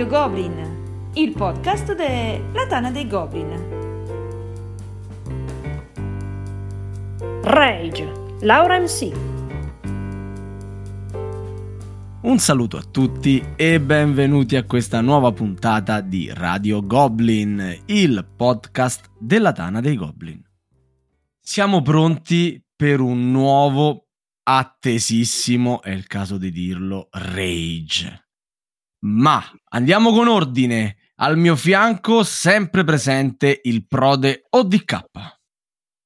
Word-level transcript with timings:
Radio 0.00 0.18
Goblin, 0.18 1.10
il 1.12 1.32
podcast 1.32 1.94
della 1.94 2.66
Tana 2.66 2.90
dei 2.90 3.06
Goblin. 3.06 3.50
Rage, 7.42 8.10
Laura 8.40 8.78
MC. 8.78 9.12
Un 12.22 12.38
saluto 12.38 12.78
a 12.78 12.82
tutti 12.82 13.44
e 13.56 13.78
benvenuti 13.78 14.56
a 14.56 14.64
questa 14.64 15.02
nuova 15.02 15.32
puntata 15.32 16.00
di 16.00 16.30
Radio 16.32 16.82
Goblin, 16.86 17.82
il 17.84 18.26
podcast 18.34 19.10
della 19.18 19.52
Tana 19.52 19.82
dei 19.82 19.96
Goblin. 19.96 20.42
Siamo 21.38 21.82
pronti 21.82 22.58
per 22.74 23.00
un 23.00 23.30
nuovo, 23.30 24.06
attesissimo, 24.44 25.82
è 25.82 25.90
il 25.90 26.06
caso 26.06 26.38
di 26.38 26.50
dirlo, 26.50 27.08
Rage. 27.10 28.29
Ma 29.00 29.42
andiamo 29.70 30.12
con 30.12 30.28
ordine. 30.28 30.96
Al 31.16 31.36
mio 31.36 31.56
fianco, 31.56 32.22
sempre 32.22 32.84
presente, 32.84 33.60
il 33.64 33.86
prode 33.86 34.44
ODK. 34.48 35.04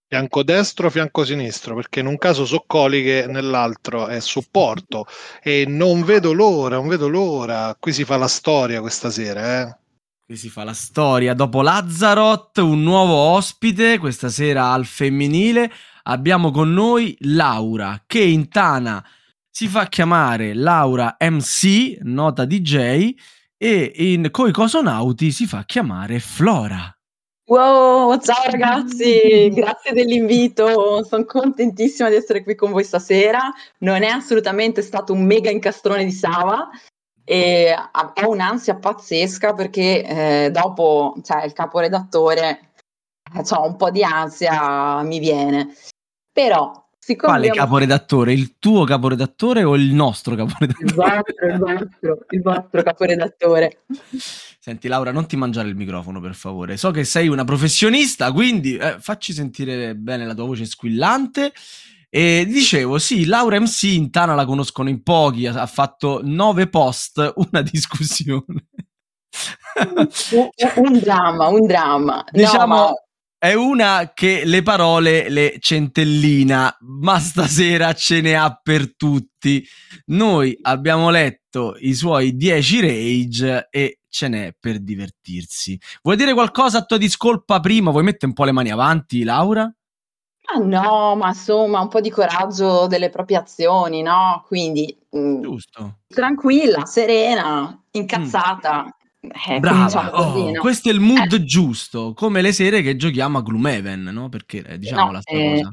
Fianco 0.06 0.42
destro, 0.42 0.90
fianco 0.90 1.24
sinistro, 1.24 1.74
perché 1.74 2.00
in 2.00 2.06
un 2.06 2.18
caso 2.18 2.44
so 2.44 2.64
coliche, 2.66 3.26
nell'altro 3.26 4.06
è 4.06 4.20
supporto. 4.20 5.06
E 5.42 5.64
non 5.66 6.04
vedo 6.04 6.32
l'ora, 6.32 6.76
non 6.76 6.88
vedo 6.88 7.08
l'ora. 7.08 7.76
Qui 7.78 7.92
si 7.92 8.04
fa 8.04 8.16
la 8.16 8.28
storia 8.28 8.80
questa 8.80 9.10
sera, 9.10 9.60
eh. 9.60 9.76
Qui 10.24 10.36
si 10.36 10.48
fa 10.48 10.64
la 10.64 10.72
storia. 10.72 11.34
Dopo 11.34 11.62
Lazarot, 11.62 12.58
un 12.58 12.82
nuovo 12.82 13.14
ospite, 13.14 13.98
questa 13.98 14.28
sera 14.28 14.72
al 14.72 14.86
femminile. 14.86 15.70
Abbiamo 16.04 16.50
con 16.50 16.72
noi 16.72 17.16
Laura, 17.20 18.02
che 18.06 18.20
in 18.20 18.48
Tana 18.48 19.04
si 19.56 19.68
fa 19.68 19.86
chiamare 19.86 20.52
Laura 20.52 21.16
MC, 21.20 21.98
nota 22.00 22.44
DJ, 22.44 23.14
e 23.56 23.92
in 23.94 24.28
Coi 24.32 24.50
Cosonauti 24.50 25.30
si 25.30 25.46
fa 25.46 25.62
chiamare 25.64 26.18
Flora. 26.18 26.92
Wow, 27.46 28.18
ciao 28.18 28.50
ragazzi, 28.50 29.48
grazie 29.54 29.92
dell'invito, 29.92 31.04
sono 31.04 31.24
contentissima 31.24 32.08
di 32.08 32.16
essere 32.16 32.42
qui 32.42 32.56
con 32.56 32.72
voi 32.72 32.82
stasera, 32.82 33.52
non 33.78 34.02
è 34.02 34.08
assolutamente 34.08 34.82
stato 34.82 35.12
un 35.12 35.24
mega 35.24 35.50
incastrone 35.50 36.02
di 36.02 36.10
Sava 36.10 36.68
e 37.22 37.72
ho 38.24 38.28
un'ansia 38.28 38.74
pazzesca 38.74 39.52
perché 39.52 40.02
eh, 40.02 40.50
dopo, 40.50 41.14
cioè 41.22 41.44
il 41.44 41.52
caporedattore, 41.52 42.72
eh, 43.32 43.44
ho 43.48 43.66
un 43.68 43.76
po' 43.76 43.92
di 43.92 44.02
ansia, 44.02 45.00
mi 45.02 45.20
viene, 45.20 45.76
però 46.32 46.83
Siccome 47.04 47.32
Quale 47.32 47.48
abbiamo... 47.48 47.66
caporedattore? 47.66 48.32
Il 48.32 48.58
tuo 48.58 48.84
caporedattore 48.84 49.62
o 49.62 49.76
il 49.76 49.92
nostro 49.92 50.34
caporedattore? 50.34 50.86
Il 50.86 50.94
vostro, 50.94 51.46
il 51.46 51.58
vostro, 51.58 52.18
il 52.30 52.40
vostro 52.40 52.82
caporedattore. 52.82 53.82
Senti 54.58 54.88
Laura, 54.88 55.12
non 55.12 55.26
ti 55.26 55.36
mangiare 55.36 55.68
il 55.68 55.76
microfono 55.76 56.18
per 56.18 56.34
favore. 56.34 56.78
So 56.78 56.92
che 56.92 57.04
sei 57.04 57.28
una 57.28 57.44
professionista, 57.44 58.32
quindi 58.32 58.78
eh, 58.78 58.96
facci 59.00 59.34
sentire 59.34 59.94
bene 59.94 60.24
la 60.24 60.32
tua 60.32 60.46
voce 60.46 60.64
squillante. 60.64 61.52
E 62.08 62.46
dicevo, 62.48 62.96
sì, 62.96 63.26
Laura 63.26 63.60
MC 63.60 63.82
in 63.82 64.10
Tana 64.10 64.34
la 64.34 64.46
conoscono 64.46 64.88
in 64.88 65.02
pochi, 65.02 65.46
ha 65.46 65.66
fatto 65.66 66.20
nove 66.22 66.68
post, 66.68 67.34
una 67.36 67.60
discussione. 67.70 68.44
un, 69.94 70.08
un 70.76 70.98
dramma, 71.00 71.48
un 71.48 71.66
dramma. 71.66 72.24
Diciamo, 72.30 72.74
no, 72.74 72.82
ma 72.82 72.92
è 73.44 73.52
una 73.52 74.12
che 74.14 74.44
le 74.46 74.62
parole 74.62 75.28
le 75.28 75.56
centellina, 75.58 76.74
ma 76.80 77.18
stasera 77.18 77.92
ce 77.92 78.22
ne 78.22 78.36
ha 78.36 78.58
per 78.62 78.96
tutti. 78.96 79.62
Noi 80.06 80.56
abbiamo 80.62 81.10
letto 81.10 81.76
i 81.80 81.92
suoi 81.92 82.36
10 82.36 82.80
rage 82.80 83.68
e 83.70 83.98
ce 84.08 84.28
n'è 84.28 84.54
per 84.58 84.78
divertirsi. 84.78 85.78
Vuoi 86.02 86.16
dire 86.16 86.32
qualcosa 86.32 86.78
a 86.78 86.84
tua 86.86 86.96
discolpa 86.96 87.60
prima? 87.60 87.90
Vuoi 87.90 88.04
mettere 88.04 88.28
un 88.28 88.32
po' 88.32 88.44
le 88.44 88.52
mani 88.52 88.70
avanti, 88.70 89.24
Laura? 89.24 89.70
Ah 90.46 90.58
no, 90.58 91.14
ma 91.14 91.28
insomma, 91.28 91.80
un 91.80 91.88
po' 91.88 92.00
di 92.00 92.08
coraggio 92.08 92.86
delle 92.86 93.10
proprie 93.10 93.36
azioni, 93.36 94.00
no? 94.00 94.42
Quindi 94.46 94.96
mm, 95.14 95.42
Giusto. 95.42 95.98
tranquilla, 96.06 96.86
serena, 96.86 97.78
incazzata. 97.90 98.84
Mm. 98.84 99.03
Eh, 99.48 99.60
Brava, 99.60 100.10
oh, 100.18 100.52
questo 100.52 100.88
è 100.88 100.92
il 100.92 101.00
mood 101.00 101.32
eh. 101.32 101.44
giusto, 101.44 102.12
come 102.14 102.42
le 102.42 102.52
sere 102.52 102.82
che 102.82 102.96
giochiamo 102.96 103.38
a 103.38 103.42
Gloomhaven, 103.42 104.02
no? 104.02 104.28
Perché 104.28 104.62
eh, 104.64 104.78
diciamo 104.78 105.06
no, 105.06 105.12
la 105.12 105.20
eh, 105.24 105.54
cosa. 105.56 105.72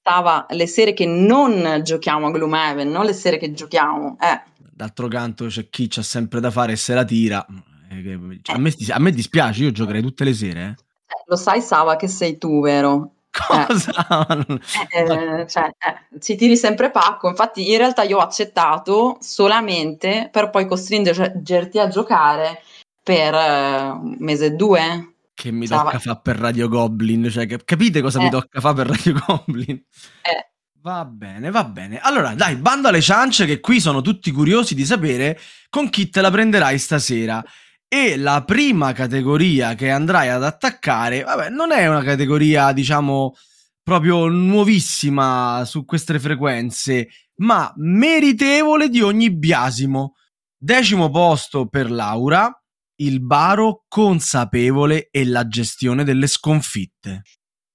Stava 0.00 0.46
le 0.50 0.66
sere 0.66 0.92
che 0.92 1.06
non 1.06 1.80
giochiamo 1.82 2.26
a 2.26 2.30
Gloomhaven, 2.30 2.90
non 2.90 3.04
le 3.04 3.12
sere 3.12 3.38
che 3.38 3.52
giochiamo. 3.52 4.16
Eh. 4.20 4.42
D'altro 4.70 5.08
canto 5.08 5.46
c'è 5.46 5.68
chi 5.68 5.86
c'ha 5.88 6.02
sempre 6.02 6.40
da 6.40 6.50
fare 6.50 6.72
e 6.72 6.76
se 6.76 6.94
la 6.94 7.04
tira. 7.04 7.44
Eh, 7.90 8.40
cioè, 8.42 8.56
a, 8.56 8.58
me, 8.58 8.72
a, 8.88 8.98
me, 8.98 9.10
dispiace, 9.10 9.64
io 9.64 9.72
giocherei 9.72 10.02
tutte 10.02 10.24
le 10.24 10.34
sere. 10.34 10.76
lo 11.26 11.36
sai, 11.36 11.60
Sava, 11.60 11.96
che 11.96 12.08
sei 12.08 12.38
tu, 12.38 12.60
vero? 12.60 13.14
Cosa? 13.32 14.26
Eh, 14.90 15.46
cioè, 15.48 15.64
eh, 15.64 16.18
ci 16.20 16.36
tiri 16.36 16.56
sempre 16.56 16.90
pacco. 16.90 17.28
Infatti, 17.28 17.70
in 17.70 17.78
realtà 17.78 18.02
io 18.02 18.18
ho 18.18 18.22
accettato 18.22 19.18
solamente 19.20 20.28
per 20.30 20.50
poi 20.50 20.66
costringerti 20.66 21.78
a 21.78 21.88
giocare 21.88 22.62
per 23.02 23.34
un 23.34 24.16
mese 24.18 24.46
e 24.46 24.50
due. 24.50 25.16
Che 25.34 25.50
mi 25.50 25.66
Stava... 25.66 25.84
tocca 25.84 25.98
fare 25.98 26.20
per 26.22 26.36
Radio 26.36 26.68
Goblin, 26.68 27.28
cioè, 27.30 27.46
capite 27.46 28.00
cosa 28.00 28.20
eh. 28.20 28.24
mi 28.24 28.30
tocca 28.30 28.60
fare 28.60 28.74
per 28.74 28.86
Radio 28.88 29.22
Goblin? 29.26 29.76
Eh. 30.22 30.52
Va 30.82 31.04
bene, 31.04 31.50
va 31.50 31.62
bene. 31.62 32.00
Allora, 32.00 32.34
dai, 32.34 32.56
bando 32.56 32.88
alle 32.88 33.00
ciance 33.00 33.46
che 33.46 33.60
qui 33.60 33.78
sono 33.78 34.00
tutti 34.00 34.32
curiosi 34.32 34.74
di 34.74 34.84
sapere 34.84 35.38
con 35.70 35.88
chi 35.88 36.08
te 36.10 36.20
la 36.20 36.30
prenderai 36.30 36.76
stasera. 36.76 37.42
E 37.86 38.16
la 38.16 38.42
prima 38.42 38.92
categoria 38.92 39.74
che 39.74 39.90
andrai 39.90 40.28
ad 40.28 40.42
attaccare, 40.42 41.22
vabbè, 41.22 41.50
non 41.50 41.70
è 41.70 41.86
una 41.86 42.02
categoria, 42.02 42.72
diciamo, 42.72 43.34
proprio 43.82 44.26
nuovissima 44.26 45.62
su 45.64 45.84
queste 45.84 46.18
frequenze, 46.18 47.08
ma 47.36 47.72
meritevole 47.76 48.88
di 48.88 49.02
ogni 49.02 49.30
biasimo. 49.30 50.14
Decimo 50.56 51.10
posto 51.10 51.68
per 51.68 51.90
Laura, 51.90 52.61
il 53.04 53.20
baro 53.20 53.84
consapevole 53.88 55.08
e 55.10 55.24
la 55.26 55.46
gestione 55.46 56.04
delle 56.04 56.26
sconfitte? 56.26 57.22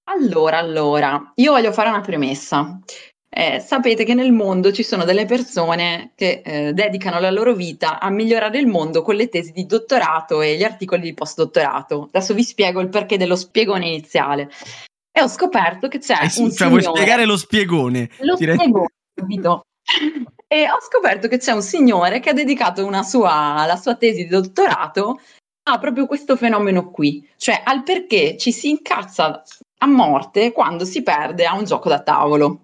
Allora, 0.09 0.57
allora, 0.57 1.31
io 1.35 1.51
voglio 1.51 1.71
fare 1.71 1.89
una 1.89 2.01
premessa. 2.01 2.79
Eh, 3.29 3.59
sapete 3.59 4.05
che 4.05 4.13
nel 4.13 4.31
mondo 4.31 4.71
ci 4.71 4.83
sono 4.83 5.03
delle 5.03 5.25
persone 5.25 6.13
che 6.15 6.41
eh, 6.43 6.73
dedicano 6.73 7.19
la 7.19 7.29
loro 7.29 7.53
vita 7.53 7.99
a 7.99 8.09
migliorare 8.09 8.57
il 8.57 8.67
mondo 8.67 9.01
con 9.01 9.15
le 9.15 9.27
tesi 9.27 9.51
di 9.51 9.65
dottorato 9.65 10.41
e 10.41 10.55
gli 10.55 10.63
articoli 10.63 11.01
di 11.01 11.13
postdottorato. 11.13 12.09
Adesso 12.11 12.33
vi 12.33 12.43
spiego 12.43 12.79
il 12.79 12.89
perché 12.89 13.17
dello 13.17 13.35
spiegone 13.35 13.85
iniziale. 13.85 14.49
E 15.11 15.21
ho 15.21 15.27
scoperto 15.27 15.87
che 15.87 15.99
c'è 15.99 16.13
eh 16.13 16.23
un 16.23 16.29
cioè, 16.29 16.51
signore... 16.51 16.81
vuoi 16.81 16.95
spiegare 16.95 17.25
lo 17.25 17.37
spiegone? 17.37 18.09
Lo 18.19 18.35
Direi... 18.35 18.55
spiegone, 18.55 18.87
capito? 19.13 19.61
E 20.47 20.69
ho 20.69 20.79
scoperto 20.81 21.27
che 21.27 21.37
c'è 21.37 21.51
un 21.51 21.61
signore 21.61 22.19
che 22.19 22.29
ha 22.29 22.33
dedicato 22.33 22.87
sua, 23.03 23.65
la 23.65 23.75
sua 23.75 23.95
tesi 23.95 24.23
di 24.23 24.29
dottorato 24.29 25.19
a 25.69 25.77
proprio 25.79 26.05
questo 26.05 26.37
fenomeno 26.37 26.89
qui, 26.89 27.27
cioè 27.35 27.61
al 27.63 27.83
perché 27.83 28.37
ci 28.37 28.53
si 28.53 28.69
incazza 28.69 29.43
a 29.79 29.87
morte 29.87 30.53
quando 30.53 30.85
si 30.85 31.03
perde 31.03 31.45
a 31.45 31.55
un 31.55 31.65
gioco 31.65 31.89
da 31.89 32.01
tavolo. 32.01 32.61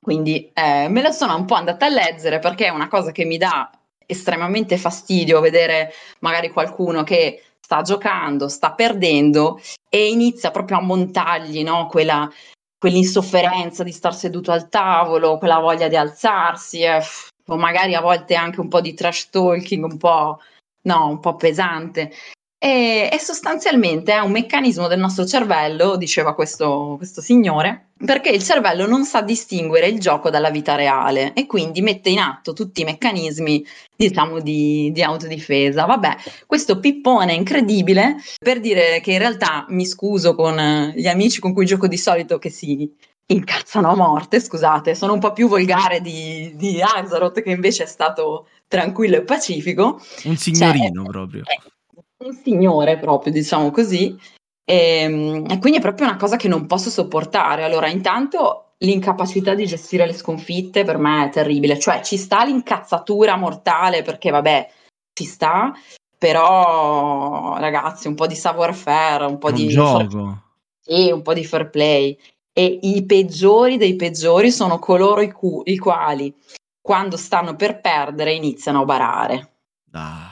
Quindi 0.00 0.50
eh, 0.54 0.88
me 0.88 1.02
la 1.02 1.10
sono 1.10 1.36
un 1.36 1.44
po' 1.44 1.54
andata 1.54 1.84
a 1.84 1.90
leggere 1.90 2.38
perché 2.38 2.66
è 2.66 2.70
una 2.70 2.88
cosa 2.88 3.12
che 3.12 3.24
mi 3.26 3.36
dà 3.36 3.70
estremamente 4.06 4.78
fastidio 4.78 5.40
vedere 5.40 5.92
magari 6.20 6.50
qualcuno 6.50 7.02
che 7.02 7.42
sta 7.60 7.82
giocando, 7.82 8.48
sta 8.48 8.72
perdendo 8.72 9.60
e 9.90 10.08
inizia 10.08 10.50
proprio 10.50 10.78
a 10.78 10.82
montargli 10.82 11.62
no? 11.62 11.86
quella, 11.86 12.30
quell'insofferenza 12.78 13.82
di 13.82 13.92
star 13.92 14.14
seduto 14.14 14.52
al 14.52 14.68
tavolo, 14.68 15.38
quella 15.38 15.58
voglia 15.58 15.88
di 15.88 15.96
alzarsi, 15.96 16.82
eh, 16.82 17.00
o 17.46 17.56
magari 17.56 17.94
a 17.94 18.00
volte 18.00 18.34
anche 18.34 18.60
un 18.60 18.68
po' 18.68 18.80
di 18.80 18.94
trash 18.94 19.30
talking, 19.30 19.84
un 19.84 19.96
po', 19.96 20.38
no, 20.82 21.08
un 21.08 21.20
po' 21.20 21.36
pesante. 21.36 22.12
E, 22.60 23.08
e, 23.12 23.18
sostanzialmente 23.20 24.12
è 24.12 24.18
un 24.18 24.32
meccanismo 24.32 24.88
del 24.88 24.98
nostro 24.98 25.24
cervello, 25.24 25.94
diceva 25.96 26.34
questo, 26.34 26.94
questo, 26.96 27.20
signore, 27.20 27.90
perché 28.04 28.30
il 28.30 28.42
cervello 28.42 28.84
non 28.84 29.04
sa 29.04 29.22
distinguere 29.22 29.86
il 29.86 30.00
gioco 30.00 30.28
dalla 30.28 30.50
vita 30.50 30.74
reale 30.74 31.34
e 31.34 31.46
quindi 31.46 31.82
mette 31.82 32.10
in 32.10 32.18
atto 32.18 32.54
tutti 32.54 32.80
i 32.80 32.84
meccanismi, 32.84 33.64
diciamo, 33.94 34.40
di, 34.40 34.90
di 34.92 35.02
autodifesa. 35.02 35.84
Vabbè, 35.84 36.16
questo 36.46 36.80
pippone 36.80 37.32
incredibile 37.32 38.16
per 38.36 38.58
dire 38.58 39.00
che 39.02 39.12
in 39.12 39.18
realtà 39.18 39.64
mi 39.68 39.86
scuso 39.86 40.34
con 40.34 40.92
gli 40.96 41.06
amici 41.06 41.38
con 41.38 41.54
cui 41.54 41.64
gioco 41.64 41.86
di 41.86 41.96
solito 41.96 42.38
che 42.38 42.50
si 42.50 42.92
incazzano 43.26 43.88
a 43.88 43.94
morte, 43.94 44.40
scusate, 44.40 44.96
sono 44.96 45.12
un 45.12 45.20
po' 45.20 45.32
più 45.32 45.46
volgare 45.46 46.00
di, 46.00 46.52
di 46.56 46.82
Azeroth 46.82 47.40
che 47.40 47.50
invece 47.50 47.84
è 47.84 47.86
stato 47.86 48.48
tranquillo 48.66 49.16
e 49.16 49.22
pacifico. 49.22 50.00
Un 50.24 50.36
signorino 50.36 51.04
cioè, 51.04 51.12
proprio. 51.12 51.42
È, 51.44 51.76
un 52.24 52.32
signore 52.32 52.98
proprio, 52.98 53.32
diciamo 53.32 53.70
così. 53.70 54.16
E, 54.64 55.02
ehm, 55.02 55.44
e, 55.48 55.58
quindi 55.58 55.78
è 55.78 55.82
proprio 55.82 56.06
una 56.06 56.16
cosa 56.16 56.36
che 56.36 56.48
non 56.48 56.66
posso 56.66 56.90
sopportare. 56.90 57.64
Allora, 57.64 57.88
intanto 57.88 58.74
l'incapacità 58.78 59.54
di 59.54 59.66
gestire 59.66 60.06
le 60.06 60.12
sconfitte 60.12 60.84
per 60.84 60.98
me 60.98 61.26
è 61.26 61.30
terribile, 61.30 61.78
cioè 61.78 62.02
ci 62.02 62.16
sta 62.16 62.44
l'incazzatura 62.44 63.36
mortale 63.36 64.02
perché 64.02 64.30
vabbè, 64.30 64.70
ci 65.14 65.24
sta, 65.24 65.72
però 66.16 67.56
ragazzi, 67.58 68.08
un 68.08 68.14
po' 68.14 68.26
di 68.26 68.36
savoir-faire, 68.36 69.24
un 69.24 69.38
po' 69.38 69.48
un 69.48 69.54
di 69.54 69.68
gioco. 69.68 70.42
sì, 70.80 71.10
un 71.10 71.22
po' 71.22 71.34
di 71.34 71.44
fair 71.44 71.70
play. 71.70 72.16
E 72.52 72.78
i 72.82 73.04
peggiori 73.04 73.76
dei 73.76 73.94
peggiori 73.94 74.50
sono 74.50 74.80
coloro 74.80 75.20
i, 75.20 75.30
cu- 75.30 75.62
i 75.68 75.78
quali, 75.78 76.34
quando 76.80 77.16
stanno 77.16 77.54
per 77.54 77.80
perdere, 77.80 78.32
iniziano 78.32 78.80
a 78.80 78.84
barare. 78.84 79.52
Ah. 79.92 80.27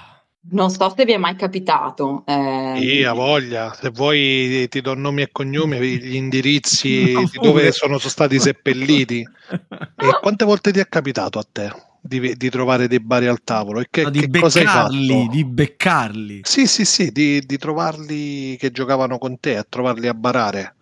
Non 0.50 0.70
so 0.70 0.88
se 0.94 1.04
vi 1.04 1.12
è 1.12 1.16
mai 1.19 1.37
capitato. 1.37 2.22
ehm, 2.26 2.78
Sì, 2.78 3.02
ha 3.04 3.12
voglia. 3.14 3.72
Se 3.72 3.88
vuoi 3.90 4.66
ti 4.69 4.81
do 4.82 4.94
nomi 4.94 5.22
e 5.22 5.31
cognomi, 5.32 5.78
gli 5.98 6.14
indirizzi 6.14 7.04
No, 7.14 7.28
di 7.31 7.38
dove 7.38 7.72
sono 7.72 7.98
stati 7.98 8.38
seppelliti. 8.38 9.26
E 9.98 10.19
quante 10.19 10.44
volte 10.44 10.72
ti 10.72 10.78
è 10.78 10.87
capitato 10.88 11.38
a 11.38 11.46
te 11.50 11.72
di, 12.00 12.37
di 12.37 12.50
trovare 12.50 12.87
dei 12.87 13.00
bari 13.00 13.26
al 13.26 13.43
tavolo? 13.43 13.81
E 13.81 13.87
che, 13.90 14.04
No, 14.04 14.10
di 14.10 14.20
che 14.20 14.28
cosa 14.31 14.58
hai 14.60 14.66
beccarli, 14.66 15.06
fatto? 15.06 15.31
di 15.31 15.44
beccarli. 15.44 16.40
Sì, 16.44 16.66
sì, 16.66 16.84
sì, 16.84 17.10
di, 17.10 17.40
di 17.40 17.56
trovarli 17.56 18.56
che 18.58 18.70
giocavano 18.70 19.16
con 19.19 19.40
te, 19.40 19.56
a 19.56 19.64
trovarli 19.69 20.06
a 20.06 20.14
barare. 20.14 20.75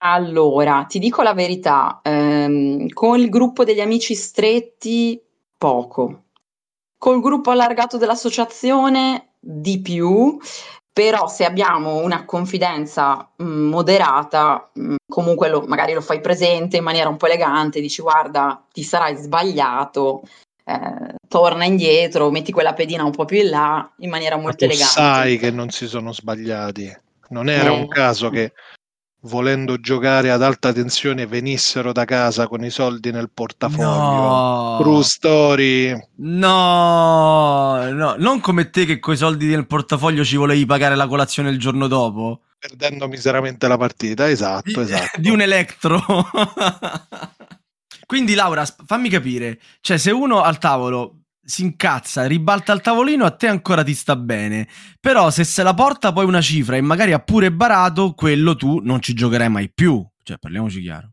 Allora, 0.00 0.84
ti 0.88 0.98
dico 1.00 1.22
la 1.22 1.34
verità, 1.34 2.00
ehm, 2.02 2.88
con 2.90 3.18
il 3.18 3.28
gruppo 3.28 3.64
degli 3.64 3.80
amici 3.80 4.14
stretti, 4.14 5.20
poco. 5.56 6.26
Col 6.98 7.20
gruppo 7.20 7.50
allargato 7.50 7.96
dell'associazione, 7.96 9.28
di 9.38 9.80
più, 9.80 10.36
però 10.92 11.28
se 11.28 11.44
abbiamo 11.44 12.02
una 12.02 12.24
confidenza 12.24 13.30
mh, 13.36 13.44
moderata, 13.44 14.68
mh, 14.74 14.94
comunque 15.08 15.48
lo- 15.48 15.64
magari 15.66 15.92
lo 15.92 16.00
fai 16.00 16.20
presente 16.20 16.76
in 16.76 16.82
maniera 16.82 17.08
un 17.08 17.16
po' 17.16 17.26
elegante, 17.26 17.80
dici 17.80 18.02
guarda, 18.02 18.60
ti 18.72 18.82
sarai 18.82 19.14
sbagliato, 19.16 20.22
eh, 20.64 21.14
torna 21.28 21.64
indietro, 21.64 22.30
metti 22.32 22.50
quella 22.50 22.74
pedina 22.74 23.04
un 23.04 23.12
po' 23.12 23.24
più 23.24 23.38
in 23.38 23.50
là, 23.50 23.88
in 23.98 24.10
maniera 24.10 24.34
Ma 24.36 24.42
molto 24.42 24.58
tu 24.58 24.64
elegante. 24.64 24.92
sai 24.92 25.38
che 25.38 25.52
non 25.52 25.70
si 25.70 25.86
sono 25.86 26.12
sbagliati. 26.12 26.94
Non 27.28 27.48
era 27.48 27.70
Eh. 27.70 27.76
un 27.76 27.86
caso 27.86 28.28
che 28.30 28.52
volendo 29.22 29.80
giocare 29.80 30.30
ad 30.30 30.42
alta 30.42 30.72
tensione 30.72 31.26
venissero 31.26 31.92
da 31.92 32.04
casa 32.04 32.46
con 32.46 32.64
i 32.64 32.70
soldi 32.70 33.10
nel 33.10 33.30
portafoglio. 33.32 33.84
No. 33.88 34.78
True 34.80 35.02
story. 35.02 36.08
No, 36.16 37.90
no, 37.92 38.14
non 38.16 38.40
come 38.40 38.70
te 38.70 38.84
che 38.84 38.98
coi 38.98 39.16
soldi 39.16 39.46
nel 39.46 39.66
portafoglio 39.66 40.24
ci 40.24 40.36
volevi 40.36 40.64
pagare 40.66 40.94
la 40.94 41.06
colazione 41.06 41.50
il 41.50 41.58
giorno 41.58 41.86
dopo. 41.86 42.42
Perdendo 42.58 43.06
miseramente 43.08 43.68
la 43.68 43.76
partita, 43.76 44.28
esatto, 44.28 44.82
Di, 44.82 44.92
esatto. 44.92 45.20
di 45.20 45.30
un 45.30 45.40
elettro. 45.40 46.02
Quindi 48.06 48.34
Laura, 48.34 48.64
fammi 48.86 49.08
capire, 49.08 49.60
cioè 49.80 49.98
se 49.98 50.10
uno 50.10 50.42
al 50.42 50.58
tavolo 50.58 51.24
si 51.48 51.62
incazza, 51.62 52.26
ribalta 52.26 52.74
il 52.74 52.82
tavolino, 52.82 53.24
a 53.24 53.30
te 53.30 53.46
ancora 53.46 53.82
ti 53.82 53.94
sta 53.94 54.16
bene. 54.16 54.68
Però 55.00 55.30
se 55.30 55.44
se 55.44 55.62
la 55.62 55.72
porta 55.72 56.12
poi 56.12 56.26
una 56.26 56.42
cifra 56.42 56.76
e 56.76 56.82
magari 56.82 57.12
ha 57.12 57.20
pure 57.20 57.50
barato, 57.50 58.12
quello 58.12 58.54
tu 58.54 58.80
non 58.82 59.00
ci 59.00 59.14
giocherai 59.14 59.48
mai 59.48 59.70
più. 59.72 60.06
Cioè, 60.22 60.36
parliamoci 60.36 60.82
chiaro. 60.82 61.08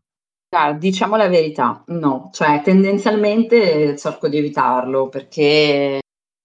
Diciamo 0.78 1.16
la 1.16 1.28
verità, 1.28 1.82
no, 1.88 2.30
cioè 2.32 2.62
tendenzialmente 2.62 3.96
cerco 3.98 4.28
di 4.28 4.38
evitarlo 4.38 5.08
perché 5.08 6.00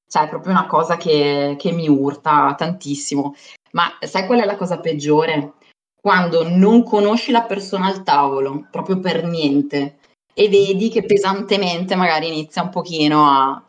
cioè, 0.09 0.23
è 0.23 0.27
proprio 0.27 0.51
una 0.51 0.65
cosa 0.67 0.97
che, 0.97 1.55
che 1.57 1.71
mi 1.71 1.87
urta 1.87 2.53
tantissimo. 2.57 3.35
Ma 3.71 3.89
sai 3.99 4.25
qual 4.25 4.41
è 4.41 4.45
la 4.45 4.57
cosa 4.57 4.79
peggiore? 4.79 5.53
Quando 6.01 6.47
non 6.47 6.83
conosci 6.83 7.31
la 7.31 7.43
persona 7.43 7.87
al 7.87 8.03
tavolo, 8.03 8.67
proprio 8.69 8.99
per 8.99 9.23
niente, 9.23 9.99
e 10.33 10.49
vedi 10.49 10.89
che 10.89 11.03
pesantemente 11.03 11.95
magari 11.95 12.27
inizia 12.27 12.63
un 12.63 12.69
pochino 12.69 13.25
a... 13.25 13.63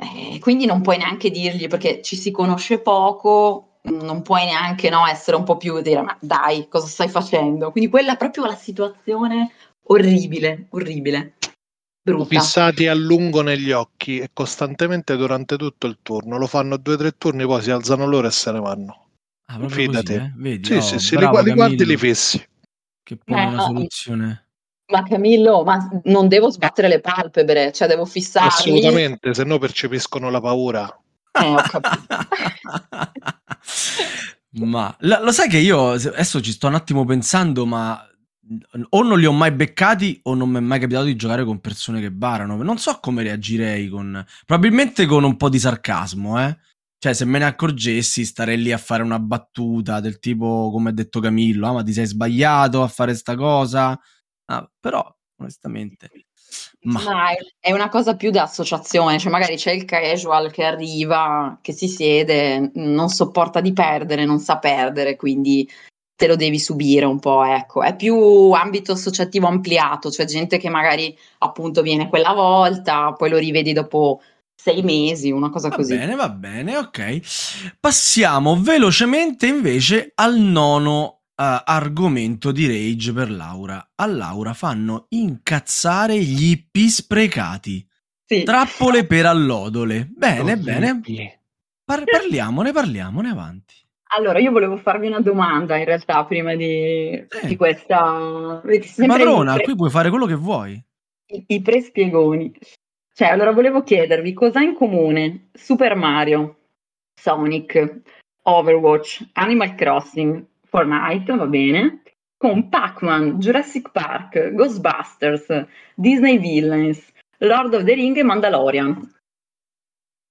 eh, 0.00 0.38
quindi 0.38 0.64
non 0.64 0.80
puoi 0.80 0.96
neanche 0.96 1.30
dirgli 1.30 1.66
perché 1.66 2.00
ci 2.02 2.14
si 2.14 2.30
conosce 2.30 2.78
poco, 2.78 3.78
non 3.82 4.22
puoi 4.22 4.44
neanche 4.44 4.90
no, 4.90 5.06
essere 5.06 5.36
un 5.36 5.44
po' 5.44 5.56
più 5.56 5.80
dire 5.80 6.02
ma 6.02 6.16
dai, 6.20 6.68
cosa 6.68 6.86
stai 6.86 7.08
facendo? 7.08 7.72
Quindi 7.72 7.90
quella 7.90 8.12
è 8.12 8.16
proprio 8.16 8.46
la 8.46 8.54
situazione 8.54 9.50
orribile, 9.88 10.66
orribile, 10.70 11.34
brutta. 12.00 12.40
Fissati 12.40 12.86
a 12.86 12.94
lungo 12.94 13.42
negli 13.42 13.72
occhi 13.72 14.18
e 14.18 14.30
costantemente 14.32 15.16
durante 15.16 15.56
tutto 15.56 15.88
il 15.88 15.98
turno. 16.02 16.38
Lo 16.38 16.46
fanno 16.46 16.76
due 16.76 16.94
o 16.94 16.98
tre 16.98 17.12
turni, 17.12 17.44
poi 17.44 17.62
si 17.62 17.70
alzano 17.72 18.06
loro 18.06 18.28
e 18.28 18.30
se 18.30 18.52
ne 18.52 18.60
vanno. 18.60 19.06
Ah, 19.46 19.66
Fidati. 19.68 19.86
così, 19.86 20.14
eh? 20.14 20.32
Vedi? 20.36 20.66
Sì, 20.66 20.74
Oh, 20.74 20.80
sì, 20.80 20.98
sì, 20.98 21.16
li, 21.16 21.26
li 21.26 21.52
guardi 21.54 21.82
e 21.82 21.86
li 21.86 21.96
fissi. 21.96 22.46
Che 23.02 23.16
pone 23.16 23.42
Eh, 23.42 23.46
una 23.46 23.60
soluzione. 23.60 24.47
Ma 24.90 25.02
Camillo, 25.02 25.64
ma 25.64 25.86
non 26.04 26.28
devo 26.28 26.50
sbattere 26.50 26.88
le 26.88 27.00
palpebre, 27.00 27.72
cioè 27.72 27.88
devo 27.88 28.06
fissarmi. 28.06 28.48
Assolutamente, 28.48 29.34
se 29.34 29.44
no 29.44 29.58
percepiscono 29.58 30.30
la 30.30 30.40
paura. 30.40 30.86
Eh, 31.32 31.46
ho 31.46 31.56
capito. 31.56 32.06
ma 34.64 34.94
lo, 35.00 35.24
lo 35.24 35.32
sai 35.32 35.48
che 35.48 35.58
io 35.58 35.90
adesso 35.90 36.40
ci 36.40 36.52
sto 36.52 36.68
un 36.68 36.74
attimo 36.74 37.04
pensando, 37.04 37.66
ma 37.66 38.02
o 38.90 39.02
non 39.02 39.18
li 39.18 39.26
ho 39.26 39.32
mai 39.32 39.52
beccati 39.52 40.20
o 40.22 40.34
non 40.34 40.48
mi 40.48 40.56
è 40.56 40.60
mai 40.60 40.80
capitato 40.80 41.04
di 41.04 41.16
giocare 41.16 41.44
con 41.44 41.60
persone 41.60 42.00
che 42.00 42.10
barano. 42.10 42.62
Non 42.62 42.78
so 42.78 42.98
come 43.00 43.22
reagirei 43.22 43.88
con... 43.88 44.24
Probabilmente 44.46 45.04
con 45.04 45.24
un 45.24 45.36
po' 45.36 45.48
di 45.48 45.58
sarcasmo, 45.58 46.42
eh. 46.42 46.56
Cioè, 47.00 47.12
se 47.12 47.24
me 47.26 47.38
ne 47.38 47.44
accorgessi, 47.44 48.24
starei 48.24 48.60
lì 48.60 48.72
a 48.72 48.78
fare 48.78 49.02
una 49.02 49.20
battuta 49.20 50.00
del 50.00 50.18
tipo, 50.18 50.70
come 50.72 50.90
ha 50.90 50.92
detto 50.92 51.20
Camillo, 51.20 51.68
ah, 51.68 51.72
ma 51.72 51.82
ti 51.82 51.92
sei 51.92 52.06
sbagliato 52.06 52.82
a 52.82 52.88
fare 52.88 53.14
sta 53.14 53.36
cosa? 53.36 53.98
Ah, 54.50 54.68
però, 54.80 55.04
onestamente... 55.40 56.10
Ma... 56.82 57.02
Ma 57.02 57.30
è- 57.60 57.72
una 57.72 57.88
cosa 57.90 58.16
più 58.16 58.30
da 58.30 58.44
associazione, 58.44 59.18
cioè 59.18 59.30
magari 59.30 59.56
c'è 59.56 59.72
il 59.72 59.84
casual 59.84 60.50
che 60.50 60.64
arriva, 60.64 61.58
che 61.60 61.72
si 61.72 61.88
siede, 61.88 62.70
non 62.74 63.08
sopporta 63.10 63.60
di 63.60 63.72
perdere, 63.72 64.24
non 64.24 64.38
sa 64.38 64.58
perdere, 64.58 65.16
quindi 65.16 65.68
te 66.16 66.26
lo 66.26 66.36
devi 66.36 66.58
subire 66.58 67.04
un 67.04 67.18
po', 67.18 67.44
ecco. 67.44 67.82
È 67.82 67.94
più 67.94 68.50
ambito 68.52 68.92
associativo 68.92 69.46
ampliato, 69.46 70.10
cioè 70.10 70.24
gente 70.24 70.56
che 70.56 70.70
magari 70.70 71.16
appunto 71.38 71.82
viene 71.82 72.08
quella 72.08 72.32
volta, 72.32 73.12
poi 73.12 73.28
lo 73.28 73.36
rivedi 73.36 73.72
dopo 73.72 74.22
sei 74.54 74.82
mesi, 74.82 75.30
una 75.30 75.50
cosa 75.50 75.68
Va 75.68 75.76
così. 75.76 75.96
bene, 75.96 76.14
va 76.14 76.28
bene, 76.30 76.76
ok. 76.76 77.76
Passiamo 77.78 78.60
velocemente 78.60 79.46
invece 79.46 80.12
al 80.14 80.38
nono 80.38 81.17
argomento 81.64 82.50
di 82.52 82.66
Rage 82.66 83.12
per 83.12 83.30
Laura. 83.30 83.90
A 83.94 84.06
Laura 84.06 84.52
fanno 84.54 85.06
incazzare 85.10 86.18
gli 86.18 86.50
IP 86.50 86.88
sprecati. 86.88 87.86
Sì. 88.24 88.42
Trappole 88.42 89.06
per 89.06 89.26
allodole. 89.26 90.08
Bene, 90.10 90.52
Oh, 90.52 90.56
bene. 90.56 91.00
Par- 91.84 92.04
parliamone, 92.04 92.72
parliamone 92.72 93.30
avanti. 93.30 93.74
Allora, 94.16 94.38
io 94.38 94.50
volevo 94.50 94.76
farvi 94.78 95.06
una 95.06 95.20
domanda 95.20 95.76
in 95.76 95.84
realtà 95.84 96.24
prima 96.24 96.54
di, 96.54 97.24
Sì. 97.28 97.46
di 97.46 97.56
questa... 97.56 98.60
i 98.64 98.78
pre- 99.56 99.62
qui 99.62 99.76
puoi 99.76 99.90
fare 99.90 100.08
quello 100.10 100.26
che 100.26 100.34
vuoi. 100.34 100.82
i, 101.30 101.44
i 101.46 101.60
prespiegoni. 101.62 102.52
Cioè, 103.14 103.28
allora 103.28 103.52
volevo 103.52 103.82
chiedervi 103.82 104.32
cosa 104.32 104.60
ha 104.60 104.62
in 104.62 104.74
comune 104.74 105.48
Super 105.52 105.94
Mario, 105.94 106.58
Sonic, 107.20 108.02
Overwatch, 108.42 109.26
Animal 109.32 109.74
Crossing, 109.74 110.44
Fortnite, 110.68 111.34
va 111.34 111.46
bene, 111.46 112.02
con 112.36 112.68
Pac-Man, 112.68 113.38
Jurassic 113.38 113.90
Park, 113.90 114.52
Ghostbusters, 114.52 115.66
Disney 115.94 116.38
Villains, 116.38 117.12
Lord 117.38 117.74
of 117.74 117.84
the 117.84 117.94
Ring 117.94 118.16
e 118.16 118.22
Mandalorian. 118.22 119.14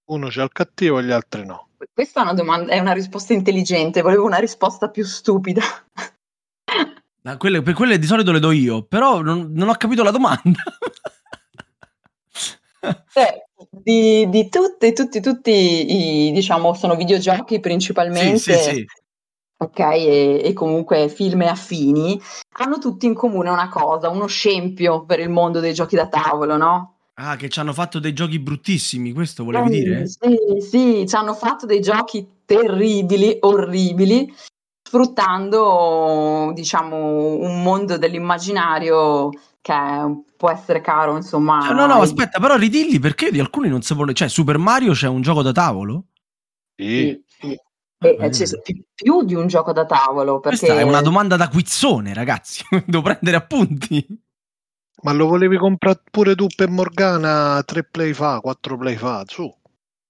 Uno 0.10 0.28
c'è 0.30 0.44
il 0.44 0.52
cattivo 0.52 1.00
e 1.00 1.04
gli 1.04 1.12
altri 1.12 1.46
no. 1.46 1.70
Questa 1.94 2.22
è 2.22 2.24
una 2.24 2.34
domanda, 2.34 2.72
è 2.72 2.80
una 2.80 2.94
risposta 2.94 3.34
intelligente, 3.34 4.02
volevo 4.02 4.26
una 4.26 4.38
risposta 4.38 4.90
più 4.90 5.04
stupida. 5.04 5.62
Ah, 7.24 7.36
quelle- 7.36 7.62
per 7.62 7.74
quelle 7.74 8.00
di 8.00 8.06
solito 8.06 8.32
le 8.32 8.40
do 8.40 8.52
io, 8.52 8.84
però 8.84 9.22
non, 9.22 9.52
non 9.52 9.68
ho 9.68 9.74
capito 9.74 10.02
la 10.02 10.12
domanda. 10.12 10.64
Cioè, 13.10 13.44
di, 13.70 14.30
di 14.30 14.48
tutti, 14.50 14.94
tutti, 14.94 15.20
tutti 15.20 15.52
i, 15.52 16.32
diciamo, 16.32 16.74
sono 16.74 16.96
videogiochi 16.96 17.56
sì, 17.56 17.60
principalmente, 17.60 18.38
sì, 18.38 18.54
sì. 18.54 18.86
Ok, 19.58 19.80
e, 19.80 20.42
e 20.44 20.54
comunque 20.54 21.10
film 21.10 21.42
affini, 21.42 22.20
hanno 22.60 22.78
tutti 22.78 23.06
in 23.06 23.14
comune 23.14 23.50
una 23.50 23.70
cosa, 23.70 24.10
uno 24.10 24.28
scempio 24.28 25.06
per 25.06 25.20
il 25.20 25.30
mondo 25.30 25.60
dei 25.60 25.74
giochi 25.74 25.96
da 25.96 26.08
tavolo, 26.08 26.58
no? 26.58 26.94
Ah, 27.20 27.36
che 27.36 27.50
ci 27.50 27.60
hanno 27.60 27.74
fatto 27.74 28.00
dei 28.00 28.14
giochi 28.14 28.38
bruttissimi, 28.38 29.12
questo 29.12 29.44
volevi 29.44 29.68
Eh, 29.68 29.84
dire? 29.84 30.08
Sì, 30.08 30.38
sì, 30.62 31.06
ci 31.08 31.16
hanno 31.16 31.34
fatto 31.34 31.66
dei 31.66 31.82
giochi 31.82 32.28
terribili, 32.46 33.38
orribili, 33.40 34.32
sfruttando, 34.88 36.52
diciamo, 36.54 37.38
un 37.38 37.64
mondo 37.64 37.98
dell'immaginario 37.98 39.32
che 39.60 39.74
può 40.38 40.52
essere 40.52 40.80
caro, 40.82 41.16
insomma. 41.16 41.62
Cioè, 41.62 41.74
no, 41.74 41.88
no, 41.88 42.02
aspetta, 42.02 42.40
però 42.40 42.56
ridilli 42.56 43.00
perché 43.00 43.32
di 43.32 43.40
alcuni 43.40 43.68
non 43.68 43.82
sapevo. 43.82 44.14
Cioè, 44.14 44.30
Super 44.30 44.60
Mario 44.60 44.94
c'è 44.94 45.08
un 45.08 45.22
gioco 45.22 45.42
da 45.42 45.52
tavolo? 45.52 46.04
Sì. 46.76 46.86
Sì, 46.86 47.24
sì. 48.00 48.08
E, 48.08 48.18
Ah, 48.20 48.26
e 48.26 48.30
c'è 48.30 48.46
più, 48.94 49.24
di 49.24 49.34
un 49.36 49.48
gioco 49.48 49.72
da 49.74 49.86
tavolo, 49.86 50.40
perché 50.40 50.58
Questa 50.60 50.80
è 50.80 50.84
una 50.84 51.02
domanda 51.02 51.36
da 51.36 51.48
quizzone, 51.50 52.14
ragazzi. 52.14 52.64
Devo 52.86 53.02
prendere 53.02 53.38
appunti. 53.38 54.06
Ma 55.04 55.12
lo 55.14 55.28
volevi 55.28 55.58
comprare 55.58 56.02
pure 56.10 56.36
tu 56.36 56.48
per 56.56 56.70
Morgana 56.70 57.62
tre 57.64 57.84
play 57.84 58.14
fa, 58.14 58.40
quattro 58.40 58.78
play 58.78 58.96
fa, 58.96 59.24
su. 59.28 59.52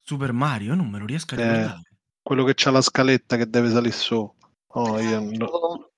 Super 0.02 0.32
Mario, 0.32 0.76
non 0.76 0.90
me 0.90 1.00
lo 1.00 1.06
riesco 1.06 1.36
a 1.36 1.40
Eh. 1.40 1.44
ricordare. 1.44 1.82
quello 2.22 2.44
che 2.44 2.54
c'ha 2.56 2.72
la 2.72 2.82
scaletta 2.82 3.38
che 3.38 3.50
deve 3.50 3.70
salire 3.70 3.92
su. 3.94 4.34
Oh, 4.68 5.00
io 5.00 5.20
no- 5.22 5.90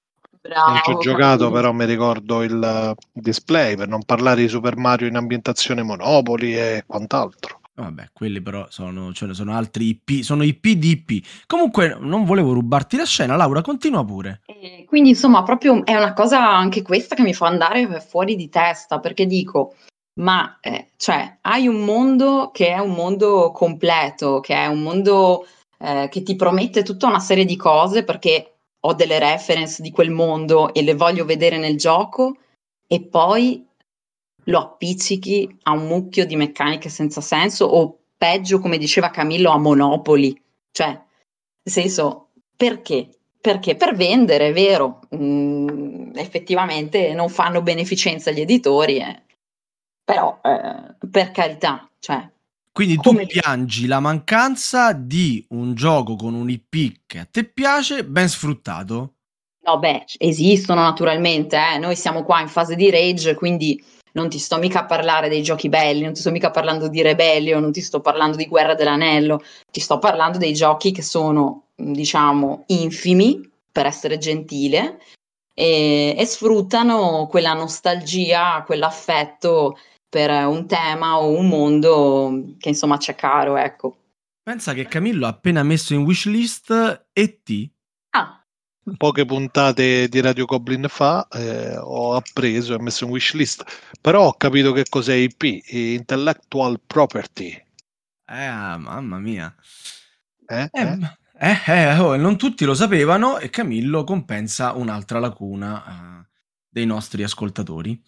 Bravo, 0.42 0.72
non 0.72 0.80
ci 0.84 0.92
ho 0.92 0.98
giocato, 1.00 1.52
però 1.52 1.72
mi 1.74 1.86
ricordo 1.86 2.44
il 2.44 2.64
eh, 2.64 2.96
display, 3.12 3.76
per 3.76 3.88
non 3.88 4.04
parlare 4.06 4.42
di 4.42 4.48
Super 4.48 4.78
Mario 4.78 5.08
in 5.08 5.16
ambientazione 5.18 5.84
Monopoli 5.84 6.56
e 6.58 6.84
quant'altro. 6.88 7.59
Vabbè, 7.82 8.10
quelli 8.12 8.42
però 8.42 8.68
sono, 8.70 9.12
ne 9.18 9.34
sono 9.34 9.56
altri 9.56 9.88
IP, 9.88 10.22
sono 10.22 10.44
IP 10.44 10.68
di 10.72 10.90
IP. 10.90 11.26
Comunque, 11.46 11.96
non 12.00 12.26
volevo 12.26 12.52
rubarti 12.52 12.98
la 12.98 13.06
scena, 13.06 13.38
Laura, 13.38 13.62
continua 13.62 14.04
pure. 14.04 14.42
E 14.46 14.84
quindi 14.86 15.10
insomma 15.10 15.44
proprio 15.44 15.86
è 15.86 15.96
una 15.96 16.14
cosa 16.14 16.46
anche 16.46 16.82
questa 16.82 17.16
che 17.16 17.22
mi 17.22 17.34
fa 17.34 17.48
andare 17.48 18.02
fuori 18.02 18.36
di 18.36 18.50
testa 18.50 19.00
perché 19.00 19.26
dico 19.26 19.76
ma 20.20 20.58
eh, 20.60 20.90
cioè 20.98 21.38
hai 21.42 21.68
un 21.68 21.86
mondo 21.86 22.50
che 22.52 22.70
è 22.70 22.80
un 22.80 22.92
mondo 22.92 23.52
completo 23.52 24.42
che 24.42 24.54
è 24.54 24.66
un 24.66 24.82
mondo 24.82 25.46
eh, 25.78 26.10
che 26.10 26.24
ti 26.24 26.36
promette 26.36 26.84
tutta 26.84 27.08
una 27.08 27.20
serie 27.20 27.46
di 27.46 27.56
cose 27.56 28.04
perché 28.04 28.56
ho 28.82 28.94
delle 28.94 29.20
reference 29.20 29.82
di 29.82 29.92
quel 29.92 30.10
mondo 30.10 30.74
e 30.74 30.82
le 30.82 30.96
voglio 30.96 31.24
vedere 31.24 31.58
nel 31.58 31.78
gioco 31.78 32.36
e 32.86 33.02
poi 33.02 33.66
lo 34.50 34.60
appiccichi 34.60 35.58
a 35.64 35.72
un 35.72 35.88
mucchio 35.88 36.26
di 36.26 36.36
meccaniche 36.36 36.90
senza 36.90 37.22
senso 37.22 37.66
o 37.66 37.98
peggio 38.18 38.60
come 38.60 38.78
diceva 38.78 39.10
Camillo 39.10 39.52
a 39.52 39.58
Monopoli 39.58 40.40
cioè 40.72 40.88
nel 40.90 41.74
senso 41.74 42.30
perché 42.56 43.10
perché 43.42 43.76
per 43.76 43.96
vendere, 43.96 44.48
è 44.48 44.54
vero, 44.54 45.00
mm, 45.16 46.12
effettivamente 46.16 47.14
non 47.14 47.30
fanno 47.30 47.62
beneficenza 47.62 48.32
gli 48.32 48.42
editori, 48.42 48.98
eh. 48.98 49.24
però 50.04 50.40
eh, 50.44 51.08
per 51.10 51.32
carità, 51.32 51.90
cioè, 52.00 52.28
Quindi 52.72 52.96
tu 52.96 53.12
Come- 53.12 53.26
piangi 53.26 53.88
la 53.88 54.00
mancanza 54.00 54.92
di 54.92 55.46
un 55.50 55.74
gioco 55.74 56.16
con 56.16 56.34
un 56.34 56.50
IP 56.50 57.02
che 57.06 57.20
a 57.20 57.28
te 57.30 57.46
piace, 57.46 58.04
ben 58.04 58.28
sfruttato. 58.28 59.14
no, 59.64 59.80
beh, 59.80 60.04
esistono 60.18 60.82
naturalmente, 60.82 61.58
eh. 61.58 61.78
Noi 61.78 61.96
siamo 61.96 62.24
qua 62.24 62.42
in 62.42 62.48
fase 62.50 62.76
di 62.76 62.90
rage, 62.90 63.36
quindi 63.36 63.82
non 64.14 64.30
ti 64.30 64.40
sto 64.40 64.58
mica 64.58 64.82
a 64.82 64.86
parlare 64.86 65.30
dei 65.30 65.42
giochi 65.42 65.70
belli, 65.70 66.04
non 66.04 66.14
ti 66.14 66.22
sto 66.22 66.32
mica 66.32 66.52
parlando 66.52 66.88
di 66.88 67.02
Rebellion, 67.02 67.62
non 67.62 67.72
ti 67.72 67.82
sto 67.82 68.00
parlando 68.02 68.38
di 68.38 68.48
Guerra 68.48 68.76
dell'Anello, 68.76 69.42
ti 69.72 69.80
sto 69.80 70.00
parlando 70.00 70.38
dei 70.38 70.54
giochi 70.54 70.92
che 70.92 71.02
sono, 71.02 71.68
diciamo, 71.76 72.64
infimi, 72.68 73.50
per 73.72 73.86
essere 73.86 74.18
gentile, 74.18 75.00
e, 75.54 76.16
e 76.18 76.26
sfruttano 76.26 77.28
quella 77.30 77.54
nostalgia, 77.54 78.64
quell'affetto 78.66 79.78
per 80.10 80.32
un 80.48 80.66
tema 80.66 81.20
o 81.20 81.30
un 81.30 81.48
mondo 81.48 82.54
che 82.58 82.70
insomma 82.70 82.98
c'è 82.98 83.14
caro, 83.16 83.58
ecco. 83.58 83.98
Pensa 84.42 84.74
che 84.74 84.88
Camillo 84.88 85.28
ha 85.28 85.30
appena 85.30 85.62
messo 85.62 85.94
in 85.94 86.02
wishlist 86.02 87.06
ET. 87.14 87.70
Ah, 88.12 88.39
Poche 88.98 89.26
puntate 89.26 90.08
di 90.10 90.22
Radio 90.22 90.46
Goblin 90.46 90.86
fa 90.90 91.28
eh, 91.32 91.78
ho 91.78 92.16
appreso 92.16 92.74
e 92.74 92.76
ho 92.76 92.80
messo 92.80 93.06
in 93.06 93.12
wishlist, 93.12 93.64
però 94.02 94.28
ho 94.28 94.34
capito 94.34 94.72
che 94.72 94.86
cos'è 94.90 95.14
IP, 95.14 95.44
Intellectual 95.68 96.80
Property. 96.86 97.50
Eh, 98.26 98.78
mamma 98.78 99.18
mia. 99.20 99.54
Eh? 100.48 100.68
Eh, 100.72 100.98
Eh? 101.42 101.52
eh, 101.52 101.62
eh, 101.66 101.98
oh, 102.00 102.16
non 102.16 102.38
tutti 102.38 102.66
lo 102.66 102.74
sapevano 102.74 103.38
e 103.40 103.50
Camillo 103.50 104.04
compensa 104.04 104.74
un'altra 104.74 105.20
lacuna 105.20 106.22
eh, 106.24 106.28
dei 106.70 106.86
nostri 106.86 107.24
ascoltatori. 107.24 108.00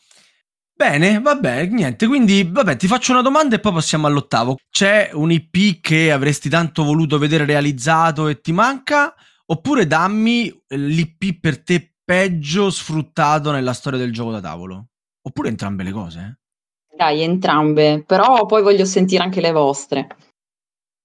Bene, 0.73 1.19
va 1.21 1.35
bene, 1.35 1.67
niente, 1.67 2.07
quindi 2.07 2.43
vabbè, 2.43 2.75
ti 2.75 2.87
faccio 2.87 3.11
una 3.11 3.21
domanda 3.21 3.55
e 3.55 3.59
poi 3.59 3.73
passiamo 3.73 4.07
all'ottavo. 4.07 4.57
C'è 4.69 5.11
un 5.13 5.31
IP 5.31 5.79
che 5.79 6.11
avresti 6.11 6.49
tanto 6.49 6.83
voluto 6.83 7.19
vedere 7.19 7.45
realizzato 7.45 8.27
e 8.27 8.41
ti 8.41 8.51
manca? 8.51 9.13
Oppure 9.51 9.85
dammi 9.85 10.49
l'IP 10.69 11.39
per 11.41 11.61
te 11.61 11.95
peggio 12.05 12.69
sfruttato 12.69 13.51
nella 13.51 13.73
storia 13.73 13.99
del 13.99 14.13
gioco 14.13 14.31
da 14.31 14.39
tavolo? 14.39 14.87
Oppure 15.27 15.49
entrambe 15.49 15.83
le 15.83 15.91
cose? 15.91 16.19
eh? 16.19 16.95
Dai, 16.95 17.21
entrambe, 17.21 18.01
però 18.05 18.45
poi 18.45 18.61
voglio 18.61 18.85
sentire 18.85 19.23
anche 19.23 19.41
le 19.41 19.51
vostre. 19.51 20.07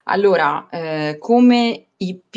Allora, 0.05 0.69
eh, 0.69 1.17
come 1.19 1.87
IP, 1.97 2.35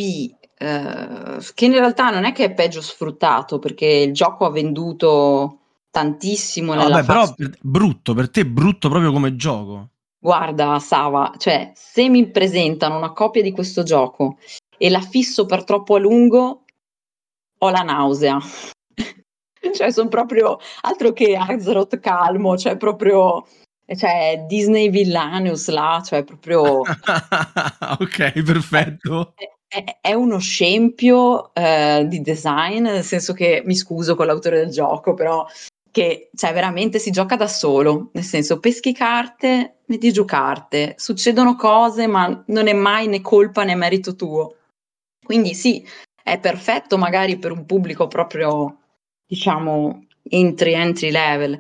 eh, 0.57 1.39
che 1.55 1.65
in 1.65 1.73
realtà 1.73 2.11
non 2.11 2.25
è 2.25 2.33
che 2.33 2.47
è 2.47 2.55
peggio 2.55 2.83
sfruttato, 2.83 3.61
perché 3.61 3.87
il 3.87 4.13
gioco 4.13 4.47
ha 4.47 4.51
venduto 4.51 5.59
tantissimo 5.91 6.75
No, 6.75 6.83
nella 6.83 6.97
vabbè, 6.97 7.07
però 7.07 7.35
per- 7.35 7.59
brutto, 7.61 8.15
per 8.15 8.31
te 8.31 8.45
brutto 8.45 8.89
proprio 8.89 9.13
come 9.13 9.37
gioco. 9.37 9.91
Guarda, 10.19 10.79
Sava, 10.81 11.33
cioè, 11.39 11.71
se 11.75 12.09
mi 12.09 12.29
presentano 12.31 12.97
una 12.97 13.13
copia 13.13 13.43
di 13.43 13.53
questo 13.53 13.85
gioco 13.85 14.39
e 14.83 14.89
la 14.89 15.03
fisso 15.03 15.45
per 15.45 15.63
troppo 15.65 15.97
a 15.97 15.99
lungo, 15.99 16.65
ho 17.59 17.69
la 17.69 17.83
nausea. 17.83 18.39
cioè, 19.75 19.91
sono 19.93 20.09
proprio 20.09 20.59
altro 20.81 21.13
che 21.13 21.37
Azeroth 21.37 22.01
calmo, 22.01 22.57
cioè 22.57 22.79
proprio 22.79 23.47
cioè 23.95 24.45
Disney 24.47 24.89
Villaneus 24.89 25.69
là, 25.69 26.03
cioè 26.03 26.25
proprio 26.25 26.81
ok, 28.01 28.43
perfetto. 28.43 29.35
è, 29.35 29.45
è- 29.69 29.99
è 30.01 30.13
uno 30.15 30.39
scempio 30.39 31.53
eh, 31.53 32.07
di 32.09 32.23
design, 32.23 32.85
nel 32.85 33.05
senso 33.05 33.35
che 33.35 33.63
mi 33.67 33.75
scuso 33.75 34.15
con 34.15 34.25
l'autore 34.25 34.61
del 34.61 34.71
gioco, 34.71 35.13
però 35.13 35.47
che 35.91 36.31
cioè, 36.35 36.55
veramente 36.55 36.99
si 36.99 37.11
gioca 37.11 37.37
da 37.37 37.49
solo, 37.49 38.09
nel 38.13 38.25
senso 38.25 38.61
peschi 38.61 38.95
carte, 38.95 39.81
metti 39.87 40.11
giù 40.11 40.25
carte, 40.25 40.95
succedono 40.97 41.57
cose, 41.57 42.07
ma 42.07 42.43
non 42.47 42.69
è 42.69 42.73
mai 42.73 43.09
né 43.09 43.21
colpa 43.21 43.65
né 43.65 43.75
merito 43.75 44.15
tuo. 44.15 44.55
Quindi 45.31 45.55
sì, 45.55 45.87
è 46.25 46.41
perfetto 46.41 46.99
magari 46.99 47.39
per 47.39 47.53
un 47.53 47.65
pubblico 47.65 48.09
proprio, 48.09 48.79
diciamo, 49.25 50.07
entry, 50.29 50.75
entry 50.75 51.13
level, 51.13 51.57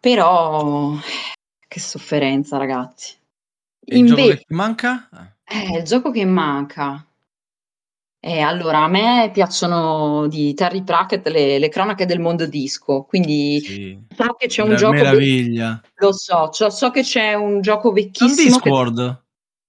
però 0.00 0.94
che 1.68 1.78
sofferenza, 1.78 2.56
ragazzi. 2.56 3.14
Il 3.86 4.04
gioco 4.04 4.26
che 4.26 4.44
manca? 4.48 5.08
Eh, 5.44 5.78
il 5.78 5.84
gioco 5.84 6.10
che 6.10 6.24
manca. 6.24 7.06
Eh, 8.18 8.40
allora, 8.40 8.82
a 8.82 8.88
me 8.88 9.30
piacciono 9.32 10.26
di 10.26 10.52
Terry 10.54 10.82
Pratchett 10.82 11.28
le, 11.28 11.60
le 11.60 11.68
cronache 11.68 12.04
del 12.04 12.18
mondo 12.18 12.46
disco, 12.46 13.04
quindi 13.04 13.60
sì. 13.60 13.96
so 14.12 14.32
che 14.32 14.48
c'è 14.48 14.62
un 14.62 14.70
Merav- 14.70 14.82
gioco, 14.82 14.96
ve- 14.96 15.02
meraviglia. 15.02 15.80
lo 15.98 16.12
so, 16.12 16.48
cioè, 16.48 16.68
so 16.72 16.90
che 16.90 17.02
c'è 17.02 17.34
un 17.34 17.60
gioco 17.60 17.90
Un 17.90 17.94
vecchissimo 17.94 18.58
che, 18.58 18.64
Discord 18.64 19.22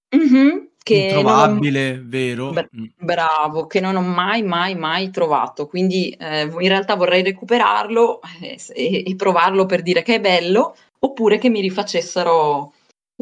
che 0.08 0.16
non 0.16 0.69
ho- 0.84 0.96
introvabile, 0.96 2.02
vero? 2.04 2.50
Bra- 2.52 2.68
Mm. 2.76 2.84
bravo, 2.98 3.66
che 3.66 3.80
non 3.80 3.96
ho 3.96 4.00
mai, 4.02 4.42
mai, 4.42 4.74
mai 4.74 5.10
trovato, 5.10 5.66
quindi 5.66 6.10
eh, 6.10 6.42
in 6.42 6.68
realtà 6.68 6.94
vorrei 6.96 7.22
recuperarlo 7.22 8.20
eh, 8.40 8.58
e, 8.74 9.04
e 9.06 9.16
provarlo 9.16 9.66
per 9.66 9.82
dire 9.82 10.02
che 10.02 10.16
è 10.16 10.20
bello, 10.20 10.74
oppure 10.98 11.38
che 11.38 11.48
mi 11.48 11.60
rifacessero 11.60 12.72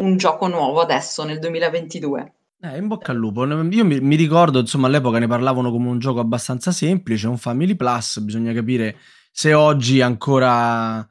un 0.00 0.16
gioco 0.16 0.46
nuovo 0.46 0.80
adesso 0.80 1.24
nel 1.24 1.38
2022. 1.38 2.32
Eh, 2.60 2.76
in 2.76 2.88
bocca 2.88 3.12
al 3.12 3.18
lupo. 3.18 3.44
Io 3.46 3.84
mi, 3.84 4.00
mi 4.00 4.16
ricordo, 4.16 4.58
insomma, 4.60 4.86
all'epoca 4.88 5.18
ne 5.18 5.26
parlavano 5.28 5.70
come 5.70 5.88
un 5.88 5.98
gioco 5.98 6.20
abbastanza 6.20 6.72
semplice, 6.72 7.28
un 7.28 7.38
Family 7.38 7.76
Plus, 7.76 8.18
bisogna 8.20 8.52
capire 8.52 8.96
se 9.30 9.54
oggi 9.54 10.00
ancora, 10.00 11.06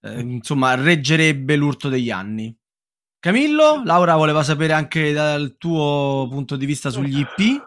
eh, 0.00 0.20
insomma, 0.20 0.74
reggerebbe 0.74 1.54
l'urto 1.54 1.88
degli 1.88 2.10
anni. 2.10 2.56
Camillo, 3.28 3.82
Laura 3.84 4.16
voleva 4.16 4.42
sapere 4.42 4.72
anche 4.72 5.12
dal 5.12 5.56
tuo 5.58 6.26
punto 6.30 6.56
di 6.56 6.64
vista 6.64 6.88
sugli 6.88 7.18
IP. 7.18 7.62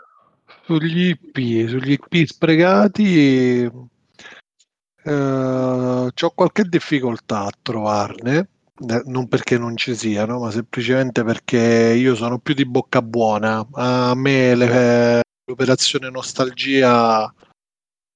Sugli 0.63 1.09
IP, 1.09 1.69
sugli 1.69 1.91
IP 1.91 2.25
sprecati, 2.25 3.69
eh, 5.03 5.11
ho 5.13 6.29
qualche 6.33 6.63
difficoltà 6.63 7.41
a 7.41 7.51
trovarne, 7.61 8.49
eh, 8.89 9.03
non 9.05 9.27
perché 9.27 9.59
non 9.59 9.77
ci 9.77 9.93
siano, 9.93 10.39
ma 10.39 10.49
semplicemente 10.49 11.23
perché 11.23 11.93
io 11.95 12.15
sono 12.15 12.39
più 12.39 12.55
di 12.55 12.65
bocca 12.65 13.03
buona. 13.03 13.63
A 13.73 14.15
me 14.15 14.55
le- 14.55 15.21
l'operazione 15.45 16.09
nostalgia 16.09 17.31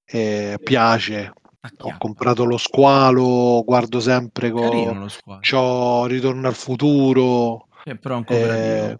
eh, 0.04 0.58
piace. 0.64 1.32
Ho 1.80 1.96
comprato 1.98 2.46
lo 2.46 2.58
squalo, 2.58 3.64
guardo 3.66 4.00
sempre 4.00 4.52
Carino 4.52 5.08
con 5.24 5.40
c'ho 5.40 6.06
Ritorno 6.06 6.48
al 6.48 6.56
futuro. 6.56 7.68
Eh, 7.84 7.96
però. 7.96 8.24
Eh, 8.28 9.00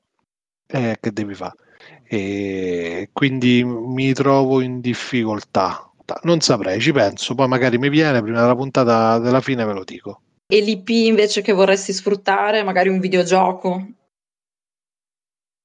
eh, 0.68 0.98
che 1.00 1.12
devi 1.12 1.34
fare? 1.34 1.56
E 2.04 3.10
quindi 3.12 3.64
mi 3.64 4.14
trovo 4.14 4.62
in 4.62 4.80
difficoltà. 4.80 5.90
Non 6.24 6.40
saprei, 6.40 6.80
ci 6.80 6.92
penso, 6.92 7.34
poi 7.34 7.48
magari 7.48 7.78
mi 7.78 7.90
viene 7.90 8.22
prima 8.22 8.42
della 8.42 8.56
puntata 8.56 9.18
della 9.18 9.42
fine 9.42 9.66
ve 9.66 9.74
lo 9.74 9.84
dico. 9.84 10.22
E 10.48 10.62
l'IP 10.62 10.90
invece 10.90 11.42
che 11.42 11.52
vorresti 11.52 11.92
sfruttare, 11.92 12.64
magari 12.64 12.90
un 12.90 13.00
videogioco? 13.00 13.88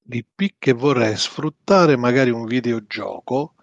L'IP 0.05 0.55
che 0.57 0.73
vorrei 0.73 1.15
sfruttare, 1.15 1.95
magari 1.95 2.31
un 2.31 2.45
videogioco. 2.45 3.53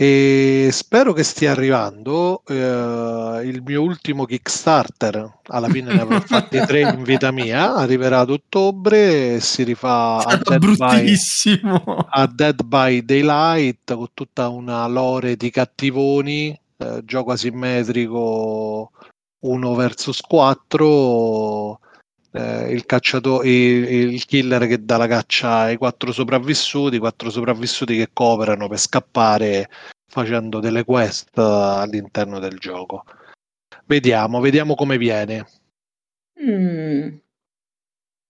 E 0.00 0.68
spero 0.70 1.12
che 1.12 1.24
stia 1.24 1.50
arrivando 1.50 2.44
eh, 2.46 3.42
il 3.42 3.62
mio 3.66 3.82
ultimo 3.82 4.26
Kickstarter. 4.26 5.40
Alla 5.48 5.68
fine 5.68 5.92
ne 5.92 6.00
avrò 6.02 6.20
fatti 6.22 6.56
tre 6.60 6.82
in 6.82 7.02
vita 7.02 7.32
mia. 7.32 7.74
Arriverà 7.74 8.20
ad 8.20 8.30
ottobre 8.30 9.34
e 9.34 9.40
si 9.40 9.64
rifà 9.64 10.18
a 10.18 10.36
Dead, 10.36 10.76
by, 10.76 11.16
a 12.10 12.26
Dead 12.32 12.62
by 12.62 13.04
Daylight 13.04 13.92
con 13.92 14.06
tutta 14.14 14.46
una 14.46 14.86
lore 14.86 15.34
di 15.34 15.50
cattivoni, 15.50 16.56
eh, 16.76 17.00
gioco 17.04 17.32
asimmetrico 17.32 18.92
1 19.40 19.74
versus 19.74 20.20
4. 20.20 21.80
Eh, 22.32 22.70
il 22.72 22.84
cacciatore, 22.84 23.48
il, 23.48 24.12
il 24.12 24.24
killer 24.24 24.66
che 24.66 24.84
dà 24.84 24.96
la 24.96 25.06
caccia 25.06 25.58
ai 25.60 25.76
quattro 25.76 26.12
sopravvissuti, 26.12 26.98
quattro 26.98 27.30
sopravvissuti 27.30 27.96
che 27.96 28.10
cooperano 28.12 28.68
per 28.68 28.78
scappare 28.78 29.68
facendo 30.10 30.60
delle 30.60 30.84
quest 30.84 31.36
all'interno 31.38 32.38
del 32.38 32.58
gioco. 32.58 33.04
Vediamo, 33.86 34.40
vediamo 34.40 34.74
come 34.74 34.98
viene. 34.98 35.46
Mm. 36.42 37.16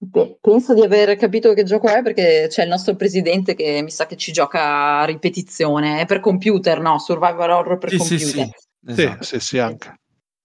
Beh, 0.01 0.39
penso 0.41 0.75
di 0.75 0.83
aver 0.83 1.17
capito 1.17 1.53
che 1.55 1.65
gioco 1.65 1.89
è 1.89 2.03
perché 2.03 2.47
c'è 2.49 2.63
il 2.63 2.69
nostro 2.69 2.95
presidente 2.95 3.55
che 3.55 3.83
mi 3.83 3.91
sa 3.91 4.07
che 4.07 4.17
ci 4.17 4.31
gioca 4.31 5.01
a 5.01 5.05
ripetizione. 5.05 6.01
È 6.01 6.07
per 6.07 6.21
computer, 6.21 6.81
no? 6.81 6.99
Survival 7.01 7.51
horror 7.51 7.79
per 7.79 7.91
Sì, 7.91 7.99
sì, 7.99 8.09
computer. 8.09 8.45
sì. 8.47 8.53
Sì, 8.81 9.03
Esatto. 9.03 9.25
sì, 9.25 9.41
sì, 9.41 9.59
anche. 9.59 9.95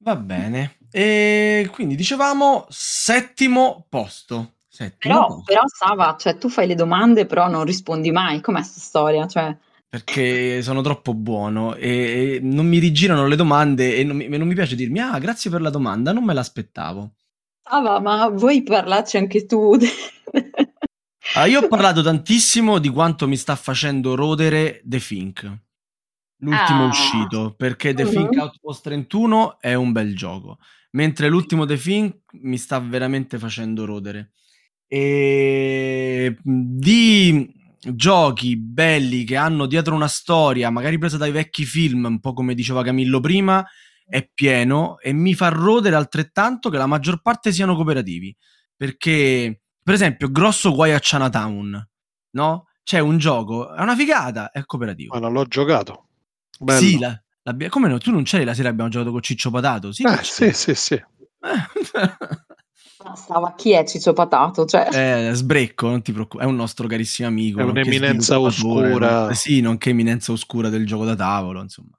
Va 0.03 0.15
bene. 0.15 0.77
E 0.91 1.69
quindi 1.71 1.95
dicevamo 1.95 2.65
settimo 2.69 3.85
posto. 3.89 4.55
Settimo 4.67 5.13
Però, 5.13 5.27
posto. 5.27 5.43
però 5.43 5.61
Sava, 5.67 6.15
cioè, 6.19 6.37
tu 6.37 6.49
fai 6.49 6.67
le 6.67 6.75
domande 6.75 7.25
però 7.25 7.47
non 7.47 7.63
rispondi 7.63 8.11
mai. 8.11 8.41
Com'è 8.41 8.61
sta 8.61 8.79
storia? 8.79 9.27
Cioè, 9.27 9.55
Perché 9.87 10.61
sono 10.63 10.81
troppo 10.81 11.13
buono 11.13 11.75
e, 11.75 12.35
e 12.35 12.39
non 12.41 12.65
mi 12.67 12.79
rigirano 12.79 13.27
le 13.27 13.35
domande 13.35 13.95
e 13.95 14.03
non 14.03 14.17
mi, 14.17 14.27
non 14.27 14.47
mi 14.47 14.55
piace 14.55 14.75
dirmi 14.75 14.99
ah 14.99 15.19
grazie 15.19 15.51
per 15.51 15.61
la 15.61 15.69
domanda, 15.69 16.11
non 16.11 16.23
me 16.25 16.33
l'aspettavo. 16.33 17.13
Sava, 17.61 17.99
ma 17.99 18.29
vuoi 18.29 18.63
parlarci 18.63 19.17
anche 19.17 19.45
tu? 19.45 19.77
Ah, 21.33 21.45
io 21.47 21.61
ho 21.61 21.67
parlato 21.67 22.01
tantissimo 22.01 22.79
di 22.79 22.89
quanto 22.89 23.27
mi 23.27 23.37
sta 23.37 23.55
facendo 23.55 24.15
rodere 24.15 24.81
The 24.83 24.99
Fink, 24.99 25.57
l'ultimo 26.43 26.83
Ah. 26.83 26.87
uscito, 26.87 27.53
perché 27.57 27.93
The 27.93 28.03
Mhm. 28.03 28.09
Fink 28.09 28.35
Outpost 28.37 28.83
31 28.83 29.59
è 29.59 29.73
un 29.73 29.91
bel 29.91 30.15
gioco, 30.15 30.57
mentre 30.91 31.27
l'ultimo 31.29 31.65
The 31.65 31.77
Fink 31.77 32.17
mi 32.41 32.57
sta 32.57 32.79
veramente 32.79 33.37
facendo 33.39 33.85
rodere. 33.85 34.31
E 34.87 36.37
di 36.43 37.51
giochi 37.95 38.55
belli 38.57 39.23
che 39.23 39.35
hanno 39.35 39.65
dietro 39.65 39.95
una 39.95 40.07
storia, 40.07 40.69
magari 40.69 40.97
presa 40.97 41.17
dai 41.17 41.31
vecchi 41.31 41.65
film, 41.65 42.05
un 42.05 42.19
po' 42.19 42.33
come 42.33 42.53
diceva 42.53 42.83
Camillo 42.83 43.19
prima, 43.19 43.65
è 44.05 44.29
pieno 44.31 44.99
e 44.99 45.11
mi 45.13 45.33
fa 45.33 45.47
rodere 45.49 45.95
altrettanto 45.95 46.69
che 46.69 46.77
la 46.77 46.85
maggior 46.85 47.21
parte 47.21 47.51
siano 47.51 47.75
cooperativi. 47.75 48.35
Perché, 48.75 49.61
per 49.81 49.93
esempio, 49.95 50.29
grosso 50.29 50.73
guai 50.73 50.93
a 50.93 50.99
Chinatown, 50.99 51.89
no? 52.31 52.67
C'è 52.83 52.99
un 52.99 53.17
gioco, 53.17 53.73
è 53.73 53.81
una 53.81 53.95
figata, 53.95 54.51
è 54.51 54.63
cooperativo. 54.65 55.13
Ma 55.13 55.19
non 55.21 55.33
l'ho 55.33 55.45
giocato. 55.45 56.09
Bello. 56.59 56.79
Sì, 56.79 56.99
la, 56.99 57.21
l'abbia- 57.43 57.69
come 57.69 57.87
no? 57.87 57.97
Tu 57.97 58.11
non 58.11 58.23
c'eri 58.23 58.43
la 58.45 58.53
sera 58.53 58.69
abbiamo 58.69 58.89
giocato 58.89 59.11
con 59.11 59.21
Ciccio 59.21 59.49
Patato? 59.51 59.91
Sì, 59.91 60.03
Eh, 60.03 60.19
sì, 60.23 60.51
sì, 60.53 60.75
sì. 60.75 61.03
Ma 63.03 63.15
Sava, 63.15 63.53
chi 63.55 63.71
è 63.71 63.83
Ciccio 63.85 64.13
Patato? 64.13 64.65
Cioè, 64.65 65.29
Eh, 65.29 65.33
sbrecco, 65.33 65.89
non 65.89 66.01
ti 66.01 66.13
preoccupare, 66.13 66.47
è 66.47 66.51
un 66.51 66.55
nostro 66.55 66.87
carissimo 66.87 67.27
amico. 67.27 67.59
È 67.59 67.63
un'eminenza 67.63 68.39
oscura. 68.39 69.33
Sì, 69.33 69.59
nonché 69.59 69.89
eminenza 69.89 70.31
oscura 70.31 70.69
del 70.69 70.85
gioco 70.85 71.03
da 71.03 71.15
tavolo, 71.15 71.61
insomma. 71.61 71.97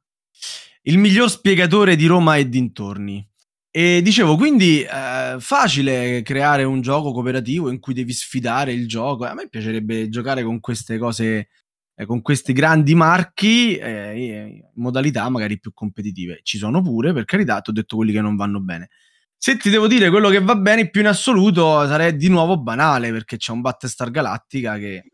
Il 0.82 0.98
miglior 0.98 1.30
spiegatore 1.30 1.96
di 1.96 2.06
Roma 2.06 2.36
e 2.36 2.48
dintorni. 2.48 3.26
E 3.70 4.02
dicevo, 4.02 4.36
quindi 4.36 4.82
eh, 4.82 5.36
facile 5.40 6.22
creare 6.22 6.62
un 6.62 6.80
gioco 6.80 7.12
cooperativo 7.12 7.70
in 7.70 7.80
cui 7.80 7.92
devi 7.92 8.12
sfidare 8.12 8.72
il 8.72 8.86
gioco. 8.86 9.24
A 9.24 9.34
me 9.34 9.48
piacerebbe 9.48 10.08
giocare 10.08 10.42
con 10.44 10.60
queste 10.60 10.96
cose, 10.96 11.48
eh, 11.94 12.06
con 12.06 12.22
questi 12.22 12.52
grandi 12.52 12.94
marchi, 12.94 13.76
eh, 13.76 14.14
in 14.16 14.60
modalità 14.74 15.28
magari 15.28 15.58
più 15.58 15.72
competitive. 15.72 16.40
Ci 16.42 16.58
sono 16.58 16.82
pure, 16.82 17.12
per 17.12 17.24
carità, 17.24 17.60
ti 17.60 17.70
ho 17.70 17.72
detto 17.72 17.96
quelli 17.96 18.12
che 18.12 18.20
non 18.20 18.36
vanno 18.36 18.60
bene. 18.60 18.90
Se 19.36 19.56
ti 19.56 19.70
devo 19.70 19.86
dire 19.86 20.10
quello 20.10 20.30
che 20.30 20.40
va 20.40 20.56
bene 20.56 20.88
più 20.88 21.00
in 21.02 21.08
assoluto, 21.08 21.86
sarei 21.86 22.16
di 22.16 22.28
nuovo 22.28 22.60
banale 22.60 23.10
perché 23.10 23.36
c'è 23.36 23.52
un 23.52 23.60
Battlestar 23.60 24.10
Galactica 24.10 24.78
che, 24.78 25.04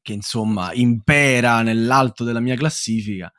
che 0.00 0.12
insomma 0.12 0.72
impera 0.72 1.60
nell'alto 1.62 2.24
della 2.24 2.40
mia 2.40 2.56
classifica 2.56 3.30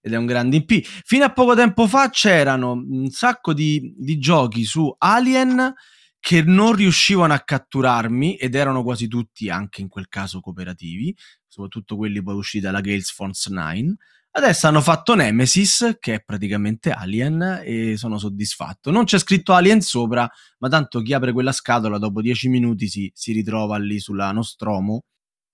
ed 0.00 0.12
è 0.12 0.16
un 0.16 0.26
grande 0.26 0.56
IP. 0.56 0.84
Fino 0.84 1.24
a 1.24 1.32
poco 1.32 1.54
tempo 1.54 1.86
fa 1.86 2.10
c'erano 2.10 2.72
un 2.72 3.08
sacco 3.10 3.54
di, 3.54 3.94
di 3.96 4.18
giochi 4.18 4.64
su 4.64 4.94
Alien 4.98 5.72
che 6.20 6.42
non 6.42 6.74
riuscivano 6.74 7.32
a 7.32 7.40
catturarmi 7.40 8.36
ed 8.36 8.54
erano 8.54 8.82
quasi 8.82 9.08
tutti 9.08 9.48
anche 9.48 9.80
in 9.80 9.88
quel 9.88 10.08
caso 10.08 10.40
cooperativi, 10.40 11.16
soprattutto 11.46 11.96
quelli 11.96 12.22
poi 12.22 12.36
usciti 12.36 12.64
dalla 12.64 12.80
Gales 12.80 13.10
Force 13.10 13.50
9. 13.50 13.96
Adesso 14.30 14.66
hanno 14.68 14.80
fatto 14.80 15.14
Nemesis, 15.14 15.96
che 15.98 16.14
è 16.14 16.22
praticamente 16.22 16.90
Alien, 16.90 17.62
e 17.64 17.96
sono 17.96 18.18
soddisfatto. 18.18 18.90
Non 18.90 19.04
c'è 19.04 19.18
scritto 19.18 19.52
Alien 19.52 19.80
sopra, 19.80 20.30
ma 20.58 20.68
tanto 20.68 21.00
chi 21.00 21.12
apre 21.12 21.32
quella 21.32 21.50
scatola 21.50 21.98
dopo 21.98 22.20
dieci 22.20 22.48
minuti 22.48 22.88
si, 22.88 23.10
si 23.14 23.32
ritrova 23.32 23.78
lì 23.78 23.98
sulla 23.98 24.30
Nostromo 24.30 25.04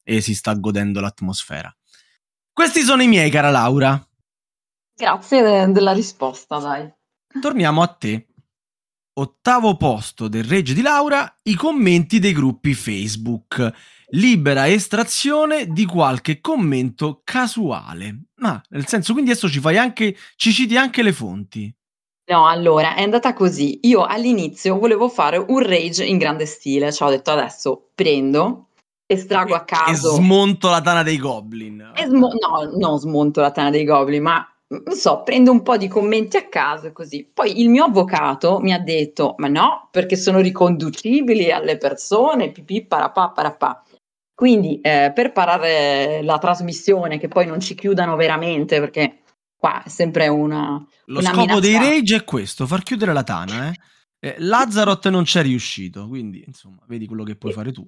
e 0.03 0.21
si 0.21 0.35
sta 0.35 0.53
godendo 0.55 1.01
l'atmosfera. 1.01 1.75
Questi 2.53 2.83
sono 2.83 3.03
i 3.03 3.09
miei, 3.09 3.31
cara 3.31 3.51
Laura. 3.51 4.07
grazie 4.95 5.43
de- 5.43 5.73
della 5.73 5.93
risposta, 5.93 6.59
dai. 6.59 6.93
Torniamo 7.41 7.81
a 7.81 7.87
te. 7.87 8.27
Ottavo 9.17 9.77
posto 9.77 10.27
del 10.27 10.43
Regge 10.43 10.75
di 10.75 10.83
Laura, 10.83 11.39
i 11.45 11.55
commenti 11.55 12.19
dei 12.19 12.33
gruppi 12.33 12.75
Facebook. 12.75 13.73
Libera 14.09 14.69
estrazione 14.69 15.69
di 15.69 15.87
qualche 15.87 16.41
commento 16.41 17.21
casuale. 17.23 18.25
Ma 18.39 18.61
nel 18.71 18.89
senso, 18.89 19.13
quindi 19.13 19.31
adesso 19.31 19.49
ci 19.49 19.61
fai 19.61 19.79
anche, 19.79 20.17
ci 20.35 20.53
citi 20.53 20.77
anche 20.77 21.03
le 21.03 21.13
fonti. 21.13 21.73
No, 22.27 22.49
allora, 22.49 22.97
è 22.97 23.03
andata 23.03 23.35
così. 23.35 23.79
Io 23.83 24.05
all'inizio 24.05 24.79
volevo 24.81 25.09
fare 25.09 25.37
un 25.37 25.61
rage 25.61 26.05
in 26.05 26.19
grande 26.19 26.47
stile, 26.47 26.91
cioè 26.93 27.09
ho 27.09 27.11
detto 27.13 27.31
adesso 27.31 27.91
prendo, 27.95 28.71
estraggo 29.07 29.55
a 29.55 29.61
E 29.61 29.65
caso... 29.65 30.15
smonto 30.15 30.71
la 30.71 30.81
tana 30.81 31.05
dei 31.05 31.19
goblin. 31.19 31.93
e 31.95 32.05
smo- 32.05 32.33
no, 32.33 32.77
non 32.79 32.99
smonto 32.99 33.41
la 33.41 33.53
tana 33.53 33.71
dei 33.71 33.85
goblin, 33.85 34.23
ma 34.23 34.45
non 34.69 34.97
so, 34.97 35.23
prendo 35.23 35.51
un 35.51 35.63
po' 35.63 35.77
di 35.77 35.89
commenti 35.89 36.37
a 36.37 36.49
caso 36.49 36.87
e 36.87 36.93
così. 36.93 37.29
Poi 37.33 37.61
il 37.61 37.69
mio 37.69 37.85
avvocato 37.85 38.59
mi 38.61 38.73
ha 38.73 38.79
detto: 38.79 39.35
Ma 39.39 39.49
no, 39.49 39.89
perché 39.91 40.17
sono 40.17 40.41
riconducibili 40.41 41.51
alle 41.51 41.77
persone, 41.77 42.51
pipì, 42.51 42.85
parapà, 42.85 43.31
parapà. 43.31 43.83
Quindi 44.35 44.81
eh, 44.81 45.13
per 45.15 45.33
parare 45.33 46.23
la 46.23 46.39
trasmissione, 46.39 47.19
che 47.19 47.29
poi 47.29 47.47
non 47.47 47.61
ci 47.61 47.75
chiudano 47.75 48.17
veramente, 48.17 48.81
perché 48.81 49.21
qua 49.57 49.83
è 49.85 49.89
sempre 49.89 50.29
una. 50.29 50.85
Lo 51.07 51.19
una 51.21 51.33
scopo 51.33 51.61
dei 51.61 51.73
minaccia- 51.73 51.91
rage 51.91 52.17
è 52.17 52.25
questo, 52.25 52.67
far 52.67 52.83
chiudere 52.83 53.13
la 53.13 53.23
tana. 53.23 53.69
Eh? 53.69 53.75
Eh, 54.19 54.35
Lazarot 54.39 55.09
non 55.09 55.25
c'è 55.25 55.43
riuscito, 55.43 56.09
quindi 56.09 56.43
insomma, 56.47 56.83
vedi 56.89 57.07
quello 57.07 57.25
che 57.25 57.37
puoi 57.37 57.53
fare 57.53 57.71
tu. 57.71 57.87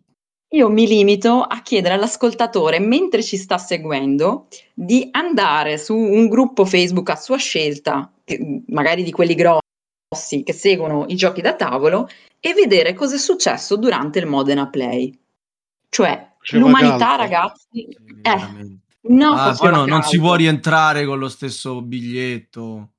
Io 0.50 0.68
mi 0.68 0.86
limito 0.86 1.42
a 1.42 1.60
chiedere 1.60 1.94
all'ascoltatore, 1.94 2.78
mentre 2.78 3.22
ci 3.22 3.36
sta 3.36 3.58
seguendo, 3.58 4.46
di 4.72 5.08
andare 5.10 5.76
su 5.76 5.96
un 5.96 6.28
gruppo 6.28 6.64
Facebook 6.64 7.10
a 7.10 7.16
sua 7.16 7.36
scelta, 7.36 8.12
che- 8.24 8.62
magari 8.68 9.02
di 9.02 9.10
quelli 9.10 9.34
grossi 9.34 10.42
che 10.44 10.52
seguono 10.52 11.04
i 11.08 11.16
giochi 11.16 11.40
da 11.40 11.54
tavolo, 11.54 12.08
e 12.38 12.54
vedere 12.54 12.94
cosa 12.94 13.16
è 13.16 13.18
successo 13.18 13.76
durante 13.76 14.20
il 14.20 14.26
Modena 14.26 14.68
Play. 14.68 15.18
Cioè, 15.88 16.34
Faceva 16.38 16.64
l'umanità, 16.64 16.98
caldo. 16.98 17.22
ragazzi, 17.22 17.68
Sì, 17.70 17.98
eh, 18.22 18.78
no, 19.08 19.32
Ah, 19.32 19.56
no, 19.70 19.86
non 19.86 20.02
si 20.02 20.18
può 20.18 20.36
rientrare 20.36 21.04
con 21.04 21.18
lo 21.18 21.28
stesso 21.28 21.82
biglietto. 21.82 22.90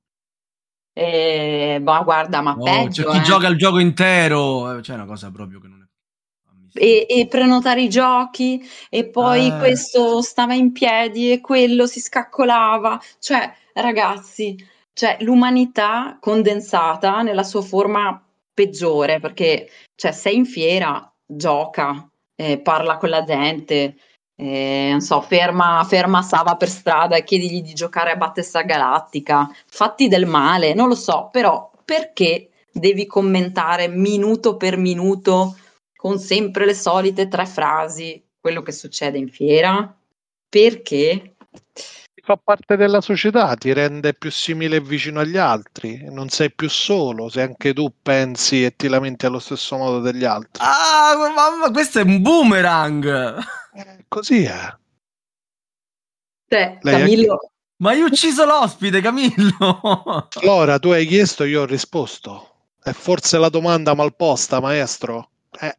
Eh, 0.92 1.78
ma 1.80 2.02
guarda, 2.02 2.42
ma 2.42 2.54
No, 2.54 2.64
c'è 2.64 2.82
peggio, 2.84 3.10
chi 3.10 3.16
eh. 3.18 3.22
gioca 3.22 3.46
il 3.46 3.56
gioco 3.56 3.78
intero. 3.78 4.76
eh, 4.76 4.80
C'è 4.80 4.94
una 4.94 5.06
cosa 5.06 5.30
proprio 5.30 5.60
che 5.60 5.68
non 5.68 5.82
è 5.82 5.87
e, 6.74 7.06
e 7.08 7.26
prenotare 7.26 7.82
i 7.82 7.88
giochi 7.88 8.62
e 8.88 9.06
poi 9.08 9.48
Eh. 9.48 9.58
questo 9.58 10.22
stava 10.22 10.54
in 10.54 10.72
piedi 10.72 11.32
e 11.32 11.40
quello 11.40 11.86
si 11.86 12.00
scaccolava. 12.00 13.00
Cioè, 13.18 13.52
ragazzi, 13.74 14.56
cioè, 14.92 15.16
l'umanità 15.20 16.18
condensata 16.20 17.22
nella 17.22 17.44
sua 17.44 17.62
forma 17.62 18.20
peggiore, 18.52 19.20
perché 19.20 19.68
cioè, 19.94 20.12
sei 20.12 20.36
in 20.36 20.44
fiera, 20.44 21.12
gioca, 21.24 22.08
eh, 22.34 22.58
parla 22.58 22.96
con 22.96 23.08
la 23.10 23.22
gente, 23.22 23.96
eh, 24.36 24.88
non 24.90 25.00
so, 25.00 25.20
ferma, 25.20 25.84
ferma 25.88 26.22
Sava 26.22 26.56
per 26.56 26.68
strada 26.68 27.16
e 27.16 27.24
chiedigli 27.24 27.62
di 27.62 27.74
giocare 27.74 28.12
a 28.12 28.16
Battista 28.16 28.62
Galattica, 28.62 29.48
fatti 29.66 30.08
del 30.08 30.26
male, 30.26 30.74
non 30.74 30.88
lo 30.88 30.94
so, 30.94 31.28
però 31.32 31.70
perché 31.84 32.50
devi 32.72 33.06
commentare 33.06 33.88
minuto 33.88 34.56
per 34.56 34.76
minuto 34.76 35.56
con 36.08 36.18
sempre 36.18 36.64
le 36.64 36.72
solite 36.72 37.28
tre 37.28 37.44
frasi 37.44 38.24
quello 38.40 38.62
che 38.62 38.72
succede 38.72 39.18
in 39.18 39.28
fiera? 39.28 39.94
Perché? 40.48 41.34
fa 42.28 42.36
parte 42.36 42.76
della 42.76 43.00
società, 43.00 43.54
ti 43.54 43.72
rende 43.72 44.12
più 44.12 44.30
simile 44.30 44.76
e 44.76 44.80
vicino 44.82 45.20
agli 45.20 45.38
altri, 45.38 46.04
non 46.10 46.28
sei 46.28 46.52
più 46.52 46.68
solo 46.68 47.30
se 47.30 47.40
anche 47.40 47.72
tu 47.72 47.90
pensi 48.02 48.64
e 48.64 48.76
ti 48.76 48.86
lamenti 48.86 49.24
allo 49.24 49.38
stesso 49.38 49.78
modo 49.78 50.00
degli 50.00 50.24
altri. 50.24 50.62
Ah, 50.62 51.14
mamma, 51.34 51.70
questo 51.70 52.00
è 52.00 52.02
un 52.02 52.20
boomerang! 52.20 53.38
Eh, 53.72 54.04
così 54.08 54.44
è. 54.44 54.76
Lei 56.48 56.76
è- 56.80 56.80
Camillo, 56.82 57.52
Ma 57.76 57.90
hai 57.90 58.02
ucciso 58.02 58.44
l'ospite, 58.44 59.00
Camillo! 59.00 60.28
Allora, 60.42 60.78
tu 60.78 60.88
hai 60.88 61.06
chiesto, 61.06 61.44
io 61.44 61.62
ho 61.62 61.66
risposto. 61.66 62.56
È 62.82 62.92
forse 62.92 63.38
la 63.38 63.48
domanda 63.48 63.94
malposta, 63.94 64.60
maestro? 64.60 65.30
Eh, 65.60 65.76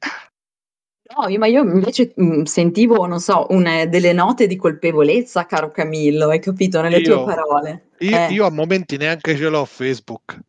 no, 1.16 1.28
io- 1.28 1.40
ma 1.40 1.48
io 1.48 1.64
invece 1.64 2.14
mh, 2.16 2.44
sentivo, 2.44 3.06
non 3.06 3.20
so, 3.20 3.48
una- 3.50 3.86
delle 3.86 4.14
note 4.14 4.48
di 4.48 4.56
colpevolezza, 4.56 5.46
caro 5.46 5.72
Camillo, 5.72 6.30
hai 6.30 6.40
capito, 6.40 6.82
nelle 6.82 7.00
Io- 7.00 7.24
tue 7.24 7.34
parole. 7.34 7.90
io, 8.00 8.16
Eh. 8.18 8.32
io 8.32 8.46
a 8.46 8.52
momenti 8.52 8.98
neanche 8.98 9.36
ce 9.36 9.50
l'ho 9.50 9.66
Facebook. 9.66 10.40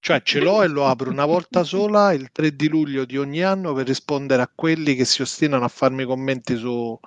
Cioè 0.00 0.22
ce 0.22 0.38
l'ho 0.40 0.62
e 0.62 0.68
lo 0.68 0.86
apro 0.86 1.10
una 1.10 1.26
volta 1.26 1.64
sola 1.64 2.12
il 2.12 2.30
3 2.30 2.54
di 2.54 2.68
luglio 2.68 3.04
di 3.04 3.18
ogni 3.18 3.42
anno 3.42 3.72
per 3.74 3.86
rispondere 3.86 4.42
a 4.42 4.50
quelli 4.54 4.94
che 4.94 5.04
si 5.04 5.22
ostinano 5.22 5.64
a 5.64 5.68
farmi 5.68 6.04
commenti 6.04 6.56
su... 6.56 6.98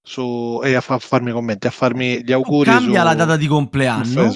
su 0.00 0.60
e 0.62 0.74
a, 0.74 0.80
fa- 0.80 0.98
farmi 1.00 1.32
commenti, 1.32 1.66
a 1.66 1.70
farmi 1.70 2.24
gli 2.24 2.32
auguri 2.32 2.70
Cambia 2.70 3.00
su, 3.00 3.04
la 3.06 3.14
data 3.14 3.36
di 3.36 3.44
su 3.44 3.50
compleanno. 3.50 4.32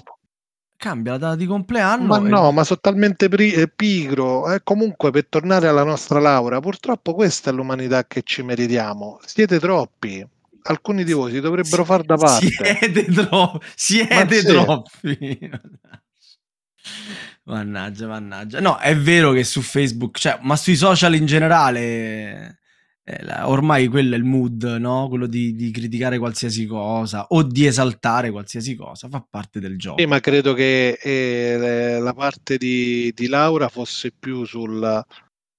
Cambia 0.83 1.13
la 1.13 1.19
data 1.19 1.37
di 1.37 1.47
compleanno. 1.47 2.07
Ma 2.07 2.17
e- 2.17 2.29
no, 2.29 2.51
ma 2.51 2.65
sono 2.65 2.81
talmente 2.83 3.29
pri- 3.29 3.53
eh, 3.53 3.69
pigro. 3.69 4.53
Eh, 4.53 4.63
comunque, 4.65 5.13
per 5.13 5.27
tornare 5.29 5.69
alla 5.69 5.85
nostra 5.85 6.19
Laura, 6.19 6.59
purtroppo 6.59 7.15
questa 7.15 7.51
è 7.51 7.53
l'umanità 7.53 8.05
che 8.05 8.23
ci 8.25 8.43
meritiamo. 8.43 9.21
Siete 9.25 9.61
troppi. 9.61 10.27
Alcuni 10.65 11.05
di 11.05 11.13
voi 11.13 11.31
si 11.31 11.39
dovrebbero 11.39 11.85
far 11.85 12.03
da 12.03 12.17
parte. 12.17 12.49
Siete, 12.49 13.05
tro- 13.05 13.61
siete 13.77 14.43
troppi. 14.43 15.51
Mannaggia, 17.45 18.09
mannaggia. 18.09 18.61
No, 18.61 18.77
è 18.79 18.97
vero 18.97 19.31
che 19.31 19.45
su 19.45 19.61
Facebook, 19.61 20.19
cioè, 20.19 20.41
ma 20.43 20.57
sui 20.57 20.75
social 20.75 21.15
in 21.15 21.27
generale, 21.27 22.59
ormai 23.45 23.89
quello 23.89 24.15
è 24.15 24.19
il 24.19 24.25
mood, 24.25 24.63
no? 24.79 25.09
Quello 25.09 25.27
di, 25.27 25.55
di 25.55 25.71
criticare 25.71 26.19
qualsiasi 26.19 26.67
cosa 26.67 27.27
o 27.29 27.43
di 27.43 27.67
esaltare 27.67 28.31
qualsiasi 28.31 28.75
cosa, 28.77 29.09
fa 29.09 29.25
parte 29.29 29.61
del 29.61 29.79
gioco. 29.79 30.01
Sì, 30.01 30.07
ma 30.07 30.21
credo 30.21 30.55
che 30.55 30.99
eh, 31.03 31.99
la 31.99 32.15
parte 32.15 32.57
di, 32.57 33.13
di 33.15 33.27
Laura 33.27 33.69
fosse 33.69 34.13
più 34.13 34.45
sulla 34.45 35.05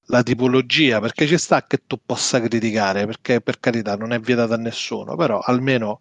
la 0.08 0.23
tipologia, 0.23 0.99
perché 0.99 1.25
ci 1.27 1.38
sta 1.38 1.65
che 1.65 1.84
tu 1.88 1.99
possa 2.03 2.41
criticare, 2.41 3.06
perché 3.06 3.41
per 3.41 3.60
carità 3.60 3.95
non 3.95 4.12
è 4.12 4.19
vietato 4.19 4.53
a 4.53 4.58
nessuno, 4.58 5.15
però 5.15 5.39
almeno 5.39 5.97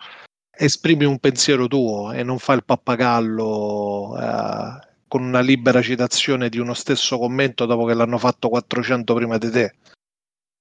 esprimi 0.50 1.04
un 1.04 1.18
pensiero 1.18 1.66
tuo 1.66 2.12
e 2.12 2.22
non 2.22 2.38
fai 2.38 2.56
il 2.56 2.64
pappagallo 2.64 4.16
eh, 4.18 4.90
con 5.06 5.22
una 5.22 5.40
libera 5.40 5.80
citazione 5.82 6.48
di 6.48 6.58
uno 6.58 6.74
stesso 6.74 7.18
commento 7.18 7.64
dopo 7.66 7.84
che 7.84 7.94
l'hanno 7.94 8.18
fatto 8.18 8.48
400 8.48 9.14
prima 9.14 9.38
di 9.38 9.50
te. 9.50 9.74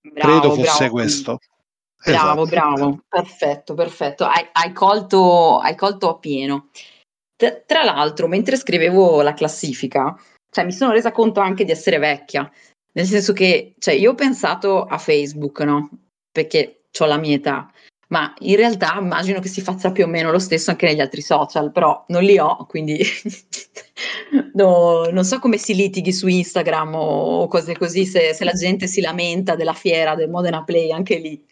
Bravo, 0.02 0.40
credo 0.40 0.56
fosse 0.56 0.78
bravo. 0.78 0.92
questo. 0.92 1.40
Bravo, 2.04 2.44
Esatto. 2.44 2.46
bravo, 2.46 3.00
perfetto, 3.08 3.74
perfetto. 3.76 4.26
Hai, 4.26 4.48
hai 4.54 4.74
colto, 4.74 5.60
hai 5.60 5.76
colto 5.76 6.10
a 6.10 6.18
pieno. 6.18 6.70
T- 7.36 7.64
tra 7.66 7.84
l'altro, 7.84 8.28
mentre 8.28 8.58
scrivevo 8.58 9.22
la 9.22 9.34
classifica, 9.34 10.16
cioè, 10.50 10.66
mi 10.66 10.72
sono 10.72 10.92
resa 10.92 11.12
conto 11.12 11.40
anche 11.40 11.64
di 11.64 11.72
essere 11.72 12.00
vecchia, 12.00 12.52
nel 12.94 13.06
senso 13.06 13.34
che 13.34 13.76
cioè, 13.78 13.94
io 13.94 14.12
ho 14.12 14.16
pensato 14.16 14.84
a 14.84 14.98
Facebook, 14.98 15.60
no? 15.62 15.90
Perché 16.32 16.84
ho 17.00 17.06
la 17.06 17.18
mia 17.18 17.36
età, 17.36 17.72
ma 18.10 18.34
in 18.40 18.56
realtà 18.56 18.98
immagino 19.00 19.40
che 19.40 19.48
si 19.48 19.62
faccia 19.62 19.92
più 19.92 20.04
o 20.04 20.08
meno 20.08 20.32
lo 20.32 20.40
stesso 20.40 20.72
anche 20.72 20.88
negli 20.88 21.00
altri 21.00 21.22
social, 21.22 21.72
però 21.72 22.04
non 22.08 22.24
li 22.24 22.38
ho, 22.38 22.66
quindi 22.66 23.00
no, 24.54 25.06
non 25.12 25.24
so 25.24 25.40
come 25.40 25.58
si 25.58 25.76
litighi 25.76 26.14
su 26.14 26.28
Instagram 26.28 26.96
o 26.96 27.48
cose 27.48 27.78
così, 27.78 28.06
se, 28.06 28.34
se 28.34 28.44
la 28.44 28.54
gente 28.54 28.88
si 28.88 29.02
lamenta 29.02 29.56
della 29.56 29.74
fiera 29.74 30.16
del 30.16 30.30
Modena 30.30 30.64
Play, 30.64 30.92
anche 30.92 31.18
lì. 31.18 31.46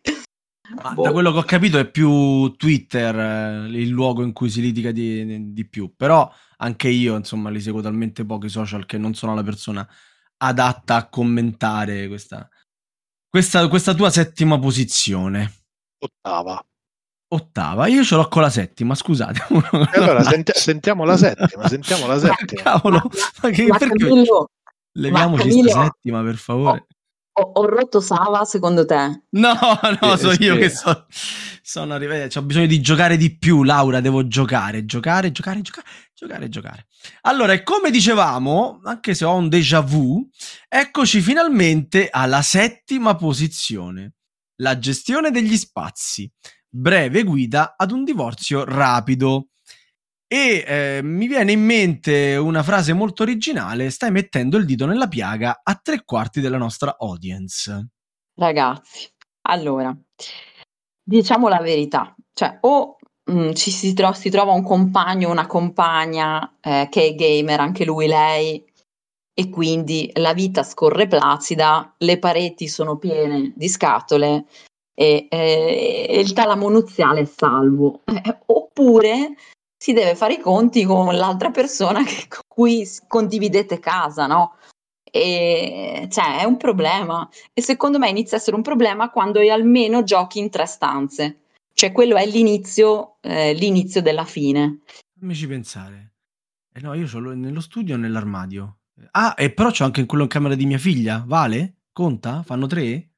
Ma 0.83 0.93
Boh. 0.93 1.03
da 1.03 1.11
quello 1.11 1.31
che 1.31 1.37
ho 1.39 1.43
capito 1.43 1.79
è 1.79 1.89
più 1.89 2.55
Twitter 2.55 3.15
eh, 3.15 3.67
il 3.71 3.89
luogo 3.89 4.21
in 4.21 4.33
cui 4.33 4.49
si 4.49 4.61
litiga 4.61 4.91
di, 4.91 5.51
di 5.51 5.67
più, 5.67 5.93
però 5.95 6.31
anche 6.57 6.89
io, 6.89 7.15
insomma, 7.15 7.49
li 7.49 7.59
seguo 7.59 7.81
talmente 7.81 8.25
pochi 8.25 8.49
social 8.49 8.85
che 8.85 8.97
non 8.97 9.13
sono 9.13 9.33
la 9.33 9.43
persona 9.43 9.87
adatta 10.37 10.95
a 10.95 11.09
commentare 11.09 12.07
questa, 12.07 12.47
questa, 13.27 13.67
questa 13.67 13.93
tua 13.93 14.09
settima 14.09 14.59
posizione. 14.59 15.53
Ottava. 15.97 16.63
Ottava, 17.31 17.85
io 17.87 18.03
ce 18.03 18.15
l'ho 18.15 18.27
con 18.27 18.41
la 18.41 18.49
settima, 18.49 18.95
scusate. 18.95 19.45
Allora 19.93 20.23
senti- 20.23 20.51
sentiamo 20.55 21.03
la 21.05 21.15
settima, 21.15 21.67
sentiamo 21.67 22.07
la 22.07 22.17
settima. 22.19 22.61
Cavolo, 22.63 23.01
ma 23.43 23.49
che, 23.51 23.67
Ma 23.67 23.77
perché 23.77 24.05
Camillo, 24.07 24.49
leviamoci 24.93 25.51
sta 25.51 25.83
settima, 25.83 26.23
per 26.23 26.35
favore. 26.37 26.87
ho, 27.33 27.41
ho 27.53 27.65
rotto 27.67 27.99
Sava 27.99 28.45
secondo 28.45 28.83
te? 28.85 29.25
No, 29.31 29.53
no, 30.01 30.13
Eh, 30.13 30.17
so 30.17 30.31
io 30.39 30.55
sì. 30.55 30.59
che 30.59 30.69
so, 30.69 31.05
sono 31.61 31.93
arrivato. 31.93 32.39
Ho 32.39 32.41
bisogno 32.41 32.65
di 32.65 32.81
giocare 32.81 33.15
di 33.15 33.37
più, 33.37 33.61
Laura. 33.61 33.99
Devo 34.01 34.27
giocare, 34.27 34.85
giocare, 34.85 35.31
giocare, 35.31 35.61
giocare, 35.61 35.85
giocare, 36.15 36.49
giocare. 36.49 36.87
Allora, 37.21 37.53
e 37.53 37.61
come 37.61 37.91
dicevamo, 37.91 38.81
anche 38.85 39.13
se 39.13 39.23
ho 39.25 39.35
un 39.35 39.49
déjà 39.49 39.81
vu, 39.81 40.27
eccoci 40.67 41.21
finalmente 41.21 42.07
alla 42.09 42.41
settima 42.41 43.15
posizione: 43.15 44.13
la 44.61 44.79
gestione 44.79 45.29
degli 45.29 45.55
spazi. 45.57 46.27
Breve 46.71 47.23
guida 47.23 47.75
ad 47.75 47.91
un 47.91 48.03
divorzio 48.03 48.63
rapido. 48.63 49.47
E 50.31 50.63
eh, 50.67 50.99
mi 51.01 51.27
viene 51.27 51.53
in 51.53 51.61
mente 51.61 52.35
una 52.35 52.61
frase 52.61 52.93
molto 52.93 53.23
originale: 53.23 53.89
stai 53.89 54.11
mettendo 54.11 54.57
il 54.57 54.65
dito 54.65 54.85
nella 54.85 55.07
piaga 55.07 55.61
a 55.63 55.79
tre 55.81 56.03
quarti 56.05 56.39
della 56.39 56.57
nostra 56.57 56.95
audience. 56.99 57.89
Ragazzi, 58.35 59.09
allora, 59.47 59.95
diciamo 61.03 61.47
la 61.47 61.59
verità, 61.59 62.15
cioè 62.33 62.59
o 62.61 62.97
mm, 63.31 63.53
ci 63.53 63.71
si, 63.71 63.93
tro- 63.93 64.13
si 64.13 64.29
trova 64.29 64.51
un 64.51 64.63
compagno 64.63 65.29
o 65.29 65.31
una 65.31 65.47
compagna 65.47 66.57
eh, 66.61 66.87
che 66.91 67.07
è 67.07 67.15
gamer, 67.15 67.59
anche 67.59 67.83
lui, 67.83 68.05
lei, 68.05 68.63
e 69.33 69.49
quindi 69.49 70.11
la 70.15 70.33
vita 70.33 70.61
scorre 70.61 71.07
placida, 71.07 71.95
le 71.97 72.19
pareti 72.19 72.67
sono 72.67 72.97
piene 72.97 73.51
di 73.55 73.67
scatole 73.67 74.45
e, 74.99 75.27
e 75.29 76.19
il 76.19 76.33
talamo 76.33 76.67
nuziale 76.67 77.21
è 77.21 77.25
salvo. 77.25 78.01
Eh, 78.03 78.37
oppure 78.47 79.35
si 79.81 79.93
deve 79.93 80.13
fare 80.15 80.33
i 80.33 80.39
conti 80.41 80.83
con 80.83 81.15
l'altra 81.15 81.51
persona 81.51 82.03
che- 82.03 82.27
con 82.27 82.41
cui 82.45 82.85
condividete 83.07 83.79
casa, 83.79 84.27
no? 84.27 84.55
E 85.09 86.05
cioè 86.11 86.39
è 86.39 86.43
un 86.43 86.57
problema. 86.57 87.27
E 87.53 87.61
secondo 87.61 87.97
me 87.97 88.09
inizia 88.09 88.35
a 88.35 88.41
essere 88.41 88.57
un 88.57 88.61
problema 88.61 89.09
quando 89.09 89.39
hai 89.39 89.49
almeno 89.49 90.03
giochi 90.03 90.39
in 90.39 90.49
tre 90.49 90.65
stanze. 90.65 91.43
Cioè 91.73 91.93
quello 91.93 92.17
è 92.17 92.25
l'inizio, 92.25 93.15
eh, 93.21 93.53
l'inizio 93.53 94.01
della 94.01 94.25
fine. 94.25 94.81
Fammici 95.17 95.47
pensare. 95.47 96.11
Eh 96.73 96.81
no, 96.81 96.93
io 96.93 97.07
l'ho 97.19 97.33
nello 97.33 97.61
studio 97.61 97.95
o 97.95 97.97
nell'armadio. 97.97 98.79
Ah, 99.11 99.33
e 99.37 99.53
però 99.53 99.71
c'ho 99.71 99.85
anche 99.85 100.05
quello 100.05 100.23
in 100.23 100.29
camera 100.29 100.55
di 100.55 100.65
mia 100.65 100.77
figlia. 100.77 101.23
Vale? 101.25 101.75
Conta? 101.93 102.43
Fanno 102.43 102.67
tre? 102.67 103.11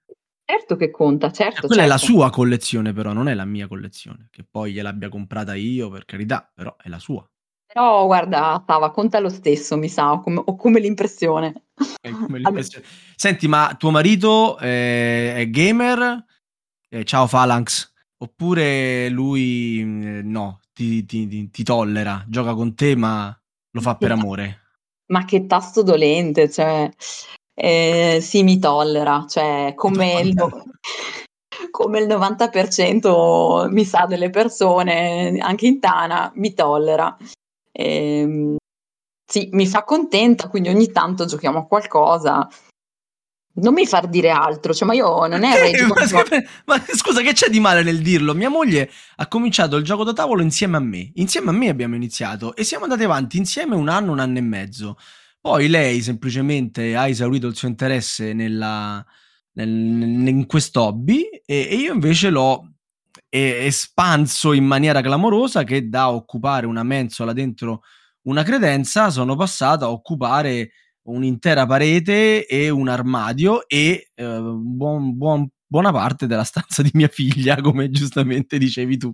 Certo 0.51 0.75
che 0.75 0.91
conta, 0.91 1.27
Eh, 1.27 1.31
certo. 1.31 1.67
quella 1.67 1.83
è 1.83 1.87
la 1.87 1.97
certo. 1.97 2.13
sua 2.13 2.29
collezione, 2.29 2.91
però, 2.91 3.13
non 3.13 3.29
è 3.29 3.33
la 3.33 3.45
mia 3.45 3.69
collezione. 3.69 4.27
Che 4.29 4.43
poi 4.43 4.73
gliel'abbia 4.73 5.07
comprata 5.07 5.55
io, 5.55 5.89
per 5.89 6.03
carità, 6.03 6.51
però 6.53 6.75
è 6.75 6.89
la 6.89 6.99
sua. 6.99 7.25
Però 7.65 8.05
guarda, 8.05 8.61
Tava, 8.67 8.91
conta 8.91 9.19
lo 9.19 9.29
stesso, 9.29 9.77
mi 9.77 9.87
sa, 9.87 10.11
ho 10.11 10.19
come, 10.19 10.41
ho 10.43 10.55
come 10.57 10.81
l'impressione. 10.81 11.67
Come 12.01 12.39
l'impressione. 12.43 12.85
Senti, 13.15 13.47
ma 13.47 13.77
tuo 13.79 13.91
marito 13.91 14.59
eh, 14.59 15.35
è 15.35 15.49
gamer? 15.49 16.25
Eh, 16.89 17.05
ciao 17.05 17.27
Phalanx. 17.27 17.93
Oppure 18.17 19.07
lui 19.07 19.79
eh, 19.79 20.21
no, 20.21 20.59
ti- 20.73 21.05
ti- 21.05 21.49
ti 21.49 21.63
tollera, 21.63 22.25
gioca 22.27 22.53
con 22.55 22.75
te, 22.75 22.97
ma 22.97 23.33
lo 23.71 23.79
fa 23.79 23.95
per 23.95 24.11
amore. 24.11 24.59
Ma 25.11 25.23
che 25.23 25.45
tasto 25.45 25.81
dolente, 25.81 26.51
cioè, 26.51 26.91
eh, 27.53 28.19
sì, 28.21 28.43
mi 28.43 28.59
tollera, 28.59 29.25
cioè, 29.27 29.73
come 29.75 30.19
il, 30.21 30.33
no- 30.33 30.63
come 31.71 31.99
il 31.99 32.07
90% 32.07 33.67
mi 33.69 33.85
sa 33.85 34.05
delle 34.05 34.29
persone, 34.29 35.37
anche 35.39 35.67
in 35.67 35.79
Tana, 35.79 36.31
mi 36.35 36.53
tollera. 36.53 37.15
Ehm, 37.71 38.57
sì, 39.31 39.49
mi 39.53 39.65
fa 39.67 39.83
contenta, 39.83 40.49
quindi 40.49 40.69
ogni 40.69 40.91
tanto 40.91 41.25
giochiamo 41.25 41.59
a 41.59 41.65
qualcosa. 41.65 42.49
Non 43.53 43.73
mi 43.73 43.85
far 43.85 44.07
dire 44.07 44.29
altro, 44.29 44.73
cioè, 44.73 44.87
ma 44.87 44.93
io 44.93 45.25
non 45.27 45.43
è? 45.43 45.57
Rage 45.57 45.85
Ma, 45.85 46.05
sempre- 46.05 46.47
ma 46.65 46.81
scusa, 46.85 47.21
che 47.21 47.33
c'è 47.33 47.49
di 47.49 47.59
male 47.59 47.83
nel 47.83 48.01
dirlo? 48.01 48.33
Mia 48.33 48.49
moglie 48.49 48.89
ha 49.17 49.27
cominciato 49.27 49.75
il 49.75 49.83
gioco 49.83 50.05
da 50.05 50.13
tavolo 50.13 50.41
insieme 50.41 50.77
a 50.77 50.79
me. 50.79 51.11
Insieme 51.15 51.49
a 51.49 51.53
me 51.53 51.67
abbiamo 51.67 51.95
iniziato 51.95 52.55
e 52.55 52.63
siamo 52.63 52.83
andati 52.85 53.03
avanti 53.03 53.37
insieme 53.37 53.75
un 53.75 53.89
anno, 53.89 54.13
un 54.13 54.19
anno 54.19 54.37
e 54.37 54.41
mezzo. 54.41 54.97
Poi 55.41 55.67
lei 55.69 56.01
semplicemente 56.01 56.95
ha 56.95 57.08
esaurito 57.08 57.47
il 57.47 57.56
suo 57.56 57.67
interesse 57.67 58.32
nella, 58.34 59.04
nel- 59.54 60.27
in 60.27 60.45
questo 60.45 60.84
hobby 60.84 61.21
e, 61.45 61.67
e 61.69 61.75
io 61.75 61.93
invece 61.93 62.30
l'ho 62.30 62.67
è 63.27 63.38
espanso 63.65 64.54
in 64.54 64.65
maniera 64.65 65.01
clamorosa 65.01 65.63
che 65.63 65.88
da 65.89 66.12
occupare 66.12 66.65
una 66.65 66.84
mensola 66.84 67.34
dentro 67.34 67.82
una 68.23 68.43
credenza 68.43 69.10
sono 69.10 69.36
passato 69.36 69.86
a 69.86 69.91
occupare 69.91 70.71
un'intera 71.04 71.65
parete 71.65 72.45
e 72.45 72.69
un 72.69 72.88
armadio 72.88 73.67
e 73.67 74.12
eh, 74.13 74.39
buon, 74.39 75.17
buon, 75.17 75.47
buona 75.65 75.91
parte 75.91 76.27
della 76.27 76.43
stanza 76.43 76.84
di 76.84 76.91
mia 76.93 77.08
figlia, 77.08 77.56
come 77.62 77.89
giustamente 77.89 78.58
dicevi 78.60 78.97
tu. 78.97 79.12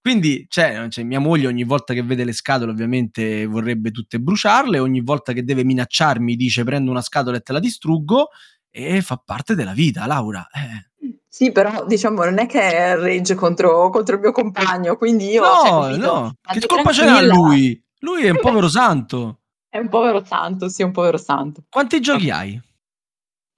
Quindi, 0.00 0.46
cioè, 0.48 0.86
cioè, 0.88 1.04
mia 1.04 1.18
moglie 1.18 1.48
ogni 1.48 1.64
volta 1.64 1.92
che 1.92 2.02
vede 2.02 2.24
le 2.24 2.32
scatole 2.32 2.70
ovviamente 2.70 3.46
vorrebbe 3.46 3.90
tutte 3.90 4.18
bruciarle, 4.18 4.78
ogni 4.78 5.00
volta 5.00 5.32
che 5.32 5.44
deve 5.44 5.64
minacciarmi 5.64 6.36
dice 6.36 6.64
prendo 6.64 6.90
una 6.90 7.02
scatola 7.02 7.36
e 7.36 7.40
te 7.40 7.52
la 7.52 7.58
distruggo 7.58 8.28
e 8.70 9.02
fa 9.02 9.20
parte 9.22 9.54
della 9.54 9.72
vita, 9.72 10.06
Laura. 10.06 10.46
Eh. 10.52 11.16
Sì, 11.28 11.52
però 11.52 11.84
diciamo 11.86 12.24
non 12.24 12.38
è 12.38 12.46
che 12.46 12.60
è 12.60 12.96
rage 12.96 13.34
contro, 13.34 13.90
contro 13.90 14.14
il 14.14 14.20
mio 14.20 14.32
compagno, 14.32 14.96
quindi 14.96 15.28
io... 15.30 15.42
No, 15.42 15.88
cioè, 15.88 15.96
no, 15.96 16.34
che 16.40 16.66
colpa 16.66 16.92
ce 16.92 17.04
n'ha 17.04 17.22
lui? 17.22 17.80
Lui 18.00 18.24
è 18.24 18.30
un 18.30 18.38
povero 18.42 18.68
santo. 18.68 19.40
È 19.68 19.78
un 19.78 19.88
povero 19.88 20.24
santo, 20.24 20.68
sì, 20.68 20.82
un 20.82 20.92
povero 20.92 21.18
santo. 21.18 21.64
Quanti 21.68 22.00
giochi 22.00 22.30
hai? 22.30 22.60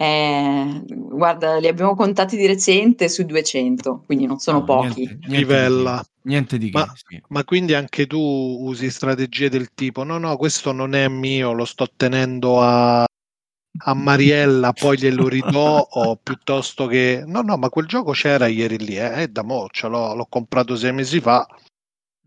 Eh, 0.01 0.83
guarda, 0.87 1.59
li 1.59 1.69
abbiamo 1.69 1.95
contati 1.95 2.35
di 2.35 2.47
recente 2.47 3.07
su 3.11 3.23
200, 3.25 4.05
quindi 4.07 4.25
non 4.25 4.39
sono 4.39 4.61
no, 4.61 4.65
pochi. 4.65 5.05
Niente, 5.05 5.19
niente 5.27 5.37
Livella. 5.37 6.03
Di 6.23 6.31
niente 6.31 6.57
di 6.57 6.71
che. 6.71 6.79
Ma, 6.79 6.93
sì. 6.95 7.23
ma, 7.29 7.45
quindi 7.45 7.75
anche 7.75 8.07
tu 8.07 8.19
usi 8.19 8.89
strategie 8.89 9.51
del 9.51 9.75
tipo: 9.75 10.03
no, 10.03 10.17
no, 10.17 10.39
questo 10.39 10.73
non 10.73 10.95
è 10.95 11.07
mio, 11.09 11.53
lo 11.53 11.67
sto 11.67 11.87
tenendo 11.95 12.63
a, 12.63 13.03
a 13.03 13.95
Mariella, 13.95 14.73
poi 14.73 14.97
glielo 14.99 15.29
ridò, 15.29 15.77
o 15.93 16.17
piuttosto 16.17 16.87
che 16.87 17.23
no, 17.27 17.43
no, 17.43 17.59
ma 17.59 17.69
quel 17.69 17.85
gioco 17.85 18.13
c'era 18.13 18.47
ieri 18.47 18.79
lì, 18.79 18.97
eh, 18.97 19.13
è 19.13 19.29
da 19.29 19.43
mo, 19.43 19.69
ce 19.71 19.87
l'ho, 19.87 20.15
l'ho 20.15 20.27
comprato 20.31 20.77
sei 20.77 20.95
mesi 20.95 21.21
fa. 21.21 21.47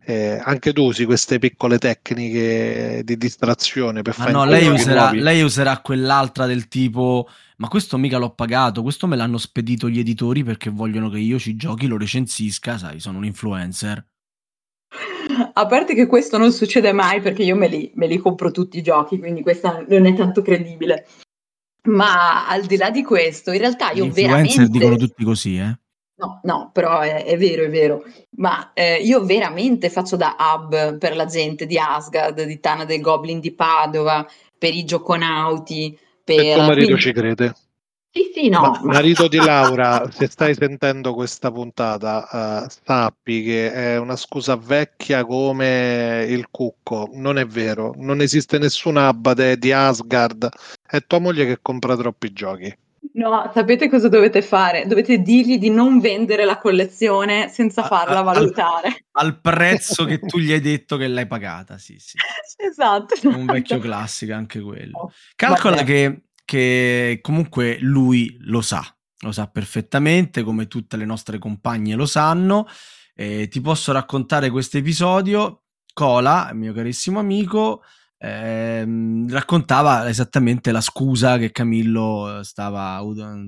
Eh, 0.05 0.37
anche 0.43 0.73
tu 0.73 0.83
usi 0.83 1.05
queste 1.05 1.39
piccole 1.39 1.77
tecniche 1.77 3.03
di 3.05 3.15
distrazione 3.15 4.01
per 4.01 4.13
fare 4.13 4.33
no, 4.33 4.43
lei 4.43 4.67
userà, 4.67 5.11
lei 5.11 5.41
userà 5.41 5.79
quell'altra 5.79 6.45
del 6.45 6.67
tipo 6.67 7.25
ma 7.57 7.69
questo 7.69 7.97
mica 7.97 8.17
l'ho 8.17 8.31
pagato, 8.31 8.81
questo 8.81 9.07
me 9.07 9.15
l'hanno 9.15 9.37
spedito 9.37 9.87
gli 9.87 9.99
editori 9.99 10.43
perché 10.43 10.69
vogliono 10.69 11.09
che 11.09 11.19
io 11.19 11.39
ci 11.39 11.55
giochi, 11.55 11.87
lo 11.87 11.97
recensisca, 11.97 12.77
sai, 12.77 12.99
sono 12.99 13.19
un 13.19 13.25
influencer. 13.25 14.05
A 15.53 15.65
parte 15.65 15.95
che 15.95 16.05
questo 16.05 16.37
non 16.37 16.51
succede 16.51 16.91
mai 16.91 17.21
perché 17.21 17.43
io 17.43 17.55
me 17.55 17.67
li, 17.67 17.91
me 17.95 18.07
li 18.07 18.17
compro 18.17 18.51
tutti 18.51 18.79
i 18.79 18.83
giochi, 18.83 19.17
quindi 19.17 19.41
questa 19.41 19.83
non 19.87 20.05
è 20.05 20.13
tanto 20.13 20.41
credibile. 20.41 21.07
Ma 21.83 22.47
al 22.47 22.65
di 22.65 22.75
là 22.75 22.89
di 22.89 23.03
questo, 23.03 23.51
in 23.51 23.59
realtà 23.59 23.91
io 23.91 24.05
Gli 24.05 24.11
veramente... 24.11 24.49
influencer 24.49 24.67
dicono 24.67 24.95
tutti 24.97 25.23
così, 25.23 25.57
eh? 25.57 25.77
No, 26.15 26.39
no, 26.43 26.69
però 26.71 26.99
è, 26.99 27.25
è 27.25 27.37
vero, 27.37 27.63
è 27.63 27.69
vero. 27.69 28.03
Ma 28.37 28.71
eh, 28.73 28.97
io 28.97 29.25
veramente 29.25 29.89
faccio 29.89 30.15
da 30.15 30.35
hub 30.37 30.97
per 30.97 31.15
la 31.15 31.25
gente 31.25 31.65
di 31.65 31.77
Asgard, 31.77 32.43
di 32.43 32.59
Tana 32.59 32.85
del 32.85 33.01
Goblin 33.01 33.39
di 33.39 33.51
Padova, 33.51 34.25
per 34.57 34.73
i 34.73 34.85
gioconauti, 34.85 35.97
per... 36.23 36.39
E 36.39 36.53
tuo 36.53 36.63
marito 36.63 36.85
quindi... 36.85 37.01
ci 37.01 37.11
crede? 37.13 37.55
Sì, 38.15 38.29
sì, 38.31 38.47
no. 38.47 38.61
Ma, 38.61 38.69
ma... 38.69 38.93
Marito 38.93 39.27
di 39.27 39.37
Laura, 39.43 40.07
se 40.11 40.27
stai 40.27 40.53
sentendo 40.53 41.15
questa 41.15 41.51
puntata, 41.51 42.63
uh, 42.63 42.69
sappi 42.85 43.41
che 43.41 43.73
è 43.73 43.97
una 43.97 44.15
scusa 44.15 44.55
vecchia 44.55 45.25
come 45.25 46.23
il 46.29 46.47
cucco. 46.51 47.09
Non 47.13 47.39
è 47.39 47.45
vero, 47.47 47.93
non 47.97 48.21
esiste 48.21 48.59
nessun 48.59 48.97
abate 48.97 49.57
di 49.57 49.71
Asgard. 49.71 50.47
È 50.85 51.03
tua 51.07 51.17
moglie 51.17 51.47
che 51.47 51.57
compra 51.59 51.97
troppi 51.97 52.31
giochi. 52.31 52.77
No, 53.13 53.51
sapete 53.53 53.89
cosa 53.89 54.07
dovete 54.07 54.41
fare? 54.41 54.85
Dovete 54.87 55.19
dirgli 55.19 55.59
di 55.59 55.69
non 55.69 55.99
vendere 55.99 56.45
la 56.45 56.57
collezione 56.57 57.49
senza 57.49 57.83
farla 57.83 58.19
a, 58.19 58.23
valutare. 58.23 59.05
Al, 59.11 59.25
al 59.25 59.41
prezzo 59.41 60.05
che 60.05 60.19
tu 60.19 60.39
gli 60.39 60.51
hai 60.51 60.61
detto 60.61 60.97
che 60.97 61.07
l'hai 61.07 61.27
pagata, 61.27 61.77
sì, 61.77 61.97
sì. 61.99 62.17
Esatto. 62.57 63.15
Un 63.27 63.45
vecchio 63.45 63.79
classico 63.79 64.33
anche 64.33 64.61
quello. 64.61 64.97
Oh, 64.97 65.11
Calcola 65.35 65.83
che, 65.83 66.23
che 66.45 67.19
comunque 67.21 67.77
lui 67.79 68.37
lo 68.41 68.61
sa, 68.61 68.83
lo 69.19 69.31
sa 69.31 69.47
perfettamente, 69.47 70.41
come 70.41 70.67
tutte 70.67 70.97
le 70.97 71.05
nostre 71.05 71.37
compagne 71.37 71.95
lo 71.95 72.05
sanno. 72.05 72.67
Eh, 73.15 73.47
ti 73.47 73.61
posso 73.61 73.91
raccontare 73.91 74.49
questo 74.49 74.77
episodio. 74.77 75.59
Cola, 75.93 76.49
mio 76.53 76.73
carissimo 76.73 77.19
amico, 77.19 77.83
ehm, 78.23 79.29
raccontava 79.29 80.07
esattamente 80.07 80.71
la 80.71 80.81
scusa 80.81 81.37
che 81.37 81.51
Camillo 81.51 82.39
stava, 82.43 83.01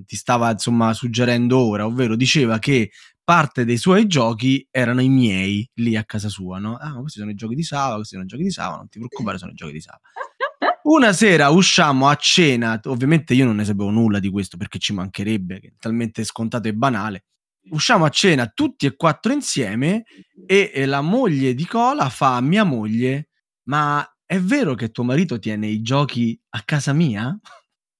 ti 0.05 0.15
stava 0.15 0.51
insomma 0.51 0.93
suggerendo 0.93 1.57
ora, 1.57 1.85
ovvero 1.85 2.15
diceva 2.15 2.59
che 2.59 2.91
parte 3.23 3.65
dei 3.65 3.77
suoi 3.77 4.05
giochi 4.05 4.67
erano 4.69 5.01
i 5.01 5.09
miei 5.09 5.67
lì 5.75 5.95
a 5.95 6.03
casa 6.03 6.29
sua, 6.29 6.59
no? 6.59 6.75
Ah, 6.75 6.93
questi 6.99 7.19
sono 7.19 7.31
i 7.31 7.35
giochi 7.35 7.55
di 7.55 7.63
Sava, 7.63 7.95
questi 7.95 8.13
sono 8.13 8.25
i 8.25 8.27
giochi 8.27 8.43
di 8.43 8.51
Sava, 8.51 8.75
non 8.75 8.89
ti 8.89 8.99
preoccupare, 8.99 9.37
sono 9.37 9.51
i 9.51 9.55
giochi 9.55 9.71
di 9.71 9.81
Sava. 9.81 9.99
Una 10.83 11.13
sera 11.13 11.49
usciamo 11.49 12.07
a 12.07 12.15
cena, 12.15 12.79
ovviamente 12.83 13.33
io 13.33 13.45
non 13.45 13.55
ne 13.55 13.65
sapevo 13.65 13.89
nulla 13.89 14.19
di 14.19 14.29
questo 14.29 14.57
perché 14.57 14.77
ci 14.77 14.93
mancherebbe, 14.93 15.59
che 15.59 15.67
è 15.69 15.73
talmente 15.79 16.23
scontato 16.23 16.67
e 16.67 16.73
banale. 16.73 17.25
Usciamo 17.71 18.05
a 18.05 18.09
cena 18.09 18.45
tutti 18.45 18.85
e 18.85 18.95
quattro 18.95 19.33
insieme 19.33 20.03
e, 20.45 20.71
e 20.71 20.85
la 20.85 21.01
moglie 21.01 21.55
di 21.55 21.65
Cola 21.65 22.09
fa 22.09 22.35
a 22.35 22.41
mia 22.41 22.63
moglie, 22.63 23.29
ma 23.63 24.07
è 24.25 24.39
vero 24.39 24.73
che 24.73 24.91
tuo 24.91 25.03
marito 25.03 25.37
tiene 25.39 25.67
i 25.67 25.81
giochi 25.81 26.39
a 26.49 26.61
casa 26.63 26.93
mia? 26.93 27.37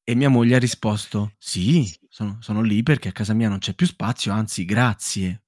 E 0.08 0.16
mia 0.16 0.30
moglie 0.30 0.56
ha 0.56 0.60
risposto, 0.60 1.34
sì, 1.40 1.92
sono, 2.10 2.38
sono 2.40 2.62
lì 2.62 2.84
perché 2.84 3.10
a 3.10 3.12
casa 3.12 3.34
mia 3.34 3.50
non 3.50 3.58
c'è 3.58 3.74
più 3.74 3.88
spazio, 3.88 4.32
anzi, 4.32 4.64
grazie. 4.64 5.46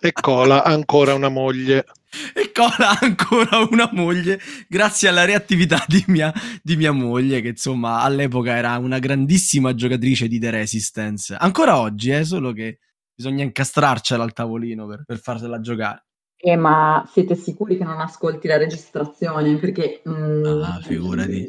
e 0.00 0.12
Cola 0.12 0.64
ancora 0.64 1.12
una 1.14 1.28
moglie. 1.28 1.84
E 2.34 2.50
Cola 2.52 2.98
ancora 2.98 3.58
una 3.70 3.90
moglie, 3.92 4.40
grazie 4.68 5.08
alla 5.08 5.24
reattività 5.24 5.84
di 5.86 6.02
mia, 6.06 6.32
di 6.62 6.76
mia 6.76 6.92
moglie, 6.92 7.42
che 7.42 7.48
insomma 7.48 8.00
all'epoca 8.00 8.56
era 8.56 8.78
una 8.78 8.98
grandissima 8.98 9.74
giocatrice 9.74 10.28
di 10.28 10.38
The 10.38 10.50
Resistance. 10.50 11.34
Ancora 11.34 11.78
oggi, 11.78 12.10
eh, 12.10 12.24
solo 12.24 12.52
che 12.52 12.78
bisogna 13.14 13.44
incastrarcela 13.44 14.22
al 14.22 14.32
tavolino 14.32 14.86
per, 14.86 15.04
per 15.04 15.18
farsela 15.18 15.60
giocare. 15.60 16.04
Eh, 16.44 16.56
ma 16.56 17.08
siete 17.08 17.36
sicuri 17.36 17.76
che 17.76 17.84
non 17.84 18.00
ascolti 18.00 18.48
la 18.48 18.56
registrazione? 18.56 19.56
Perché... 19.58 20.02
Mm, 20.08 20.62
ah, 20.64 20.80
figurati. 20.82 21.46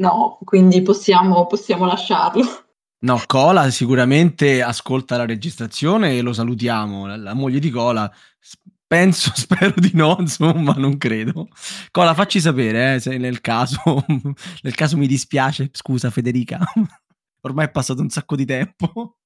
No, 0.00 0.40
quindi 0.44 0.82
possiamo, 0.82 1.46
possiamo 1.46 1.86
lasciarlo. 1.86 2.42
No, 3.04 3.22
Cola 3.26 3.70
sicuramente 3.70 4.60
ascolta 4.60 5.16
la 5.16 5.24
registrazione 5.24 6.16
e 6.16 6.22
lo 6.22 6.32
salutiamo. 6.32 7.06
La, 7.06 7.16
la 7.16 7.34
moglie 7.34 7.60
di 7.60 7.70
Cola, 7.70 8.12
penso, 8.88 9.30
spero 9.38 9.74
di 9.76 9.92
no, 9.94 10.16
insomma, 10.18 10.72
non 10.72 10.98
credo. 10.98 11.46
Cola, 11.92 12.12
facci 12.12 12.40
sapere 12.40 12.96
eh, 12.96 13.00
se 13.00 13.18
nel 13.18 13.40
caso, 13.40 13.80
nel 14.62 14.74
caso 14.74 14.96
mi 14.96 15.06
dispiace. 15.06 15.70
Scusa, 15.72 16.10
Federica. 16.10 16.58
Ormai 17.42 17.66
è 17.66 17.70
passato 17.70 18.00
un 18.00 18.10
sacco 18.10 18.34
di 18.34 18.44
tempo 18.44 19.17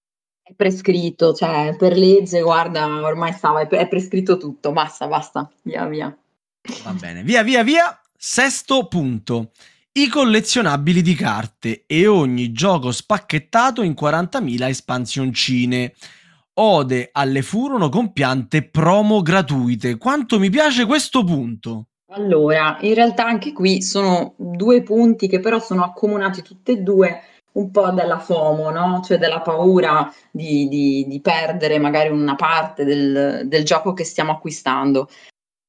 prescritto, 0.54 1.32
cioè 1.32 1.74
per 1.78 1.96
legge, 1.96 2.40
guarda, 2.40 2.86
ormai 3.02 3.32
stava, 3.32 3.60
è 3.60 3.88
prescritto 3.88 4.36
tutto, 4.36 4.72
basta, 4.72 5.06
basta, 5.06 5.50
via, 5.62 5.86
via. 5.86 6.16
Va 6.84 6.92
bene, 6.92 7.22
via, 7.22 7.42
via, 7.42 7.62
via. 7.62 8.00
Sesto 8.16 8.86
punto. 8.86 9.50
I 9.94 10.08
collezionabili 10.08 11.02
di 11.02 11.14
carte 11.14 11.84
e 11.86 12.06
ogni 12.06 12.52
gioco 12.52 12.92
spacchettato 12.92 13.82
in 13.82 13.94
40.000 13.98 14.68
espansioncine. 14.68 15.92
Ode 16.54 17.08
alle 17.12 17.42
furono 17.42 17.88
compiante 17.88 18.62
promo 18.68 19.22
gratuite. 19.22 19.98
Quanto 19.98 20.38
mi 20.38 20.50
piace 20.50 20.86
questo 20.86 21.24
punto. 21.24 21.88
Allora, 22.14 22.78
in 22.82 22.94
realtà 22.94 23.24
anche 23.26 23.52
qui 23.52 23.82
sono 23.82 24.34
due 24.36 24.82
punti 24.82 25.28
che 25.28 25.40
però 25.40 25.58
sono 25.58 25.82
accomunati 25.82 26.42
tutti 26.42 26.72
e 26.72 26.76
due 26.76 27.22
un 27.52 27.70
po' 27.70 27.90
dalla 27.90 28.18
FOMO, 28.18 28.70
no? 28.70 29.00
cioè 29.04 29.18
della 29.18 29.40
paura 29.40 30.12
di, 30.30 30.68
di, 30.68 31.04
di 31.06 31.20
perdere 31.20 31.78
magari 31.78 32.08
una 32.08 32.34
parte 32.34 32.84
del, 32.84 33.42
del, 33.46 33.64
gioco 33.64 33.92
che 33.92 34.04
stiamo 34.04 34.32
acquistando. 34.32 35.08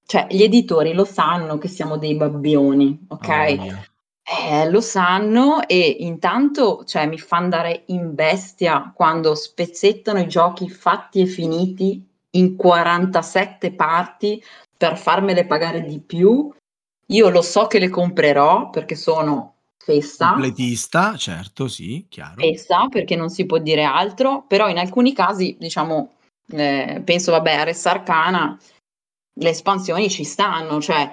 Cioè, 0.05 0.27
gli 0.29 0.43
editori 0.43 0.93
lo 0.93 1.05
sanno 1.05 1.57
che 1.57 1.67
siamo 1.67 1.97
dei 1.97 2.15
babbioni, 2.15 3.05
ok? 3.07 3.55
Oh, 3.59 3.91
eh, 4.25 4.69
lo 4.69 4.79
sanno 4.79 5.67
e 5.67 5.97
intanto 5.99 6.85
cioè, 6.85 7.07
mi 7.07 7.17
fa 7.17 7.37
andare 7.37 7.83
in 7.87 8.13
bestia 8.15 8.91
quando 8.95 9.35
spezzettano 9.35 10.19
i 10.19 10.27
giochi 10.27 10.69
fatti 10.69 11.21
e 11.21 11.25
finiti 11.25 12.07
in 12.31 12.55
47 12.55 13.73
parti 13.73 14.41
per 14.77 14.97
farmele 14.97 15.45
pagare 15.45 15.83
di 15.83 15.99
più. 15.99 16.51
Io 17.07 17.29
lo 17.29 17.41
so 17.41 17.67
che 17.67 17.79
le 17.79 17.89
comprerò 17.89 18.69
perché 18.69 18.95
sono 18.95 19.52
fessa. 19.83 20.31
Completista, 20.31 21.15
certo, 21.17 21.67
sì, 21.67 22.05
chiaro. 22.09 22.35
Fessa, 22.37 22.87
perché 22.87 23.15
non 23.15 23.29
si 23.29 23.45
può 23.45 23.57
dire 23.57 23.83
altro, 23.83 24.45
però 24.47 24.69
in 24.69 24.77
alcuni 24.77 25.13
casi, 25.13 25.57
diciamo, 25.59 26.13
eh, 26.51 27.01
penso, 27.03 27.31
vabbè, 27.31 27.53
a 27.53 27.63
Res 27.63 27.85
Arcana, 27.85 28.57
le 29.35 29.49
espansioni 29.49 30.09
ci 30.09 30.23
stanno, 30.23 30.79
cioè, 30.79 31.11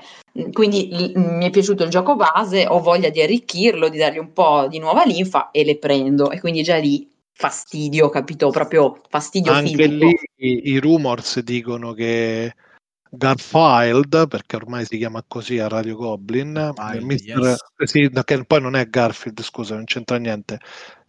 quindi 0.52 0.88
l- 0.90 1.18
mi 1.18 1.46
è 1.46 1.50
piaciuto 1.50 1.84
il 1.84 1.90
gioco 1.90 2.16
base, 2.16 2.66
ho 2.66 2.80
voglia 2.80 3.08
di 3.08 3.20
arricchirlo, 3.20 3.88
di 3.88 3.98
dargli 3.98 4.18
un 4.18 4.32
po' 4.32 4.66
di 4.68 4.78
nuova 4.78 5.04
linfa 5.04 5.50
e 5.50 5.64
le 5.64 5.78
prendo, 5.78 6.30
e 6.30 6.38
quindi 6.38 6.62
già 6.62 6.76
lì 6.76 7.08
fastidio, 7.32 8.08
capito? 8.10 8.50
Proprio 8.50 9.00
fastidio 9.08 9.52
Anche 9.52 9.70
fisico. 9.70 10.06
lì 10.06 10.14
i, 10.36 10.60
i 10.72 10.78
rumors 10.78 11.40
dicono 11.40 11.92
che 11.92 12.54
Garfield, 13.10 14.28
perché 14.28 14.56
ormai 14.56 14.84
si 14.84 14.96
chiama 14.96 15.24
così 15.26 15.58
a 15.58 15.66
Radio 15.66 15.96
Goblin, 15.96 16.56
eh, 16.56 17.00
Mister- 17.00 17.38
yes. 17.38 17.58
eh, 17.76 17.86
sì, 17.86 18.10
che 18.24 18.44
poi 18.44 18.60
non 18.60 18.76
è 18.76 18.88
Garfield, 18.88 19.42
scusa, 19.42 19.74
non 19.74 19.84
c'entra 19.84 20.16
niente, 20.16 20.58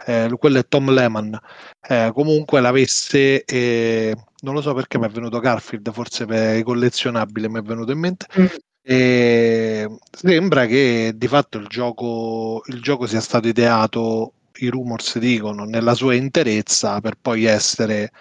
eh, 0.07 0.27
quello 0.39 0.57
è 0.57 0.67
Tom 0.67 0.91
Lehman, 0.91 1.39
eh, 1.87 2.11
comunque 2.13 2.59
l'avesse, 2.59 3.43
eh, 3.43 4.15
non 4.39 4.55
lo 4.55 4.61
so 4.61 4.73
perché 4.73 4.97
mi 4.97 5.05
è 5.05 5.09
venuto 5.09 5.39
Garfield, 5.39 5.91
forse 5.91 6.25
per 6.25 6.57
i 6.57 6.63
collezionabili 6.63 7.47
mi 7.47 7.59
è 7.59 7.61
venuto 7.61 7.91
in 7.91 7.99
mente, 7.99 8.25
Mm. 8.39 8.45
e 8.81 9.87
sembra 10.11 10.65
che 10.65 11.13
di 11.15 11.27
fatto 11.27 11.59
il 11.59 11.67
gioco, 11.67 12.63
il 12.65 12.81
gioco 12.81 13.05
sia 13.05 13.21
stato 13.21 13.47
ideato, 13.47 14.33
i 14.61 14.67
rumors 14.69 15.17
dicono, 15.19 15.65
nella 15.65 15.93
sua 15.93 16.15
interezza 16.15 16.99
per 16.99 17.15
poi 17.21 17.45
essere 17.45 18.11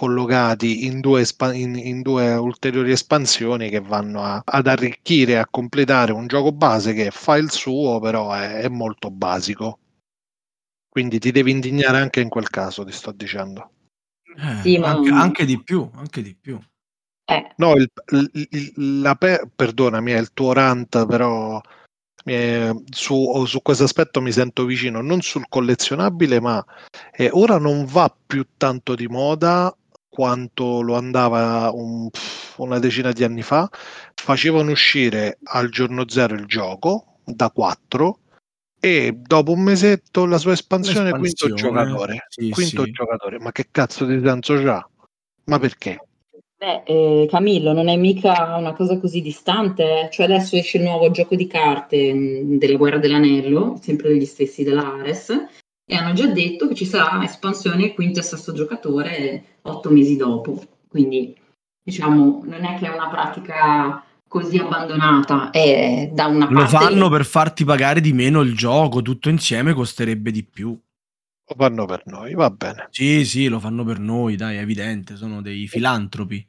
collocati 0.00 0.86
in 0.86 1.00
due, 1.00 1.20
espa- 1.20 1.52
in, 1.52 1.76
in 1.76 2.00
due 2.00 2.32
ulteriori 2.34 2.90
espansioni 2.90 3.68
che 3.68 3.80
vanno 3.80 4.22
a- 4.22 4.40
ad 4.42 4.66
arricchire, 4.66 5.38
a 5.38 5.46
completare 5.46 6.12
un 6.12 6.26
gioco 6.26 6.52
base 6.52 6.94
che 6.94 7.10
fa 7.10 7.36
il 7.36 7.50
suo, 7.50 8.00
però 8.00 8.32
è, 8.32 8.60
è 8.60 8.68
molto 8.68 9.10
basico. 9.10 9.78
Quindi 10.88 11.18
ti 11.18 11.30
devi 11.32 11.50
indignare 11.50 11.98
anche 11.98 12.20
in 12.22 12.30
quel 12.30 12.48
caso, 12.48 12.82
ti 12.82 12.92
sto 12.92 13.12
dicendo. 13.12 13.72
Eh, 14.24 14.62
Sì, 14.62 14.78
ma- 14.78 14.88
anche, 14.92 15.10
anche 15.10 15.44
di 15.44 15.62
più, 15.62 15.86
anche 15.92 16.22
di 16.22 16.34
più. 16.34 16.58
Eh, 17.26 17.52
No, 17.56 17.74
il, 17.74 17.86
il- 18.12 18.48
il- 18.52 19.00
la 19.02 19.16
pe- 19.16 19.50
perdonami, 19.54 20.12
è 20.12 20.18
il 20.18 20.32
tuo 20.32 20.54
rant, 20.54 21.04
però 21.06 21.60
eh, 22.24 22.74
su, 22.88 23.44
su 23.44 23.60
questo 23.60 23.84
aspetto 23.84 24.22
mi 24.22 24.32
sento 24.32 24.64
vicino, 24.64 25.02
non 25.02 25.20
sul 25.20 25.44
collezionabile, 25.46 26.40
ma 26.40 26.64
eh, 27.12 27.28
ora 27.34 27.58
non 27.58 27.84
va 27.84 28.10
più 28.26 28.46
tanto 28.56 28.94
di 28.94 29.06
moda 29.08 29.74
quanto 30.10 30.82
lo 30.82 30.96
andava 30.96 31.70
un- 31.72 32.08
una 32.56 32.78
decina 32.78 33.12
di 33.12 33.24
anni 33.24 33.42
fa. 33.42 33.68
Facevano 34.14 34.72
uscire 34.72 35.38
al 35.44 35.70
giorno 35.70 36.06
zero 36.08 36.34
il 36.34 36.44
gioco 36.44 37.20
da 37.24 37.50
4 37.50 38.18
e 38.78 39.12
dopo 39.14 39.52
un 39.52 39.62
mesetto 39.62 40.26
la 40.26 40.38
sua 40.38 40.52
espansione, 40.52 41.12
quinto 41.12 41.52
giocatore. 41.54 42.26
sì, 42.28 42.50
quinto 42.50 42.84
sì. 42.84 42.90
giocatore, 42.90 43.38
ma 43.38 43.52
che 43.52 43.68
cazzo 43.70 44.04
di 44.04 44.20
senso 44.22 44.54
c'ha? 44.62 44.86
Ma 45.44 45.58
perché? 45.58 45.98
beh, 46.60 46.82
eh, 46.84 47.26
Camillo, 47.30 47.72
non 47.72 47.88
è 47.88 47.96
mica 47.96 48.54
una 48.56 48.74
cosa 48.74 48.98
così 48.98 49.22
distante, 49.22 49.82
eh. 49.82 50.10
Cioè 50.10 50.26
adesso 50.26 50.56
esce 50.56 50.76
il 50.76 50.84
nuovo 50.84 51.10
gioco 51.10 51.34
di 51.34 51.46
carte 51.46 52.12
mh, 52.12 52.58
della 52.58 52.76
Guerra 52.76 52.98
dell'Anello, 52.98 53.78
sempre 53.80 54.08
degli 54.10 54.26
stessi 54.26 54.62
dell'Ares, 54.62 55.32
e 55.90 55.96
hanno 55.96 56.12
già 56.12 56.26
detto 56.26 56.68
che 56.68 56.76
ci 56.76 56.86
sarà 56.86 57.20
espansione 57.24 57.94
quinto 57.94 58.20
e 58.20 58.22
sesto 58.22 58.52
giocatore 58.52 59.58
otto 59.62 59.90
mesi 59.90 60.16
dopo. 60.16 60.62
Quindi, 60.86 61.36
diciamo, 61.82 62.42
non 62.44 62.64
è 62.64 62.78
che 62.78 62.86
è 62.86 62.94
una 62.94 63.08
pratica 63.08 64.04
così 64.28 64.58
abbandonata, 64.58 65.50
è 65.50 66.08
da 66.12 66.26
una 66.26 66.48
Lo 66.48 66.60
parte... 66.60 66.76
fanno 66.76 67.08
per 67.08 67.24
farti 67.24 67.64
pagare 67.64 68.00
di 68.00 68.12
meno 68.12 68.42
il 68.42 68.54
gioco, 68.54 69.02
tutto 69.02 69.28
insieme 69.28 69.72
costerebbe 69.72 70.30
di 70.30 70.44
più. 70.44 70.68
Lo 70.68 71.54
fanno 71.56 71.84
per 71.86 72.02
noi, 72.04 72.34
va 72.34 72.50
bene. 72.50 72.86
Sì, 72.90 73.24
sì, 73.24 73.48
lo 73.48 73.58
fanno 73.58 73.82
per 73.82 73.98
noi, 73.98 74.36
dai, 74.36 74.58
è 74.58 74.60
evidente, 74.60 75.16
sono 75.16 75.42
dei 75.42 75.66
filantropi. 75.66 76.46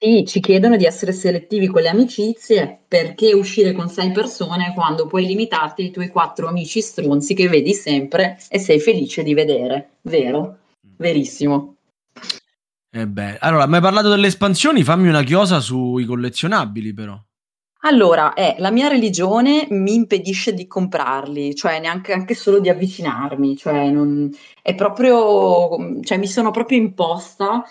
Sì, 0.00 0.24
ci 0.24 0.38
chiedono 0.38 0.76
di 0.76 0.84
essere 0.84 1.12
selettivi 1.12 1.66
con 1.66 1.82
le 1.82 1.88
amicizie, 1.88 2.82
perché 2.86 3.34
uscire 3.34 3.72
con 3.72 3.88
sei 3.88 4.12
persone 4.12 4.72
quando 4.72 5.08
puoi 5.08 5.26
limitarti 5.26 5.82
ai 5.82 5.90
tuoi 5.90 6.06
quattro 6.06 6.46
amici 6.46 6.80
stronzi 6.80 7.34
che 7.34 7.48
vedi 7.48 7.74
sempre 7.74 8.38
e 8.48 8.60
sei 8.60 8.78
felice 8.78 9.24
di 9.24 9.34
vedere, 9.34 9.96
vero? 10.02 10.58
Verissimo. 10.98 11.78
Eh 12.90 13.08
beh, 13.08 13.38
allora, 13.40 13.66
mi 13.66 13.74
hai 13.74 13.80
parlato 13.80 14.08
delle 14.08 14.28
espansioni, 14.28 14.84
fammi 14.84 15.08
una 15.08 15.24
chiosa 15.24 15.58
sui 15.58 16.04
collezionabili 16.04 16.94
però. 16.94 17.20
Allora, 17.82 18.34
eh, 18.34 18.54
la 18.58 18.70
mia 18.70 18.86
religione 18.86 19.66
mi 19.70 19.94
impedisce 19.94 20.54
di 20.54 20.68
comprarli, 20.68 21.56
cioè 21.56 21.80
neanche 21.80 22.12
anche 22.12 22.34
solo 22.34 22.60
di 22.60 22.68
avvicinarmi, 22.68 23.56
cioè 23.56 23.90
non, 23.90 24.30
è 24.62 24.76
proprio, 24.76 26.00
cioè 26.02 26.18
mi 26.18 26.28
sono 26.28 26.52
proprio 26.52 26.78
imposta 26.78 27.64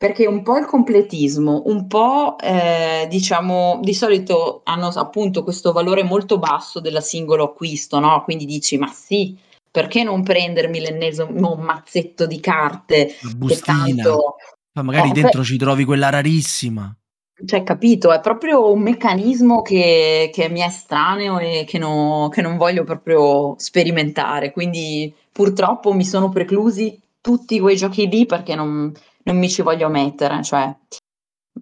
perché 0.00 0.26
un 0.26 0.42
po' 0.42 0.56
il 0.56 0.64
completismo, 0.64 1.64
un 1.66 1.86
po' 1.86 2.38
eh, 2.38 3.06
diciamo, 3.10 3.80
di 3.82 3.92
solito 3.92 4.62
hanno 4.64 4.86
appunto 4.86 5.44
questo 5.44 5.72
valore 5.72 6.02
molto 6.02 6.38
basso 6.38 6.80
della 6.80 7.02
singolo 7.02 7.44
acquisto, 7.44 7.98
no? 7.98 8.22
Quindi 8.24 8.46
dici, 8.46 8.78
ma 8.78 8.86
sì, 8.86 9.36
perché 9.70 10.02
non 10.02 10.22
prendermi 10.22 10.80
l'ennesimo 10.80 11.54
mazzetto 11.54 12.26
di 12.26 12.40
carte 12.40 13.14
La 13.20 13.30
bustina. 13.36 14.02
tanto... 14.04 14.36
Ma 14.72 14.82
magari 14.82 15.08
Oh, 15.08 15.12
beh- 15.12 15.20
dentro 15.20 15.44
ci 15.44 15.58
trovi 15.58 15.84
quella 15.84 16.08
rarissima. 16.08 16.96
Cioè, 17.44 17.62
capito, 17.62 18.10
è 18.10 18.20
proprio 18.20 18.72
un 18.72 18.80
meccanismo 18.80 19.60
che, 19.60 20.30
che 20.32 20.48
mi 20.48 20.60
è 20.60 20.66
estraneo 20.68 21.38
e 21.38 21.66
che, 21.68 21.76
no- 21.76 22.30
che 22.32 22.40
non 22.40 22.56
voglio 22.56 22.84
proprio 22.84 23.54
sperimentare. 23.58 24.50
Quindi 24.50 25.14
purtroppo 25.30 25.92
mi 25.92 26.06
sono 26.06 26.30
preclusi 26.30 26.98
tutti 27.20 27.60
quei 27.60 27.76
giochi 27.76 28.08
lì 28.08 28.24
perché 28.24 28.54
non, 28.54 28.90
non 29.24 29.36
mi 29.38 29.48
ci 29.48 29.62
voglio 29.62 29.88
mettere. 29.88 30.42
Cioè, 30.42 30.74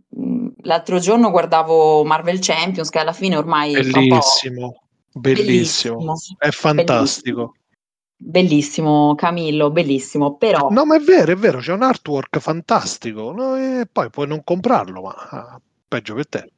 mh, 0.09 0.49
l'altro 0.63 0.99
giorno 0.99 1.31
guardavo 1.31 2.05
Marvel 2.05 2.39
Champions, 2.41 2.91
che 2.91 2.99
alla 2.99 3.13
fine 3.13 3.37
ormai 3.37 3.73
Bellissimo, 3.75 4.83
bellissimo, 5.13 5.97
Bellissimo. 5.97 6.15
è 6.39 6.51
fantastico. 6.51 7.55
Bellissimo, 8.21 9.15
Camillo, 9.15 9.71
bellissimo. 9.71 10.37
Però 10.37 10.71
No, 10.71 10.85
ma 10.85 10.97
è 10.97 11.01
vero, 11.01 11.31
è 11.33 11.37
vero, 11.37 11.59
c'è 11.61 11.73
un 11.73 11.83
artwork 11.83 12.39
fantastico, 12.41 13.31
no? 13.33 13.55
e 13.57 13.87
poi 13.91 14.11
puoi 14.11 14.27
non 14.27 14.43
comprarlo, 14.43 15.03
ma 15.03 15.11
ah, 15.31 15.61
peggio 15.87 16.15
per 16.15 16.29
te. 16.29 16.51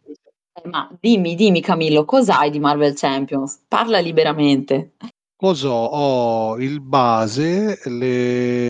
eh, 0.55 0.69
ma 0.69 0.91
dimmi, 0.99 1.35
dimmi 1.35 1.61
Camillo, 1.61 2.07
cos'hai 2.07 2.49
di 2.51 2.59
Marvel 2.59 2.95
Champions? 2.95 3.61
Parla 3.69 3.99
liberamente. 3.99 4.95
Cosa 5.37 5.69
ho? 5.71 5.85
Ho 5.85 6.59
il 6.59 6.81
base, 6.81 7.79
le 7.85 8.69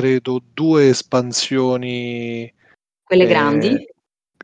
credo 0.00 0.42
due 0.52 0.88
espansioni, 0.88 2.52
Quelle 3.02 3.24
Eh, 3.24 3.26
grandi? 3.26 3.88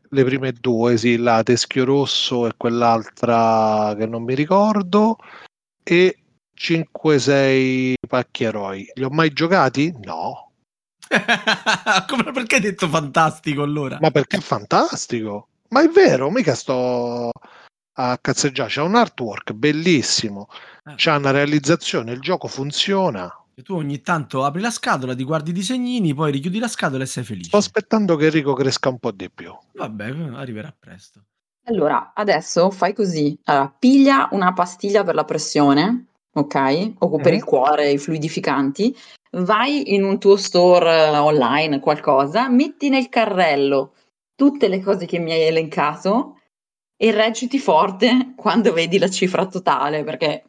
le 0.09 0.25
prime 0.25 0.53
due, 0.53 0.97
sì, 0.97 1.19
la 1.19 1.43
Teschio 1.43 1.85
Rosso 1.85 2.47
e 2.47 2.53
quell'altra 2.57 3.95
che 3.99 4.07
non 4.07 4.23
mi 4.23 4.35
ricordo, 4.35 5.17
e 5.83 6.23
5-6 6.55 7.97
pacchi 8.09 8.45
eroi. 8.45 8.91
Li 8.95 9.05
ho 9.05 9.11
mai 9.11 9.31
giocati? 9.35 9.95
No, 10.01 10.53
Come, 12.09 12.33
perché 12.33 12.55
hai 12.55 12.61
detto 12.62 12.88
fantastico 12.88 13.62
allora? 13.62 13.99
ma 14.01 14.11
perché 14.11 14.38
è 14.38 14.41
fantastico. 14.41 15.49
Ma 15.69 15.83
è 15.83 15.88
vero, 15.88 16.31
mica 16.31 16.55
sto 16.55 17.31
a 17.97 18.19
cazzeggiare. 18.19 18.71
C'è 18.71 18.81
un 18.81 18.95
artwork 18.95 19.53
bellissimo, 19.53 20.49
Eh. 20.85 20.95
c'è 20.95 21.15
una 21.15 21.31
realizzazione, 21.31 22.12
il 22.12 22.21
gioco 22.21 22.49
funziona. 22.49 23.31
E 23.55 23.62
tu 23.62 23.75
ogni 23.75 24.01
tanto 24.01 24.45
apri 24.45 24.61
la 24.62 24.71
scatola, 24.71 25.15
ti 25.15 25.25
guardi 25.25 25.51
i 25.51 25.53
disegnini, 25.53 26.15
poi 26.15 26.33
richiudi 26.33 26.59
la 26.59 26.69
scatola 26.69 27.03
e 27.03 27.07
sei 27.07 27.23
felice. 27.23 27.49
Sto 27.49 27.59
aspettando 27.59 28.17
che 28.17 28.27
Enrico 28.27 28.55
cresca 28.55 28.88
un 28.88 28.99
po' 28.99 29.11
di 29.11 29.31
più. 29.31 29.55
Vabbè, 29.75 30.07
arriverà 30.35 30.75
presto. 30.79 31.25
Allora, 31.65 32.12
adesso 32.15 32.71
fai 32.71 32.95
così. 32.95 33.38
Allora, 33.45 33.75
piglia 33.79 34.29
una 34.33 34.53
pastiglia 34.53 35.05
per 35.05 35.15
la 35.15 35.25
pressione, 35.25 36.07
ok? 36.33 36.93
O 36.99 37.17
per 37.19 37.33
Mhm. 37.33 37.38
il 37.38 37.45
cuore, 37.45 37.91
i 37.91 37.99
fluidificanti. 37.99 38.97
Vai 39.33 39.95
in 39.95 40.03
un 40.03 40.19
tuo 40.19 40.37
store 40.37 41.09
eh, 41.09 41.17
online, 41.19 41.79
qualcosa, 41.81 42.49
metti 42.49 42.88
nel 42.88 43.09
carrello 43.09 43.95
tutte 44.35 44.69
le 44.69 44.81
cose 44.81 45.07
che 45.07 45.19
mi 45.19 45.31
hai 45.31 45.43
elencato 45.43 46.39
e 46.97 47.11
reggiti 47.12 47.59
forte 47.59 48.33
quando 48.37 48.72
vedi 48.72 48.99
la 48.99 49.09
cifra 49.09 49.47
totale, 49.47 50.05
perché... 50.05 50.45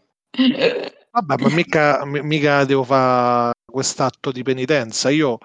Vabbè, 1.13 1.35
ma 1.37 1.49
mica, 1.49 2.03
mi- 2.05 2.21
mica 2.23 2.65
devo 2.65 2.83
fare 2.83 3.53
quest'atto 3.71 4.31
di 4.31 4.41
penitenza. 4.41 5.09
Io 5.11 5.37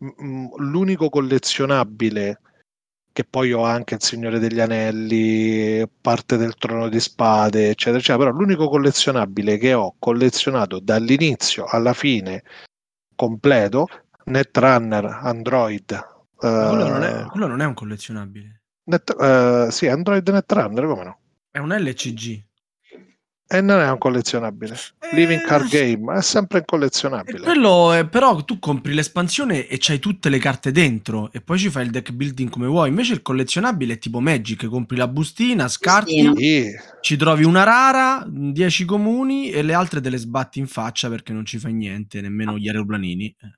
m- 0.00 0.08
m- 0.18 0.54
l'unico 0.56 1.08
collezionabile 1.08 2.40
che 3.12 3.24
poi 3.24 3.52
ho 3.52 3.62
anche 3.62 3.94
il 3.94 4.02
Signore 4.02 4.40
degli 4.40 4.58
Anelli, 4.58 5.88
parte 6.00 6.36
del 6.36 6.56
Trono 6.56 6.88
di 6.88 6.98
Spade, 6.98 7.68
eccetera, 7.70 7.98
eccetera. 7.98 8.24
Però 8.24 8.30
l'unico 8.36 8.68
collezionabile 8.68 9.56
che 9.56 9.72
ho 9.72 9.94
collezionato 10.00 10.80
dall'inizio 10.80 11.64
alla 11.66 11.92
fine 11.92 12.42
completo, 13.14 13.86
Netrunner 14.24 15.04
Android. 15.04 15.92
Ma 16.40 16.68
quello, 16.68 16.88
non 16.88 17.02
eh, 17.04 17.20
è, 17.22 17.26
quello 17.26 17.46
non 17.46 17.60
è 17.60 17.64
un 17.66 17.74
collezionabile. 17.74 18.62
Net- 18.86 19.16
eh, 19.16 19.68
sì, 19.70 19.86
Android 19.86 20.28
Netrunner, 20.28 20.86
come 20.86 21.04
no? 21.04 21.18
È 21.52 21.58
un 21.58 21.68
LCG. 21.72 22.42
E 23.46 23.60
non 23.60 23.80
è 23.80 23.90
un 23.90 23.98
collezionabile. 23.98 24.74
Living 25.12 25.40
Eh, 25.42 25.44
Card 25.44 25.68
Game 25.68 26.16
è 26.16 26.22
sempre 26.22 26.58
un 26.58 26.62
E 26.62 26.66
collezionabile. 26.66 27.40
quello 27.40 27.92
è, 27.92 28.06
però 28.06 28.42
tu 28.42 28.58
compri 28.58 28.94
l'espansione 28.94 29.66
e 29.68 29.76
c'hai 29.78 29.98
tutte 29.98 30.28
le 30.30 30.38
carte 30.38 30.72
dentro 30.72 31.30
e 31.30 31.40
poi 31.42 31.58
ci 31.58 31.68
fai 31.68 31.84
il 31.84 31.90
deck 31.90 32.10
building 32.12 32.48
come 32.48 32.66
vuoi. 32.66 32.88
Invece 32.88 33.12
il 33.12 33.22
collezionabile 33.22 33.94
è 33.94 33.98
tipo 33.98 34.20
Magic, 34.20 34.66
compri 34.66 34.96
la 34.96 35.06
bustina, 35.08 35.68
scarti. 35.68 36.32
Sì, 36.34 36.70
ci 37.02 37.16
trovi 37.16 37.44
una 37.44 37.64
rara, 37.64 38.24
10 38.26 38.84
comuni 38.86 39.50
e 39.50 39.62
le 39.62 39.74
altre 39.74 40.00
te 40.00 40.08
le 40.08 40.16
sbatti 40.16 40.58
in 40.58 40.66
faccia 40.66 41.08
perché 41.10 41.32
non 41.34 41.44
ci 41.44 41.58
fai 41.58 41.74
niente, 41.74 42.20
nemmeno 42.22 42.56
gli 42.58 42.66
aeroplanini. 42.66 43.26
Eh. 43.26 43.52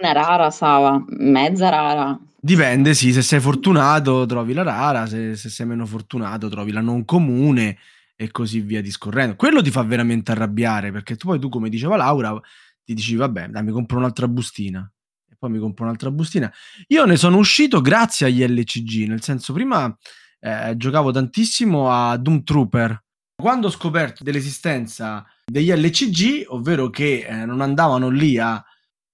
Una 0.00 0.12
rara, 0.12 0.50
Sava, 0.50 1.02
mezza 1.08 1.68
rara. 1.68 2.18
Dipende, 2.40 2.94
sì, 2.94 3.12
se 3.12 3.22
sei 3.22 3.40
fortunato 3.40 4.26
trovi 4.26 4.52
la 4.52 4.62
rara, 4.62 5.06
se, 5.06 5.36
se 5.36 5.48
sei 5.48 5.66
meno 5.66 5.86
fortunato 5.86 6.48
trovi 6.48 6.70
la 6.72 6.80
non 6.80 7.04
comune 7.04 7.76
e 8.20 8.30
così 8.32 8.60
via 8.60 8.82
discorrendo. 8.82 9.36
Quello 9.36 9.62
ti 9.62 9.70
fa 9.70 9.82
veramente 9.84 10.32
arrabbiare 10.32 10.90
perché 10.90 11.14
tu 11.14 11.28
poi 11.28 11.38
tu, 11.38 11.48
come 11.48 11.68
diceva 11.68 11.96
Laura, 11.96 12.38
ti 12.82 12.94
dici 12.94 13.14
vabbè, 13.14 13.48
dai, 13.48 13.62
mi 13.62 13.70
compro 13.70 13.98
un'altra 13.98 14.26
bustina 14.26 14.90
e 15.30 15.36
poi 15.38 15.50
mi 15.50 15.58
compro 15.60 15.84
un'altra 15.84 16.10
bustina. 16.10 16.52
Io 16.88 17.04
ne 17.04 17.16
sono 17.16 17.36
uscito 17.36 17.80
grazie 17.80 18.26
agli 18.26 18.44
LCG, 18.44 19.06
nel 19.06 19.22
senso 19.22 19.52
prima 19.52 19.96
eh, 20.40 20.74
giocavo 20.76 21.12
tantissimo 21.12 21.90
a 21.92 22.16
Doom 22.16 22.42
Trooper. 22.42 23.04
Quando 23.40 23.68
ho 23.68 23.70
scoperto 23.70 24.24
dell'esistenza 24.24 25.24
degli 25.46 25.70
LCG, 25.70 26.46
ovvero 26.48 26.90
che 26.90 27.24
eh, 27.24 27.44
non 27.44 27.60
andavano 27.60 28.08
lì 28.08 28.36
a 28.36 28.60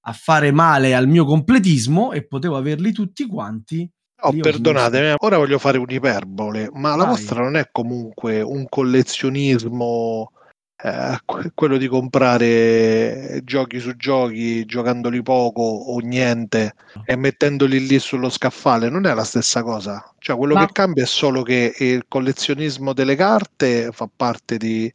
a 0.07 0.13
fare 0.13 0.53
male 0.53 0.95
al 0.95 1.09
mio 1.09 1.25
completismo 1.25 2.13
e 2.13 2.27
potevo 2.27 2.57
averli 2.57 2.93
tutti 2.93 3.27
quanti. 3.27 3.89
Oh, 4.27 4.33
perdonatemi, 4.33 5.17
ora 5.19 5.37
voglio 5.37 5.59
fare 5.59 5.77
un'iperbole, 5.77 6.71
ma 6.73 6.91
Vai. 6.91 6.99
la 6.99 7.05
vostra 7.05 7.43
non 7.43 7.57
è 7.57 7.69
comunque 7.71 8.41
un 8.41 8.67
collezionismo, 8.71 10.33
eh, 10.83 11.19
quello 11.55 11.77
di 11.77 11.87
comprare 11.89 13.41
giochi 13.45 13.81
su 13.81 13.95
giochi, 13.97 14.65
giocandoli 14.65 15.23
poco 15.23 15.61
o 15.61 15.99
niente 15.99 16.75
e 17.05 17.17
mettendoli 17.17 17.87
lì 17.87 17.99
sullo 17.99 18.31
scaffale, 18.31 18.89
non 18.89 19.05
è 19.05 19.13
la 19.13 19.25
stessa 19.25 19.63
cosa. 19.63 20.03
Cioè, 20.19 20.37
quello 20.37 20.55
ma... 20.55 20.65
che 20.65 20.73
cambia 20.73 21.03
è 21.03 21.07
solo 21.07 21.43
che 21.43 21.75
il 21.79 22.07
collezionismo 22.09 22.95
delle 22.95 23.17
carte 23.17 23.91
fa 23.93 24.09
parte 24.15 24.57
di, 24.57 24.91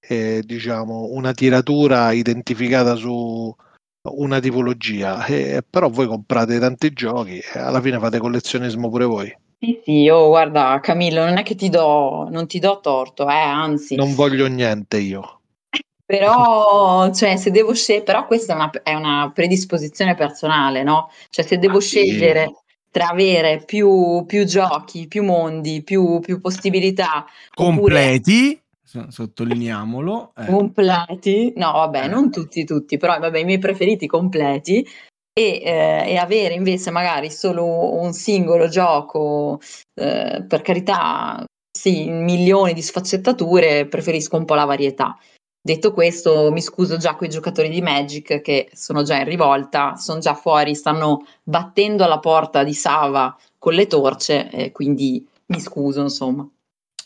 eh, 0.00 0.42
diciamo, 0.42 1.08
una 1.10 1.32
tiratura 1.32 2.12
identificata 2.12 2.94
su 2.94 3.54
una 4.02 4.40
tipologia, 4.40 5.24
eh, 5.26 5.62
però 5.68 5.88
voi 5.88 6.06
comprate 6.06 6.58
tanti 6.58 6.92
giochi 6.92 7.38
e 7.38 7.58
alla 7.58 7.80
fine 7.80 7.98
fate 7.98 8.18
collezionismo 8.18 8.88
pure 8.88 9.04
voi. 9.04 9.38
Sì, 9.58 9.78
sì, 9.84 9.92
io 10.00 10.28
guarda 10.28 10.80
Camillo, 10.82 11.24
non 11.24 11.36
è 11.36 11.42
che 11.42 11.54
ti 11.54 11.68
do, 11.68 12.26
non 12.30 12.46
ti 12.46 12.58
do 12.58 12.80
torto, 12.80 13.28
eh, 13.28 13.34
anzi. 13.34 13.94
Non 13.94 14.14
voglio 14.14 14.46
niente 14.46 14.98
io. 14.98 15.40
Però, 16.10 17.12
cioè, 17.12 17.36
se 17.36 17.50
devo 17.50 17.72
scegliere, 17.72 18.04
però 18.04 18.26
questa 18.26 18.54
è 18.54 18.56
una, 18.56 18.70
è 18.82 18.94
una, 18.94 19.30
predisposizione 19.32 20.16
personale, 20.16 20.82
no? 20.82 21.08
Cioè, 21.28 21.44
se 21.44 21.56
devo 21.58 21.76
ah, 21.76 21.80
scegliere 21.80 22.46
sì. 22.46 22.54
tra 22.90 23.10
avere 23.10 23.62
più, 23.64 24.24
più, 24.26 24.44
giochi, 24.44 25.06
più 25.06 25.22
mondi, 25.22 25.84
più, 25.84 26.18
più 26.18 26.40
possibilità 26.40 27.24
completi, 27.54 28.48
oppure 28.48 28.62
sottolineiamolo. 29.08 30.32
Eh. 30.36 30.46
Completi, 30.46 31.52
no 31.56 31.72
vabbè, 31.72 32.04
eh. 32.04 32.08
non 32.08 32.30
tutti 32.30 32.64
tutti, 32.64 32.96
però 32.96 33.18
vabbè, 33.18 33.38
i 33.38 33.44
miei 33.44 33.58
preferiti 33.58 34.06
completi 34.06 34.86
e, 35.32 35.62
eh, 35.62 36.04
e 36.06 36.16
avere 36.16 36.54
invece 36.54 36.90
magari 36.90 37.30
solo 37.30 38.00
un 38.00 38.12
singolo 38.12 38.68
gioco, 38.68 39.60
eh, 39.94 40.44
per 40.46 40.62
carità, 40.62 41.44
sì, 41.70 42.10
milioni 42.10 42.72
di 42.72 42.82
sfaccettature, 42.82 43.86
preferisco 43.86 44.36
un 44.36 44.44
po' 44.44 44.54
la 44.54 44.64
varietà. 44.64 45.16
Detto 45.62 45.92
questo, 45.92 46.50
mi 46.50 46.62
scuso 46.62 46.96
già 46.96 47.14
con 47.14 47.26
i 47.26 47.30
giocatori 47.30 47.68
di 47.68 47.82
Magic 47.82 48.40
che 48.40 48.70
sono 48.72 49.02
già 49.02 49.18
in 49.18 49.26
rivolta, 49.26 49.94
sono 49.96 50.18
già 50.18 50.34
fuori, 50.34 50.74
stanno 50.74 51.26
battendo 51.42 52.02
alla 52.02 52.18
porta 52.18 52.64
di 52.64 52.72
Sava 52.72 53.36
con 53.58 53.74
le 53.74 53.86
torce, 53.86 54.70
quindi 54.72 55.26
mi 55.46 55.60
scuso, 55.60 56.00
insomma. 56.00 56.48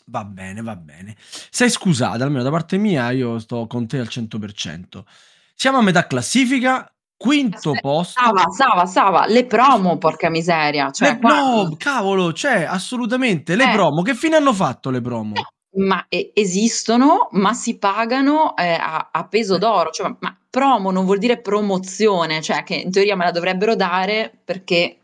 Va 0.07 0.23
bene, 0.23 0.61
va 0.61 0.75
bene. 0.75 1.15
Sei 1.17 1.69
scusata, 1.69 2.23
almeno 2.23 2.43
da 2.43 2.51
parte 2.51 2.77
mia, 2.77 3.09
io 3.11 3.39
sto 3.39 3.65
con 3.67 3.87
te 3.87 3.97
al 3.97 4.07
100%. 4.07 5.03
Siamo 5.55 5.79
a 5.79 5.81
metà 5.81 6.05
classifica, 6.05 6.91
quinto 7.17 7.71
Aspetta, 7.71 7.79
posto. 7.79 8.21
Sava, 8.21 8.49
Sava, 8.49 8.85
Sava, 8.85 9.25
le 9.25 9.45
promo, 9.45 9.97
porca 9.97 10.29
miseria. 10.29 10.91
Cioè, 10.91 11.17
le, 11.19 11.19
no, 11.21 11.75
cavolo, 11.77 12.31
c'è, 12.33 12.63
assolutamente. 12.63 13.55
Le 13.55 13.71
eh. 13.71 13.73
promo, 13.73 14.03
che 14.03 14.13
fine 14.13 14.35
hanno 14.35 14.53
fatto 14.53 14.89
le 14.89 15.01
promo? 15.01 15.33
ma 15.75 16.05
eh, 16.07 16.31
esistono, 16.33 17.27
ma 17.31 17.53
si 17.53 17.77
pagano 17.77 18.55
eh, 18.55 18.73
a, 18.73 19.09
a, 19.11 19.27
peso 19.27 19.55
eh. 19.55 19.59
d'oro. 19.59 19.89
Cioè, 19.89 20.15
ma 20.19 20.37
promo 20.49 20.91
non 20.91 21.05
vuol 21.05 21.17
dire 21.17 21.41
promozione, 21.41 22.41
cioè 22.41 22.63
che 22.63 22.75
in 22.75 22.91
teoria 22.91 23.15
me 23.15 23.25
la 23.25 23.31
dovrebbero 23.31 23.75
dare 23.75 24.31
perché 24.43 24.97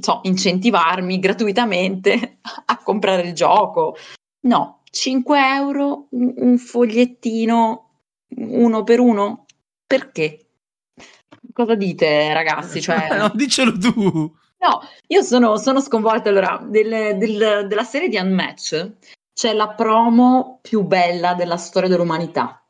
so, 0.00 0.20
incentivarmi 0.22 1.18
gratuitamente 1.18 2.38
a 2.66 2.78
comprare 2.82 3.22
il 3.22 3.32
gioco. 3.34 3.96
No, 4.40 4.82
5 4.90 5.38
euro, 5.38 6.06
un, 6.10 6.34
un 6.36 6.58
fogliettino 6.58 7.90
uno 8.36 8.84
per 8.84 9.00
uno? 9.00 9.46
Perché? 9.86 10.46
Cosa 11.52 11.74
dite, 11.74 12.32
ragazzi? 12.32 12.80
Cioè... 12.80 13.08
no, 13.18 13.30
dicelo 13.34 13.76
tu. 13.78 13.92
No, 14.60 14.80
io 15.06 15.22
sono, 15.22 15.56
sono 15.56 15.80
sconvolta. 15.80 16.28
Allora, 16.28 16.60
del, 16.62 17.16
del, 17.16 17.66
della 17.68 17.84
serie 17.84 18.08
di 18.08 18.16
Unmatch 18.16 18.92
c'è 19.32 19.52
la 19.52 19.68
promo 19.68 20.58
più 20.62 20.82
bella 20.82 21.34
della 21.34 21.56
storia 21.56 21.88
dell'umanità. 21.88 22.62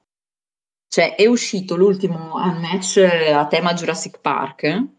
Cioè, 0.87 1.15
è 1.17 1.27
uscito 1.27 1.77
l'ultimo 1.77 2.35
Unmatch 2.35 2.99
a 3.33 3.47
tema 3.47 3.75
Jurassic 3.75 4.21
Park 4.21 4.97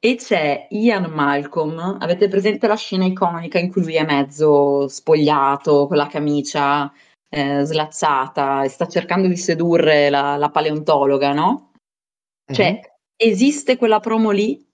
e 0.00 0.14
c'è 0.14 0.68
Ian 0.70 1.10
Malcolm, 1.10 1.98
avete 2.00 2.28
presente 2.28 2.66
la 2.66 2.76
scena 2.76 3.04
iconica 3.04 3.58
in 3.58 3.70
cui 3.70 3.82
lui 3.82 3.96
è 3.96 4.04
mezzo 4.04 4.86
spogliato, 4.86 5.86
con 5.88 5.96
la 5.96 6.06
camicia 6.06 6.92
eh, 7.28 7.64
slazzata 7.64 8.62
e 8.62 8.68
sta 8.68 8.86
cercando 8.86 9.26
di 9.26 9.36
sedurre 9.36 10.08
la, 10.08 10.36
la 10.36 10.50
paleontologa, 10.50 11.32
no? 11.32 11.72
Cioè, 12.50 12.70
mm-hmm. 12.70 12.80
esiste 13.16 13.76
quella 13.76 14.00
promo 14.00 14.30
lì 14.30 14.64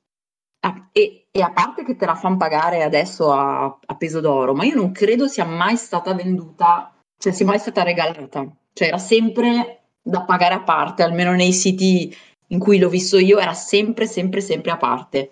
ah, 0.61 0.89
e, 0.93 1.27
e, 1.31 1.43
a 1.43 1.51
parte 1.53 1.85
che 1.85 1.97
te 1.97 2.07
la 2.07 2.15
fanno 2.15 2.37
pagare 2.37 2.83
adesso 2.83 3.33
a, 3.33 3.65
a, 3.65 3.97
peso 3.97 4.21
d'oro, 4.21 4.55
ma 4.55 4.65
io 4.65 4.77
non 4.77 4.93
credo 4.93 5.27
sia 5.27 5.45
mai 5.45 5.77
stata 5.77 6.15
venduta, 6.15 6.95
cioè 7.19 7.33
sia 7.33 7.47
mai 7.47 7.59
stata 7.59 7.83
regalata. 7.83 8.47
Cioè 8.73 8.89
era 8.89 8.99
sempre 8.99 9.85
da 10.03 10.23
pagare 10.23 10.55
a 10.55 10.63
parte, 10.63 11.03
almeno 11.03 11.33
nei 11.33 11.53
siti 11.53 12.15
in 12.49 12.59
cui 12.59 12.79
l'ho 12.79 12.89
visto 12.89 13.19
io 13.19 13.39
era 13.39 13.55
sempre, 13.55 14.07
sempre, 14.07 14.41
sempre 14.41 14.71
a 14.71 14.77
parte. 14.77 15.31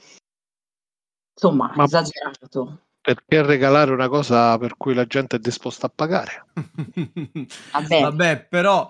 Insomma, 1.34 1.72
Ma 1.74 1.84
esagerato. 1.84 2.80
Perché 3.00 3.42
regalare 3.42 3.90
una 3.90 4.08
cosa 4.08 4.56
per 4.58 4.76
cui 4.76 4.94
la 4.94 5.06
gente 5.06 5.36
è 5.36 5.38
disposta 5.40 5.86
a 5.86 5.92
pagare? 5.94 6.46
Vabbè. 7.72 8.00
Vabbè, 8.00 8.46
però 8.48 8.88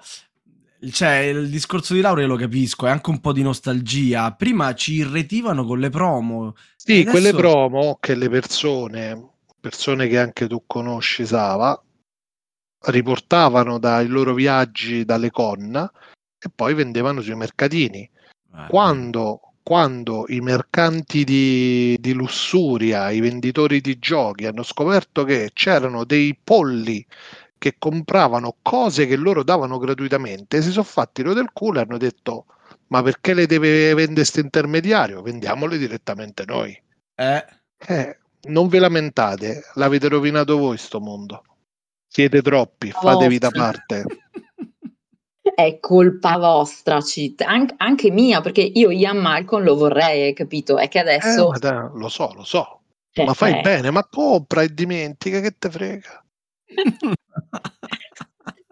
cioè, 0.91 1.17
il 1.19 1.49
discorso 1.49 1.95
di 1.95 2.01
Laura 2.01 2.27
lo 2.27 2.37
capisco, 2.37 2.87
è 2.87 2.91
anche 2.91 3.11
un 3.11 3.21
po' 3.21 3.33
di 3.33 3.43
nostalgia. 3.43 4.33
Prima 4.33 4.75
ci 4.75 4.95
irretivano 4.95 5.65
con 5.65 5.79
le 5.79 5.91
promo. 5.91 6.57
Sì, 6.77 7.01
adesso... 7.01 7.11
quelle 7.11 7.33
promo 7.33 7.99
che 8.01 8.15
le 8.17 8.29
persone, 8.29 9.31
persone 9.61 10.09
che 10.09 10.19
anche 10.19 10.49
tu 10.49 10.65
conosci, 10.67 11.25
Sava, 11.25 11.81
riportavano 12.87 13.79
dai 13.79 14.09
loro 14.09 14.35
viaggi 14.35 15.05
dalle 15.05 15.31
con 15.31 15.89
e 16.43 16.51
poi 16.53 16.75
vendevano 16.75 17.21
sui 17.21 17.37
mercatini. 17.37 18.01
Eh. 18.01 18.67
Quando, 18.69 19.41
quando, 19.63 20.25
i 20.29 20.41
mercanti 20.41 21.23
di, 21.23 21.97
di, 22.01 22.13
lussuria, 22.13 23.11
i 23.11 23.21
venditori 23.21 23.81
di 23.81 23.99
giochi 23.99 24.47
hanno 24.47 24.65
scoperto 24.65 25.23
che 25.25 25.51
c'erano 25.53 26.05
dei 26.05 26.37
polli 26.43 27.07
che 27.57 27.77
compravano 27.79 28.57
cose 28.61 29.07
che 29.07 29.15
loro 29.17 29.45
davano 29.45 29.79
gratuitamente, 29.79 30.61
si 30.63 30.73
sono 30.73 30.85
fatti 30.85 31.23
lo 31.23 31.33
del 31.33 31.53
culo 31.53 31.79
e 31.79 31.83
hanno 31.83 31.97
detto 31.97 32.47
ma 32.89 33.03
perché 33.03 33.33
le 33.33 33.47
deve 33.47 33.95
vendere 33.95 34.15
questo 34.15 34.41
intermediario? 34.41 35.23
Vendiamole 35.23 35.79
direttamente 35.79 36.45
noi. 36.45 36.79
Eh. 37.15 37.45
Eh, 37.87 38.19
non 38.49 38.69
vi 38.69 38.79
lamentate, 38.79 39.63
l'avete 39.75 40.09
rovinato 40.09 40.59
voi 40.59 40.77
sto 40.77 41.01
mondo. 41.01 41.43
Siete 42.07 42.43
troppi, 42.43 42.91
fatevi 42.91 43.39
da 43.39 43.51
parte. 43.51 44.05
è 45.43 45.79
colpa 45.81 46.39
vostra, 46.39 47.01
cheat. 47.01 47.41
An- 47.43 47.75
anche 47.79 48.11
mia, 48.11 48.41
perché 48.41 48.63
io 48.63 48.91
Ian 48.91 49.19
Malcolm 49.19 49.65
lo 49.65 49.75
vorrei, 49.75 50.23
hai 50.23 50.33
capito? 50.35 50.79
È 50.79 50.89
che 50.89 51.01
adesso... 51.01 51.53
Eh, 51.55 51.59
da, 51.59 51.91
lo 51.93 52.09
so, 52.09 52.33
lo 52.35 52.45
so. 52.45 52.81
Eh, 53.13 53.25
ma 53.25 53.35
fai 53.35 53.59
eh. 53.59 53.61
bene, 53.61 53.91
ma 53.91 54.07
compra 54.07 54.63
e 54.63 54.73
dimentica 54.73 55.41
che 55.41 55.57
te 55.59 55.71
frega. 55.71 56.25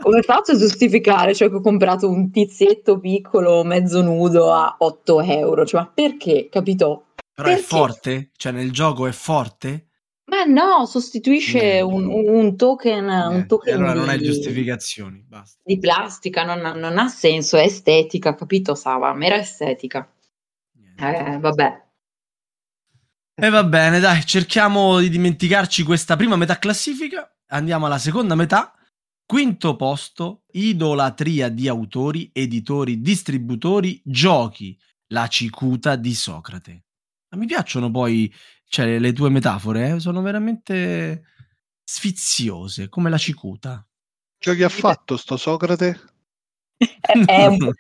Come 0.02 0.22
faccio 0.22 0.52
a 0.52 0.56
giustificare? 0.56 1.34
Cioè 1.34 1.50
che 1.50 1.56
ho 1.56 1.60
comprato 1.60 2.08
un 2.08 2.30
tizietto 2.30 2.98
piccolo, 2.98 3.62
mezzo 3.64 4.00
nudo 4.00 4.50
a 4.50 4.76
8 4.78 5.20
euro. 5.20 5.66
Cioè, 5.66 5.82
ma 5.82 5.90
perché? 5.92 6.48
Capito? 6.50 7.08
Però 7.34 7.48
perché? 7.48 7.60
è 7.60 7.62
forte? 7.62 8.30
Cioè 8.34 8.52
nel 8.52 8.72
gioco 8.72 9.06
è 9.06 9.12
forte? 9.12 9.89
Ma 10.30 10.44
no, 10.44 10.86
sostituisce 10.86 11.80
un, 11.80 12.06
un, 12.06 12.56
token, 12.56 13.08
un 13.08 13.46
token 13.48 13.74
allora 13.74 13.92
di, 13.94 13.98
non 13.98 14.08
hai 14.10 14.22
giustificazioni, 14.22 15.24
basta. 15.26 15.60
di 15.64 15.76
plastica, 15.80 16.44
non, 16.44 16.60
non, 16.78 16.98
ha 16.98 17.08
senso, 17.08 17.56
è 17.56 17.64
estetica, 17.64 18.36
capito 18.36 18.76
Sava? 18.76 19.12
Mera 19.12 19.38
estetica. 19.38 20.08
Eh, 20.96 21.36
vabbè. 21.40 21.84
E 23.34 23.48
va 23.48 23.64
bene, 23.64 23.98
dai, 23.98 24.24
cerchiamo 24.24 25.00
di 25.00 25.08
dimenticarci 25.08 25.82
questa 25.82 26.14
prima 26.14 26.36
metà 26.36 26.60
classifica, 26.60 27.28
andiamo 27.48 27.86
alla 27.86 27.98
seconda 27.98 28.36
metà. 28.36 28.72
Quinto 29.26 29.74
posto, 29.74 30.44
idolatria 30.52 31.48
di 31.48 31.66
autori, 31.66 32.30
editori, 32.32 33.00
distributori, 33.00 34.00
giochi, 34.04 34.78
la 35.08 35.26
cicuta 35.26 35.96
di 35.96 36.14
Socrate. 36.14 36.84
Ma 37.30 37.38
mi 37.38 37.46
piacciono 37.46 37.90
poi 37.90 38.32
cioè, 38.70 39.00
le 39.00 39.12
tue 39.12 39.30
metafore, 39.30 39.94
eh? 39.94 39.98
sono 39.98 40.22
veramente 40.22 41.24
sfiziose, 41.82 42.88
come 42.88 43.10
la 43.10 43.18
cicuta. 43.18 43.84
Giochi 44.38 44.62
ha 44.62 44.68
fatto 44.68 45.16
sto 45.16 45.36
Socrate? 45.36 46.00
è 46.76 47.16
un 47.48 47.58
po'... 47.58 47.72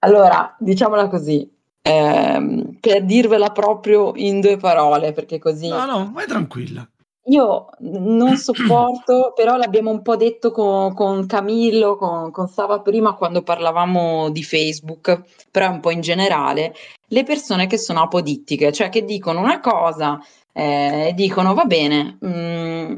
Allora, 0.00 0.54
diciamola 0.58 1.08
così, 1.08 1.50
ehm, 1.80 2.76
per 2.78 3.06
dirvela 3.06 3.52
proprio 3.52 4.12
in 4.16 4.40
due 4.40 4.58
parole, 4.58 5.12
perché 5.12 5.38
così... 5.38 5.68
No, 5.68 5.86
no, 5.86 6.12
vai 6.12 6.26
tranquilla. 6.26 6.86
Io 7.26 7.68
non 7.80 8.36
sopporto, 8.36 9.32
però 9.34 9.56
l'abbiamo 9.56 9.90
un 9.90 10.02
po' 10.02 10.16
detto 10.16 10.50
con, 10.50 10.94
con 10.94 11.26
Camillo, 11.26 11.96
con, 11.96 12.30
con 12.30 12.48
Sava 12.48 12.80
prima 12.80 13.14
quando 13.14 13.42
parlavamo 13.42 14.30
di 14.30 14.42
Facebook, 14.42 15.22
però 15.50 15.70
un 15.70 15.80
po' 15.80 15.90
in 15.90 16.00
generale, 16.00 16.74
le 17.08 17.22
persone 17.24 17.66
che 17.66 17.78
sono 17.78 18.02
apodittiche, 18.02 18.72
cioè 18.72 18.88
che 18.88 19.04
dicono 19.04 19.40
una 19.40 19.60
cosa 19.60 20.20
e 20.52 21.08
eh, 21.08 21.12
dicono 21.14 21.54
va 21.54 21.64
bene, 21.64 22.16
mh, 22.20 22.28
mm, 22.28 22.96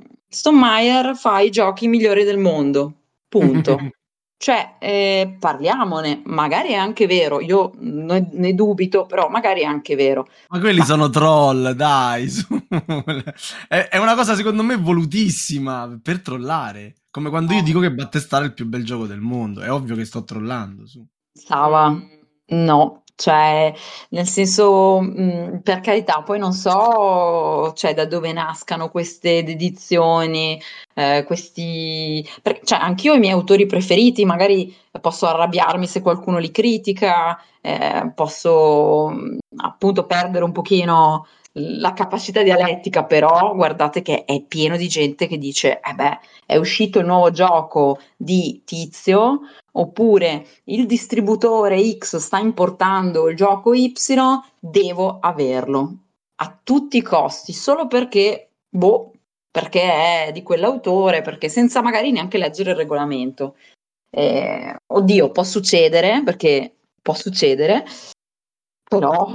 fa 1.15 1.41
i 1.41 1.51
giochi 1.51 1.89
migliori 1.89 2.25
del 2.25 2.39
mondo, 2.39 2.93
punto. 3.29 3.79
Cioè, 4.47 4.77
eh, 4.79 5.37
parliamone, 5.41 6.23
magari 6.27 6.69
è 6.69 6.75
anche 6.77 7.09
vero, 7.09 7.41
io 7.41 7.73
ne, 7.81 8.29
ne, 8.31 8.55
dubito, 8.55 9.05
però 9.05 9.29
magari 9.29 9.63
è 9.63 9.65
anche 9.65 9.97
vero. 9.97 10.29
Ma 10.51 10.61
quelli 10.61 10.79
Ma... 10.79 10.85
sono 10.85 11.11
troll, 11.11 11.73
dai. 11.73 12.29
è, 13.67 13.89
è, 13.89 13.99
una 13.99 14.15
cosa 14.15 14.37
secondo 14.37 14.63
me 14.63 14.77
volutissima 14.77 15.99
per 16.01 16.23
trollare. 16.23 16.95
Come 17.11 17.29
quando 17.29 17.55
io 17.55 17.63
dico 17.65 17.81
che 17.81 17.91
Battestare 17.91 18.45
è 18.45 18.47
il 18.47 18.55
più 18.55 18.67
bel 18.67 18.85
gioco 18.85 19.07
del 19.07 19.19
mondo, 19.19 19.63
è 19.63 19.73
ovvio 19.73 19.97
che 19.97 20.05
sto 20.05 20.23
trollando. 20.23 20.87
Su. 20.87 21.05
Sava, 21.33 22.01
no, 22.51 23.03
cioè, 23.17 23.73
nel 24.11 24.27
senso, 24.27 25.01
mh, 25.01 25.23
mhmm, 25.23 25.59
per 25.61 25.81
carità, 25.81 26.23
poi 26.23 26.39
non 26.39 26.53
so, 26.53 27.73
cioè, 27.75 27.95
da 27.95 28.05
dove 28.05 28.33
nascano 28.33 28.91
queste 28.91 29.43
dedizioni, 29.43 30.61
eh, 30.95 31.25
questi... 31.27 32.27
Per, 32.43 32.61
cioè, 32.63 32.79
anch'io 32.79 33.15
i 33.15 33.19
miei 33.19 33.33
autori 33.33 33.67
preferiti, 33.67 34.25
magari 34.27 34.75
posso 35.01 35.27
arrabbiarmi 35.27 35.87
se 35.87 36.03
qualcuno 36.03 36.39
li 36.39 36.51
critica, 36.51 37.41
eh, 37.63 38.13
posso 38.15 39.09
mhmm, 39.09 39.39
appunto 39.57 40.05
perdere 40.07 40.45
un 40.45 40.53
pochino 40.53 41.27
la 41.59 41.93
capacità 41.93 42.43
dialettica, 42.43 43.05
però 43.05 43.55
guardate 43.55 44.03
che 44.03 44.25
è 44.25 44.43
pieno 44.43 44.77
di 44.77 44.89
gente 44.89 45.27
che 45.27 45.39
dice, 45.39 45.81
eh 45.81 45.95
beh, 45.95 46.19
è 46.45 46.57
uscito 46.57 46.99
il 46.99 47.07
nuovo 47.07 47.31
gioco 47.31 47.99
di 48.17 48.63
Tizio, 48.65 49.41
oppure 49.73 50.47
il 50.65 50.87
distributore 50.87 51.81
X 51.97 52.17
sta 52.17 52.39
importando 52.39 53.29
il 53.29 53.37
gioco 53.37 53.73
Y, 53.73 53.93
devo 54.59 55.19
averlo 55.21 55.97
a 56.37 56.59
tutti 56.63 56.99
i 56.99 57.03
costi, 57.03 57.53
solo 57.53 57.87
perché, 57.87 58.51
boh, 58.69 59.13
perché 59.51 60.27
è 60.27 60.33
di 60.33 60.43
quell'autore, 60.43 61.23
perché 61.23 61.49
senza 61.49 61.81
magari 61.81 62.13
neanche 62.13 62.37
leggere 62.37 62.73
il 62.73 62.77
regolamento. 62.77 63.57
Eh, 64.11 64.77
oddio, 64.87 65.31
può 65.31 65.43
succedere, 65.43 66.23
perché 66.23 66.75
può 67.01 67.15
succedere, 67.15 67.87
però 68.89 69.31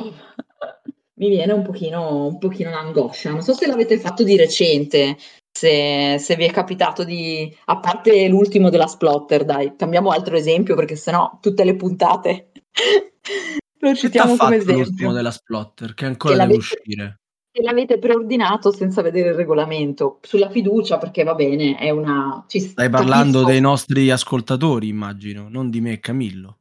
mi 1.22 1.30
viene 1.30 1.54
un 1.54 1.62
pochino, 1.62 2.26
un 2.26 2.40
pochino 2.40 2.72
l'angoscia. 2.72 3.30
Non 3.30 3.44
so 3.44 3.54
se 3.54 3.68
l'avete 3.68 4.00
fatto 4.00 4.24
di 4.24 4.36
recente, 4.36 5.18
se, 5.52 6.18
se, 6.18 6.36
vi 6.36 6.46
è 6.46 6.52
capitato 6.52 7.04
di, 7.04 7.56
a 7.66 7.80
parte 7.80 8.28
l'ultimo 8.28 8.72
della 8.72 8.88
Splotter, 8.88 9.46
dai, 9.46 9.76
cambiamo 9.76 10.10
altro 10.10 10.36
esempio 10.36 10.76
perché 10.76 10.96
sennò 10.96 11.38
tutte 11.40 11.64
le 11.64 11.76
puntate 11.76 12.52
lo 13.80 13.96
citiamo 13.96 14.36
come 14.36 14.56
esempio. 14.56 14.84
l'ultimo 14.84 15.14
della 15.14 15.32
Splotter, 15.32 15.94
che 15.94 16.06
ancora 16.06 16.38
che 16.38 16.42
deve 16.42 16.56
uscire. 16.56 17.20
E 17.54 17.62
l'avete 17.62 18.00
preordinato 18.00 18.72
senza 18.72 19.02
vedere 19.02 19.30
il 19.30 19.36
regolamento, 19.36 20.20
sulla 20.22 20.50
fiducia 20.50 20.98
perché 20.98 21.24
va 21.24 21.36
bene, 21.36 21.78
è 21.78 21.90
una... 21.90 22.46
Ci 22.48 22.62
Stai 22.62 22.90
parlando 22.90 23.40
capisco. 23.40 23.52
dei 23.52 23.60
nostri 23.60 24.10
ascoltatori, 24.10 24.88
immagino, 24.88 25.50
non 25.50 25.70
di 25.70 25.82
me 25.82 25.92
e 25.92 26.00
Camillo. 26.00 26.61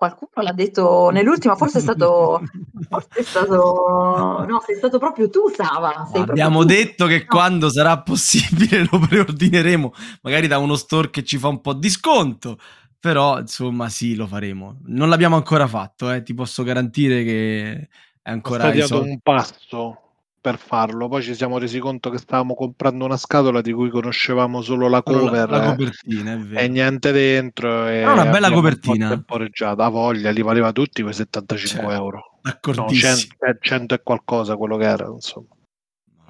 No, 0.00 0.16
qualcuno 0.16 0.30
l'ha 0.42 0.52
detto 0.52 1.10
nell'ultima, 1.10 1.56
forse 1.56 1.78
è 1.78 1.80
stato, 1.82 2.42
forse 2.88 3.08
è 3.20 3.22
stato, 3.22 4.44
no, 4.48 4.62
sei 4.64 4.76
stato 4.76 4.98
proprio 4.98 5.28
tu, 5.28 5.50
Sava. 5.54 6.08
Abbiamo 6.12 6.60
tu. 6.60 6.66
detto 6.66 7.06
che 7.06 7.18
no. 7.18 7.24
quando 7.26 7.68
sarà 7.68 8.00
possibile 8.00 8.86
lo 8.90 8.98
preordineremo, 8.98 9.92
magari 10.22 10.46
da 10.46 10.58
uno 10.58 10.76
store 10.76 11.10
che 11.10 11.22
ci 11.22 11.36
fa 11.36 11.48
un 11.48 11.60
po' 11.60 11.74
di 11.74 11.90
sconto, 11.90 12.58
però 12.98 13.38
insomma 13.38 13.90
sì, 13.90 14.14
lo 14.14 14.26
faremo. 14.26 14.78
Non 14.86 15.10
l'abbiamo 15.10 15.36
ancora 15.36 15.66
fatto, 15.66 16.10
eh. 16.10 16.22
ti 16.22 16.32
posso 16.32 16.62
garantire 16.62 17.22
che 17.22 17.88
è 18.22 18.30
ancora... 18.30 18.64
Ho 18.64 18.68
sbagliato 18.68 19.02
un 19.02 19.18
passo 19.20 20.09
per 20.40 20.58
farlo. 20.58 21.08
Poi 21.08 21.22
ci 21.22 21.34
siamo 21.34 21.58
resi 21.58 21.78
conto 21.78 22.10
che 22.10 22.18
stavamo 22.18 22.54
comprando 22.54 23.04
una 23.04 23.16
scatola 23.16 23.60
di 23.60 23.72
cui 23.72 23.90
conoscevamo 23.90 24.62
solo 24.62 24.88
la 24.88 25.02
cover 25.02 25.50
la, 25.50 25.58
la 25.58 25.64
copertina, 25.70 26.46
e 26.54 26.68
niente 26.68 27.12
dentro. 27.12 27.86
E 27.86 28.00
È 28.00 28.10
una 28.10 28.26
bella 28.26 28.50
copertina. 28.50 29.08
Temporeggiata, 29.08 29.88
voglia, 29.88 30.30
li 30.30 30.42
valeva 30.42 30.72
tutti 30.72 31.02
quei 31.02 31.14
75 31.14 31.82
cioè, 31.82 31.94
euro. 31.94 32.38
No, 32.74 32.88
100, 32.88 33.36
100 33.60 33.94
e 33.94 34.02
qualcosa 34.02 34.56
quello 34.56 34.76
che 34.76 34.86
era, 34.86 35.06
insomma. 35.06 35.48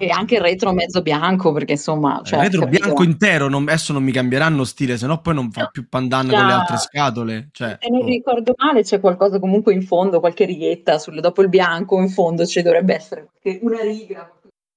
E 0.01 0.09
anche 0.09 0.35
il 0.35 0.41
retro 0.41 0.71
mezzo 0.73 1.01
bianco, 1.01 1.51
perché 1.51 1.73
insomma... 1.73 2.21
Cioè, 2.23 2.39
il 2.39 2.45
retro 2.45 2.61
capito? 2.61 2.83
bianco 2.85 3.03
intero, 3.03 3.47
non, 3.47 3.63
adesso 3.63 3.93
non 3.93 4.03
mi 4.03 4.11
cambieranno 4.11 4.63
stile, 4.63 4.97
se 4.97 5.05
no 5.05 5.21
poi 5.21 5.35
non 5.35 5.51
fa 5.51 5.67
più 5.67 5.87
pandan 5.87 6.27
con 6.27 6.45
le 6.45 6.53
altre 6.53 6.77
scatole. 6.77 7.49
Cioè, 7.51 7.77
e 7.79 7.89
non 7.89 8.01
oh. 8.01 8.05
ricordo 8.05 8.53
male, 8.57 8.81
c'è 8.81 8.99
qualcosa 8.99 9.39
comunque 9.39 9.73
in 9.73 9.83
fondo, 9.83 10.19
qualche 10.19 10.45
righetta, 10.45 10.97
sul, 10.97 11.19
dopo 11.19 11.43
il 11.43 11.49
bianco 11.49 11.99
in 11.99 12.09
fondo 12.09 12.45
ci 12.45 12.63
dovrebbe 12.63 12.95
essere 12.95 13.29
una 13.61 13.81
riga. 13.81 14.27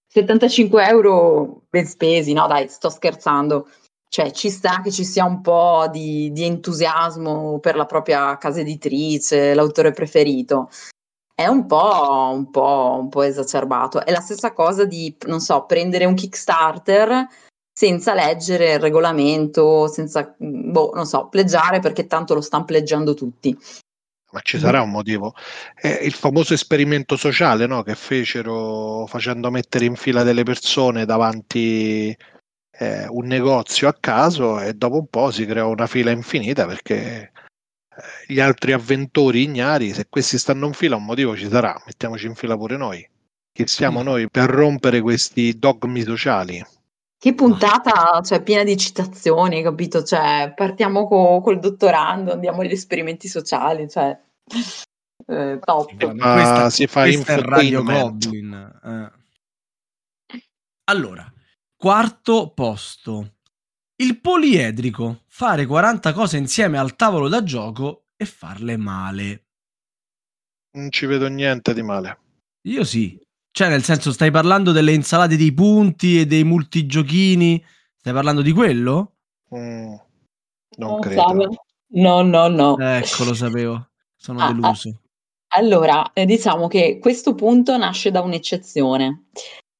75 0.08 0.86
euro 0.86 1.62
ben 1.70 1.86
spesi, 1.86 2.32
no 2.34 2.46
dai, 2.46 2.68
sto 2.68 2.90
scherzando. 2.90 3.68
Cioè, 4.08 4.30
ci 4.30 4.50
sta 4.50 4.80
che 4.82 4.92
ci 4.92 5.04
sia 5.04 5.24
un 5.24 5.40
po' 5.40 5.88
di, 5.90 6.30
di 6.32 6.44
entusiasmo 6.44 7.58
per 7.58 7.74
la 7.74 7.86
propria 7.86 8.36
casa 8.36 8.60
editrice, 8.60 9.54
l'autore 9.54 9.90
preferito 9.90 10.68
è 11.34 11.46
un 11.46 11.66
po', 11.66 12.30
un, 12.32 12.50
po', 12.50 12.98
un 13.00 13.08
po' 13.08 13.22
esacerbato. 13.22 14.04
È 14.04 14.10
la 14.10 14.20
stessa 14.20 14.52
cosa 14.52 14.84
di, 14.84 15.16
non 15.26 15.40
so, 15.40 15.64
prendere 15.66 16.04
un 16.04 16.14
Kickstarter 16.14 17.26
senza 17.76 18.14
leggere 18.14 18.74
il 18.74 18.78
regolamento, 18.78 19.88
senza, 19.88 20.32
boh, 20.38 20.92
non 20.94 21.06
so, 21.06 21.28
pleggiare 21.28 21.80
perché 21.80 22.06
tanto 22.06 22.34
lo 22.34 22.40
stanno 22.40 22.64
pleggiando 22.64 23.14
tutti. 23.14 23.56
Ma 24.30 24.40
ci 24.42 24.58
sarà 24.58 24.82
un 24.82 24.90
motivo. 24.90 25.34
È 25.74 26.00
il 26.02 26.12
famoso 26.12 26.54
esperimento 26.54 27.16
sociale 27.16 27.66
no? 27.66 27.82
che 27.82 27.94
fecero 27.94 29.06
facendo 29.06 29.50
mettere 29.50 29.84
in 29.84 29.96
fila 29.96 30.22
delle 30.22 30.42
persone 30.42 31.04
davanti 31.04 32.16
eh, 32.78 33.06
un 33.08 33.26
negozio 33.26 33.88
a 33.88 33.96
caso 33.98 34.60
e 34.60 34.74
dopo 34.74 34.98
un 34.98 35.06
po' 35.06 35.30
si 35.30 35.46
creò 35.46 35.68
una 35.68 35.86
fila 35.86 36.10
infinita 36.10 36.66
perché 36.66 37.30
gli 38.26 38.40
altri 38.40 38.72
avventori 38.72 39.42
ignari, 39.42 39.92
se 39.92 40.06
questi 40.08 40.38
stanno 40.38 40.66
in 40.66 40.72
fila 40.72 40.96
un 40.96 41.04
motivo 41.04 41.36
ci 41.36 41.48
sarà, 41.48 41.80
mettiamoci 41.86 42.26
in 42.26 42.34
fila 42.34 42.56
pure 42.56 42.76
noi. 42.76 43.08
Chi 43.52 43.66
siamo 43.66 44.00
mm. 44.00 44.04
noi 44.04 44.30
per 44.30 44.50
rompere 44.50 45.00
questi 45.00 45.58
dogmi 45.58 46.02
sociali? 46.02 46.64
Che 47.16 47.34
puntata, 47.34 48.20
cioè 48.22 48.42
piena 48.42 48.64
di 48.64 48.76
citazioni, 48.76 49.62
capito? 49.62 50.02
Cioè, 50.02 50.52
partiamo 50.54 51.06
co- 51.06 51.40
col 51.40 51.58
dottorando, 51.58 52.32
andiamo 52.32 52.60
agli 52.62 52.72
esperimenti 52.72 53.28
sociali, 53.28 53.88
cioè 53.88 54.18
eh, 55.26 55.58
top. 55.62 55.90
Sì, 55.90 55.96
questa, 55.96 56.70
si 56.70 56.86
fa 56.86 57.06
Goblin. 57.82 58.80
Eh. 58.84 60.38
Allora, 60.90 61.32
quarto 61.76 62.52
posto. 62.52 63.33
Il 64.04 64.20
poliedrico, 64.20 65.22
fare 65.28 65.64
40 65.64 66.12
cose 66.12 66.36
insieme 66.36 66.76
al 66.76 66.94
tavolo 66.94 67.26
da 67.26 67.42
gioco 67.42 68.08
e 68.18 68.26
farle 68.26 68.76
male. 68.76 69.44
Non 70.72 70.90
ci 70.90 71.06
vedo 71.06 71.26
niente 71.28 71.72
di 71.72 71.80
male. 71.80 72.18
Io 72.66 72.84
sì. 72.84 73.18
Cioè, 73.50 73.70
nel 73.70 73.82
senso, 73.82 74.12
stai 74.12 74.30
parlando 74.30 74.72
delle 74.72 74.92
insalate 74.92 75.38
dei 75.38 75.54
punti 75.54 76.20
e 76.20 76.26
dei 76.26 76.44
multigiochini? 76.44 77.64
Stai 77.96 78.12
parlando 78.12 78.42
di 78.42 78.52
quello? 78.52 79.14
Mm, 79.54 79.94
non, 80.76 80.90
non 80.90 81.00
credo. 81.00 81.64
No, 81.92 82.20
no, 82.20 82.48
no. 82.48 82.76
Ecco, 82.76 83.24
lo 83.24 83.32
sapevo. 83.32 83.88
Sono 84.14 84.40
ah, 84.40 84.52
deluso. 84.52 85.00
Ah, 85.48 85.56
allora, 85.56 86.12
eh, 86.12 86.26
diciamo 86.26 86.68
che 86.68 86.98
questo 87.00 87.34
punto 87.34 87.74
nasce 87.78 88.10
da 88.10 88.20
un'eccezione. 88.20 89.28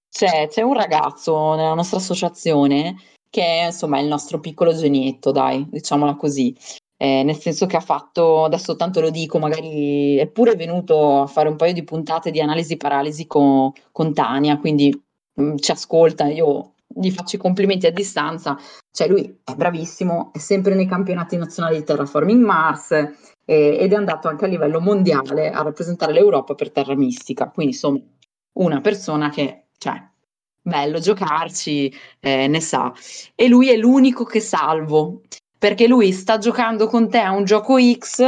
Cioè, 0.08 0.48
c'è 0.48 0.62
un 0.62 0.72
ragazzo 0.72 1.56
nella 1.56 1.74
nostra 1.74 1.98
associazione 1.98 2.96
che 3.35 3.43
è 3.43 3.64
insomma 3.64 3.99
il 3.99 4.07
nostro 4.07 4.39
piccolo 4.39 4.72
genietto, 4.72 5.32
dai, 5.32 5.66
diciamola 5.68 6.14
così. 6.14 6.57
Eh, 6.97 7.24
nel 7.24 7.37
senso 7.37 7.66
che 7.66 7.76
ha 7.76 7.80
fatto, 7.80 8.45
adesso 8.45 8.76
tanto 8.76 9.01
lo 9.01 9.11
dico, 9.11 9.41
magari 9.41 10.16
è 10.18 10.28
pure 10.28 10.55
venuto 10.55 11.22
a 11.22 11.26
fare 11.26 11.49
un 11.49 11.57
paio 11.57 11.72
di 11.72 11.82
puntate 11.82 12.30
di 12.30 12.41
analisi 12.41 12.76
paralisi 12.76 13.26
con, 13.26 13.72
con 13.91 14.14
Tania, 14.14 14.57
quindi 14.59 14.89
mh, 15.35 15.43
mm, 15.43 15.57
ci 15.57 15.72
ascolta, 15.72 16.28
io 16.28 16.74
gli 16.87 17.11
faccio 17.11 17.35
i 17.35 17.41
complimenti 17.41 17.87
a 17.87 17.91
distanza, 17.91 18.57
cioè 18.93 19.09
lui 19.09 19.41
è 19.43 19.55
bravissimo, 19.57 20.30
è 20.32 20.39
sempre 20.39 20.76
nei 20.76 20.87
campionati 20.87 21.37
nazionali 21.37 21.78
di 21.78 21.85
Terraforming 21.85 22.45
Mars 22.45 22.93
eh, 22.93 23.76
ed 23.80 23.93
è 23.93 23.97
andato 23.97 24.28
anche 24.28 24.45
a 24.45 24.49
livello 24.49 24.80
mondiale 24.80 25.51
a 25.51 25.61
rappresentare 25.62 26.12
l'Europa 26.12 26.55
per 26.55 26.70
Terra 26.70 26.95
Mistica, 26.95 27.51
quindi 27.51 27.72
insomma 27.72 27.99
una 28.53 28.80
persona 28.80 29.28
che, 29.30 29.64
cioè, 29.76 30.01
bello 30.64 30.98
giocarci, 30.98 31.94
eh, 32.20 32.48
ne 32.48 32.60
sa. 32.60 32.92
E 33.34 33.48
lui 33.48 33.68
è 33.68 33.76
l'unico 33.76 34.24
che 34.24 34.40
salvo, 34.40 35.20
perché 35.58 35.86
lui 35.86 36.10
sta 36.12 36.38
giocando 36.38 36.86
con 36.86 37.08
te 37.10 37.18
a 37.18 37.32
un 37.32 37.44
gioco 37.44 37.76
X 37.78 38.24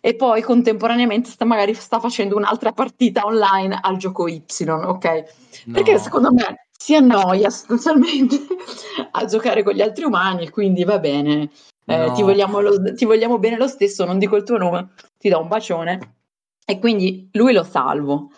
e 0.00 0.14
poi 0.14 0.42
contemporaneamente 0.42 1.30
sta, 1.30 1.44
magari 1.44 1.74
sta 1.74 1.98
facendo 1.98 2.36
un'altra 2.36 2.72
partita 2.72 3.24
online 3.24 3.78
al 3.80 3.96
gioco 3.96 4.28
Y, 4.28 4.42
ok? 4.68 5.24
No. 5.64 5.72
Perché 5.72 5.98
secondo 5.98 6.30
me 6.32 6.66
si 6.78 6.94
annoia 6.94 7.50
sostanzialmente 7.50 8.36
a 9.10 9.24
giocare 9.24 9.62
con 9.62 9.72
gli 9.72 9.82
altri 9.82 10.04
umani 10.04 10.44
e 10.44 10.50
quindi 10.50 10.84
va 10.84 10.98
bene. 10.98 11.50
Eh, 11.86 11.96
no. 11.96 12.12
ti, 12.12 12.22
vogliamo 12.22 12.60
lo, 12.60 12.94
ti 12.94 13.06
vogliamo 13.06 13.38
bene 13.38 13.56
lo 13.56 13.66
stesso, 13.66 14.04
non 14.04 14.18
dico 14.18 14.36
il 14.36 14.44
tuo 14.44 14.58
nome, 14.58 14.90
ti 15.18 15.30
do 15.30 15.40
un 15.40 15.48
bacione. 15.48 16.16
E 16.66 16.78
quindi 16.78 17.30
lui 17.32 17.54
lo 17.54 17.64
salvo. 17.64 18.30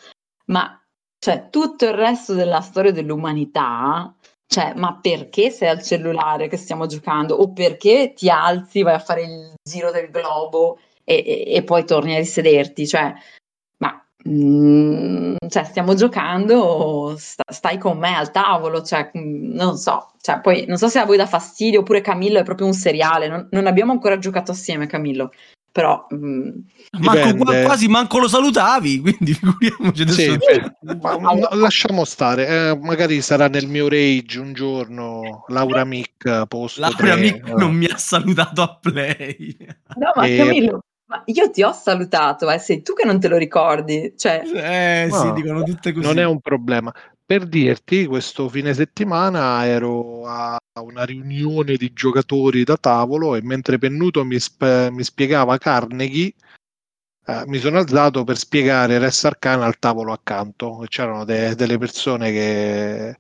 Ma 0.46 0.79
cioè, 1.20 1.48
tutto 1.50 1.84
il 1.84 1.92
resto 1.92 2.32
della 2.32 2.62
storia 2.62 2.92
dell'umanità, 2.92 4.14
cioè, 4.46 4.72
ma 4.74 4.98
perché 5.00 5.50
sei 5.50 5.68
al 5.68 5.82
cellulare 5.82 6.48
che 6.48 6.56
stiamo 6.56 6.86
giocando? 6.86 7.34
O 7.34 7.52
perché 7.52 8.14
ti 8.14 8.30
alzi, 8.30 8.82
vai 8.82 8.94
a 8.94 8.98
fare 8.98 9.22
il 9.24 9.52
giro 9.62 9.90
del 9.90 10.10
globo 10.10 10.78
e, 11.04 11.22
e, 11.24 11.54
e 11.56 11.62
poi 11.62 11.84
torni 11.84 12.14
a 12.14 12.18
risederti? 12.18 12.86
Cioè, 12.86 13.12
ma 13.78 14.02
mm, 14.26 15.36
cioè, 15.48 15.64
stiamo 15.64 15.94
giocando, 15.94 17.14
sta, 17.18 17.44
stai 17.52 17.76
con 17.76 17.98
me 17.98 18.16
al 18.16 18.30
tavolo, 18.30 18.82
cioè, 18.82 19.10
mm, 19.16 19.52
non 19.54 19.76
so, 19.76 20.12
cioè, 20.22 20.40
poi 20.40 20.64
non 20.66 20.78
so 20.78 20.88
se 20.88 21.00
a 21.00 21.04
voi 21.04 21.18
dà 21.18 21.26
fastidio 21.26 21.80
oppure 21.80 22.00
Camillo 22.00 22.38
è 22.40 22.44
proprio 22.44 22.66
un 22.66 22.72
seriale, 22.72 23.28
non, 23.28 23.46
non 23.50 23.66
abbiamo 23.66 23.92
ancora 23.92 24.18
giocato 24.18 24.52
assieme 24.52 24.86
Camillo, 24.86 25.32
però 25.72 26.06
mh, 26.08 26.16
mm, 26.16 26.50
manco, 27.00 27.44
quasi 27.64 27.88
manco 27.88 28.18
lo 28.18 28.28
salutavi 28.28 29.00
quindi 29.02 29.34
figuriamoci 29.34 30.02
adesso 30.02 30.20
sì, 30.20 30.38
ma, 31.00 31.18
ma, 31.18 31.54
lasciamo 31.54 32.04
stare 32.04 32.46
eh, 32.46 32.78
magari 32.80 33.20
sarà 33.20 33.48
nel 33.48 33.68
mio 33.68 33.88
rage 33.88 34.38
un 34.38 34.52
giorno 34.52 35.44
Laura 35.48 35.84
Mick 35.84 36.46
posto 36.46 36.80
Laura 36.80 37.16
Mick 37.16 37.48
eh. 37.48 37.54
non 37.54 37.74
mi 37.74 37.86
ha 37.86 37.96
salutato 37.96 38.62
a 38.62 38.78
play 38.80 39.56
no 39.96 40.12
ma 40.14 40.24
e... 40.24 40.36
Camillo 40.36 40.80
ma 41.10 41.20
io 41.24 41.50
ti 41.50 41.64
ho 41.64 41.72
salutato, 41.72 42.48
eh, 42.48 42.58
sei 42.58 42.82
tu 42.82 42.92
che 42.92 43.04
non 43.04 43.18
te 43.18 43.26
lo 43.26 43.36
ricordi. 43.36 44.14
Cioè... 44.16 44.42
Eh 44.44 45.08
no, 45.10 45.16
sì, 45.16 45.32
dicono 45.32 45.64
tutte 45.64 45.92
così. 45.92 46.06
Non 46.06 46.20
è 46.20 46.24
un 46.24 46.38
problema. 46.38 46.94
Per 47.30 47.46
dirti, 47.46 48.06
questo 48.06 48.48
fine 48.48 48.74
settimana 48.74 49.64
ero 49.64 50.26
a 50.26 50.58
una 50.82 51.04
riunione 51.04 51.76
di 51.76 51.92
giocatori 51.92 52.64
da 52.64 52.76
tavolo 52.76 53.36
e 53.36 53.40
mentre 53.40 53.78
Pennuto 53.78 54.24
mi, 54.24 54.36
sp- 54.40 54.90
mi 54.90 55.04
spiegava 55.04 55.56
Carnegie, 55.56 56.34
eh, 57.26 57.44
mi 57.46 57.58
sono 57.58 57.78
alzato 57.78 58.24
per 58.24 58.36
spiegare 58.36 58.98
Res 58.98 59.24
Arcana 59.26 59.64
al 59.64 59.78
tavolo 59.78 60.10
accanto. 60.12 60.84
C'erano 60.88 61.24
de- 61.24 61.54
delle 61.54 61.78
persone 61.78 62.32
che 62.32 63.16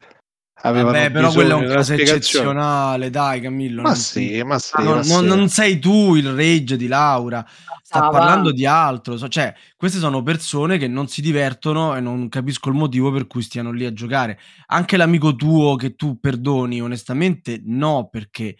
Vabbè, 0.62 1.10
però 1.10 1.32
quello 1.32 1.58
è 1.58 1.62
un 1.62 1.72
caso 1.72 1.94
eccezionale, 1.94 3.08
dai 3.08 3.40
Camillo. 3.40 3.82
Ma 3.82 3.94
sì, 3.94 4.42
ma 4.42 4.58
sì, 4.58 4.72
non, 4.82 4.96
ma 4.96 5.02
sì. 5.02 5.24
non, 5.24 5.48
sei 5.48 5.78
tu 5.78 6.14
il 6.16 6.32
rage 6.32 6.76
di 6.76 6.86
Laura 6.86 7.44
sta 7.82 8.06
ah, 8.06 8.10
parlando 8.10 8.50
va. 8.50 8.54
di 8.54 8.66
altro. 8.66 9.16
Cioè, 9.28 9.54
queste 9.76 9.98
sono 9.98 10.22
persone 10.22 10.78
che 10.78 10.86
non 10.86 11.08
si 11.08 11.22
divertono 11.22 11.96
e 11.96 12.00
non 12.00 12.28
capisco 12.28 12.68
il 12.68 12.76
motivo 12.76 13.10
per 13.10 13.26
cui 13.26 13.42
stiano 13.42 13.72
lì 13.72 13.84
a 13.84 13.92
giocare. 13.92 14.38
Anche 14.66 14.96
l'amico 14.96 15.34
tuo 15.34 15.76
che 15.76 15.96
tu 15.96 16.20
perdoni, 16.20 16.80
onestamente, 16.80 17.60
no, 17.64 18.08
perché 18.10 18.56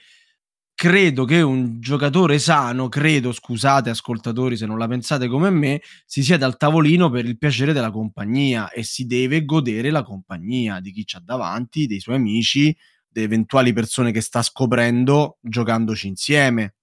credo 0.81 1.27
che 1.27 1.43
un 1.43 1.79
giocatore 1.79 2.39
sano, 2.39 2.89
credo, 2.89 3.33
scusate 3.33 3.91
ascoltatori 3.91 4.57
se 4.57 4.65
non 4.65 4.79
la 4.79 4.89
pensate 4.89 5.29
come 5.29 5.51
me, 5.51 5.83
si 6.07 6.23
sieda 6.23 6.47
al 6.47 6.57
tavolino 6.57 7.11
per 7.11 7.27
il 7.27 7.37
piacere 7.37 7.75
della 7.75 7.91
compagnia 7.91 8.71
e 8.71 8.83
si 8.83 9.05
deve 9.05 9.45
godere 9.45 9.91
la 9.91 10.03
compagnia 10.03 10.81
di 10.81 10.91
chi 10.91 11.05
c'ha 11.05 11.21
davanti, 11.23 11.87
dei 11.87 12.01
suoi 12.01 12.17
amici, 12.17 12.75
delle 13.07 13.27
eventuali 13.27 13.75
persone 13.75 14.11
che 14.11 14.23
sta 14.23 14.41
scoprendo 14.41 15.37
giocandoci 15.43 16.09
insieme. 16.09 16.77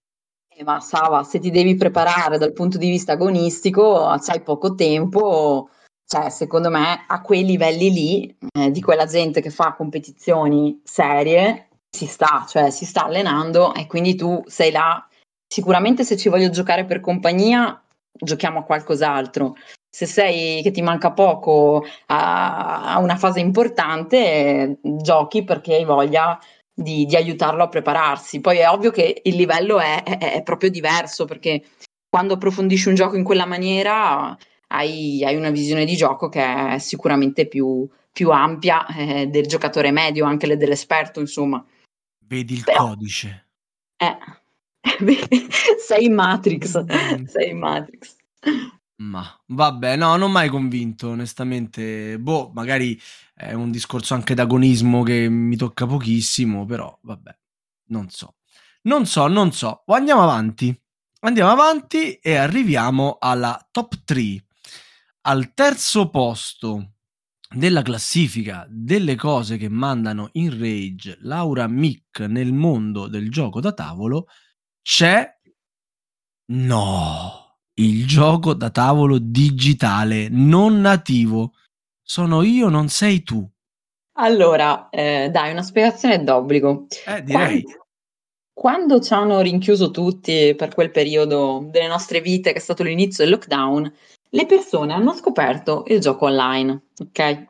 Ma 0.64 0.80
Sava, 0.80 1.24
se 1.24 1.40
ti 1.40 1.50
devi 1.50 1.74
preparare 1.74 2.38
dal 2.38 2.54
punto 2.54 2.78
di 2.78 2.92
vista 2.92 3.14
agonistico, 3.14 4.16
c'hai 4.24 4.44
poco 4.44 4.76
tempo, 4.76 5.70
cioè 6.06 6.30
secondo 6.30 6.70
me 6.70 7.04
a 7.08 7.22
quei 7.22 7.44
livelli 7.44 7.92
lì, 7.92 8.38
eh, 8.60 8.70
di 8.70 8.80
quella 8.80 9.08
gente 9.08 9.42
che 9.42 9.50
fa 9.50 9.74
competizioni 9.74 10.82
serie, 10.84 11.67
si 11.98 12.06
sta, 12.06 12.46
cioè 12.48 12.70
si 12.70 12.86
sta 12.86 13.06
allenando 13.06 13.74
e 13.74 13.88
quindi 13.88 14.16
tu 14.16 14.44
sei 14.46 14.72
là. 14.72 15.06
Sicuramente 15.48 16.04
se 16.04 16.16
ci 16.18 16.30
voglio 16.30 16.50
giocare 16.50 16.86
per 16.86 17.00
compagnia, 17.00 17.82
giochiamo 18.12 18.60
a 18.60 18.64
qualcos'altro. 18.64 19.56
Se 19.90 20.06
sei 20.06 20.62
che 20.62 20.72
ti 20.72 20.82
manca 20.82 21.12
poco 21.12 21.84
a, 22.08 22.94
a 22.94 23.00
una 23.00 23.16
fase 23.16 23.40
importante, 23.40 24.78
giochi 24.82 25.44
perché 25.44 25.76
hai 25.76 25.86
voglia 25.86 26.40
di, 26.72 27.06
di, 27.06 27.16
aiutarlo 27.16 27.64
a 27.64 27.70
prepararsi. 27.70 28.40
Poi 28.40 28.58
è 28.60 28.70
ovvio 28.70 28.92
che 28.92 29.22
il 29.24 29.36
livello 29.36 29.80
è, 29.80 30.04
è, 30.04 30.34
è, 30.34 30.44
proprio 30.44 30.70
diverso 30.70 31.26
perché 31.26 31.64
quando 32.08 32.36
approfondisci 32.36 32.90
un 32.90 32.96
gioco 32.96 33.16
in 33.16 33.24
quella 33.24 33.46
maniera 33.46 34.38
hai, 34.68 35.24
hai 35.24 35.36
una 35.36 35.50
visione 35.50 35.86
di 35.86 35.96
gioco 35.96 36.30
che 36.30 36.76
è 36.76 36.78
sicuramente 36.78 37.48
più, 37.48 37.88
più 38.12 38.30
ampia 38.30 38.86
eh, 38.88 39.28
del 39.28 39.48
giocatore 39.48 39.92
medio, 39.92 40.26
anche 40.26 40.56
dell'esperto, 40.58 41.20
insomma. 41.20 41.64
Vedi 42.28 42.56
il 42.56 42.64
Però, 42.64 42.90
codice. 42.90 43.48
Eh, 43.96 44.18
sei 45.80 46.06
in 46.06 46.14
Matrix, 46.14 46.84
mm. 46.84 47.24
sei 47.26 47.52
in 47.52 47.58
Matrix. 47.58 48.16
Ma 48.98 49.26
vabbè, 49.46 49.96
no, 49.96 50.16
non 50.18 50.32
mai 50.32 50.50
convinto, 50.50 51.10
onestamente. 51.10 52.20
Boh, 52.20 52.52
magari 52.54 53.00
è 53.34 53.54
un 53.54 53.72
discorso 53.72 54.14
anche 54.14 54.34
d'agonismo 54.34 55.04
che 55.04 55.30
mi 55.30 55.56
tocca 55.56 55.86
pochissimo, 55.86 56.66
però 56.66 56.98
vabbè, 57.02 57.38
non 57.88 58.10
so. 58.10 58.36
Non 58.84 59.06
so, 59.06 59.28
non 59.28 59.52
so. 59.54 59.84
Andiamo 59.88 60.24
avanti. 60.24 60.78
Andiamo 61.22 61.52
avanti 61.52 62.16
e 62.16 62.36
arriviamo 62.36 63.18
alla 63.20 63.66
top 63.72 64.04
3. 64.04 64.46
Al 65.22 65.54
terzo 65.54 66.10
posto 66.10 66.97
della 67.50 67.82
classifica 67.82 68.66
delle 68.70 69.16
cose 69.16 69.58
che 69.58 69.70
mandano 69.70 70.30
in 70.34 70.60
rage 70.60 71.18
Laura 71.22 71.68
Mick 71.68 72.20
nel 72.22 72.54
mondo 72.54 73.08
del 73.08 73.30
gioco 73.32 73.62
da 73.62 73.72
tavolo 73.72 74.28
c'è 74.82 75.30
no 76.52 77.48
il 77.80 78.08
gioco 78.08 78.54
da 78.54 78.70
tavolo 78.70 79.18
digitale 79.20 80.30
non 80.30 80.80
nativo. 80.80 81.54
Sono 82.02 82.42
io, 82.42 82.70
non 82.70 82.90
sei 82.90 83.24
tu. 83.24 83.48
Allora, 84.20 84.90
eh, 84.90 85.30
dai, 85.32 85.52
una 85.52 85.62
spiegazione 85.62 86.24
d'obbligo. 86.24 86.88
Eh, 87.06 87.22
direi. 87.22 87.62
Quando, 87.62 87.88
quando 88.54 89.00
ci 89.00 89.14
hanno 89.14 89.42
rinchiuso 89.42 89.92
tutti 89.92 90.56
per 90.56 90.74
quel 90.74 90.90
periodo 90.90 91.68
delle 91.70 91.88
nostre 91.88 92.22
vite, 92.22 92.52
che 92.52 92.58
è 92.58 92.62
stato 92.62 92.84
l'inizio 92.84 93.24
del 93.24 93.34
lockdown, 93.34 93.94
le 94.30 94.46
persone 94.46 94.94
hanno 94.94 95.14
scoperto 95.14 95.84
il 95.88 96.00
gioco 96.00 96.26
online, 96.26 96.88
ok? 97.00 97.10
okay. 97.10 97.48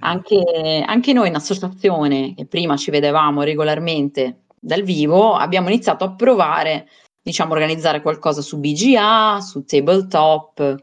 Anche, 0.00 0.84
anche 0.86 1.12
noi 1.12 1.28
in 1.28 1.34
associazione, 1.34 2.34
che 2.34 2.46
prima 2.46 2.76
ci 2.76 2.90
vedevamo 2.90 3.42
regolarmente 3.42 4.44
dal 4.58 4.82
vivo, 4.82 5.34
abbiamo 5.34 5.68
iniziato 5.68 6.04
a 6.04 6.14
provare 6.14 6.88
diciamo, 7.22 7.52
organizzare 7.52 8.02
qualcosa 8.02 8.42
su 8.42 8.58
BGA, 8.58 9.40
su 9.40 9.64
tabletop. 9.64 10.82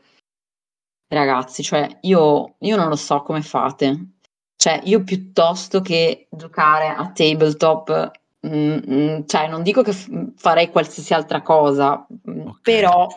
Ragazzi, 1.10 1.64
cioè, 1.64 2.00
io, 2.02 2.56
io 2.60 2.76
non 2.76 2.90
lo 2.90 2.96
so 2.96 3.22
come 3.22 3.42
fate. 3.42 4.12
Cioè, 4.56 4.82
io 4.86 5.04
piuttosto 5.04 5.82
che 5.82 6.28
giocare 6.32 6.88
a 6.88 7.12
tabletop, 7.12 8.12
mm, 8.48 8.78
mm, 8.90 9.20
cioè, 9.26 9.48
non 9.48 9.62
dico 9.64 9.84
che 9.84 9.94
f- 9.94 10.10
farei 10.36 10.70
qualsiasi 10.70 11.14
altra 11.14 11.42
cosa, 11.42 12.06
mm, 12.30 12.40
okay. 12.40 12.60
però 12.62 13.08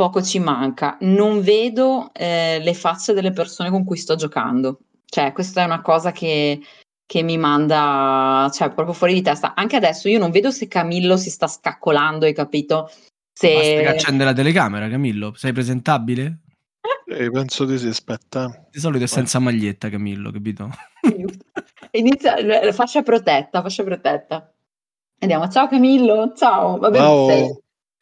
poco 0.00 0.22
ci 0.22 0.38
manca. 0.38 0.96
Non 1.00 1.42
vedo 1.42 2.10
eh, 2.14 2.58
le 2.58 2.72
facce 2.72 3.12
delle 3.12 3.32
persone 3.32 3.68
con 3.68 3.84
cui 3.84 3.98
sto 3.98 4.14
giocando. 4.14 4.78
Cioè, 5.04 5.32
questa 5.32 5.60
è 5.60 5.64
una 5.66 5.82
cosa 5.82 6.10
che 6.10 6.58
che 7.04 7.22
mi 7.22 7.36
manda, 7.36 8.48
cioè, 8.54 8.70
proprio 8.70 8.94
fuori 8.94 9.14
di 9.14 9.20
testa. 9.20 9.54
Anche 9.56 9.74
adesso 9.74 10.08
io 10.08 10.20
non 10.20 10.30
vedo 10.30 10.52
se 10.52 10.68
Camillo 10.68 11.16
si 11.16 11.28
sta 11.28 11.48
scaccolando, 11.48 12.24
hai 12.24 12.32
capito? 12.32 12.88
Se... 13.32 13.52
Basta 13.52 13.80
che 13.80 13.88
accende 13.88 14.24
la 14.24 14.32
telecamera, 14.32 14.88
Camillo. 14.88 15.34
Sei 15.34 15.52
presentabile? 15.52 16.38
Eh, 17.10 17.28
penso 17.28 17.64
di 17.64 17.76
sì, 17.76 17.88
aspetta. 17.88 18.68
Di 18.70 18.78
solito 18.78 19.02
è 19.02 19.08
senza 19.08 19.40
maglietta, 19.40 19.88
Camillo, 19.88 20.30
capito? 20.30 20.70
Inizia, 21.90 22.40
la 22.40 22.72
fascia 22.72 23.02
protetta, 23.02 23.62
fascia 23.62 23.82
protetta. 23.82 24.48
Andiamo, 25.18 25.48
ciao 25.48 25.66
Camillo, 25.66 26.32
ciao. 26.36 26.78
Vabbè, 26.78 26.96
ciao. 26.96 27.26
Sei, 27.26 27.58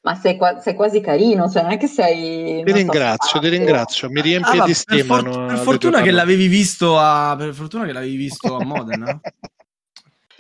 ma 0.08 0.14
sei, 0.14 0.38
qua, 0.38 0.58
sei, 0.58 0.74
quasi 0.74 1.02
carino, 1.02 1.50
cioè 1.50 1.62
non 1.62 1.72
è 1.72 1.76
che 1.76 1.86
sei... 1.86 2.62
Ti 2.64 2.72
ringrazio, 2.72 3.28
so, 3.28 3.38
ti 3.40 3.48
ringrazio, 3.50 4.08
mi 4.08 4.22
riempie 4.22 4.60
ah, 4.60 4.64
di 4.64 4.72
stima. 4.72 5.22
Per, 5.22 5.32
for- 5.32 5.46
per 5.46 5.58
fortuna 5.58 6.00
che 6.00 6.10
l'avevi 6.10 6.46
visto 6.46 6.98
a... 6.98 7.36
Per 7.36 7.52
fortuna 7.52 7.84
che 7.84 7.92
l'avevi 7.92 8.16
visto 8.16 8.56
a 8.56 8.64
Modena. 8.64 9.20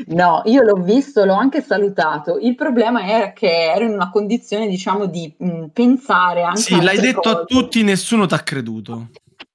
No, 0.06 0.42
io 0.44 0.62
l'ho 0.62 0.76
visto, 0.76 1.24
l'ho 1.24 1.34
anche 1.34 1.60
salutato. 1.60 2.38
Il 2.38 2.54
problema 2.54 3.04
era 3.04 3.32
che 3.32 3.72
ero 3.72 3.84
in 3.84 3.90
una 3.90 4.10
condizione, 4.10 4.68
diciamo, 4.68 5.06
di 5.06 5.34
mh, 5.36 5.66
pensare 5.72 6.44
anche 6.44 6.60
Sì, 6.60 6.80
l'hai 6.80 7.00
detto 7.00 7.28
a 7.28 7.34
cose. 7.38 7.46
tutti, 7.46 7.82
nessuno 7.82 8.26
ti 8.26 8.34
ha 8.34 8.38
creduto. 8.38 9.08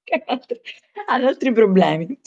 ad 1.08 1.24
altri 1.24 1.50
problemi. 1.50 2.18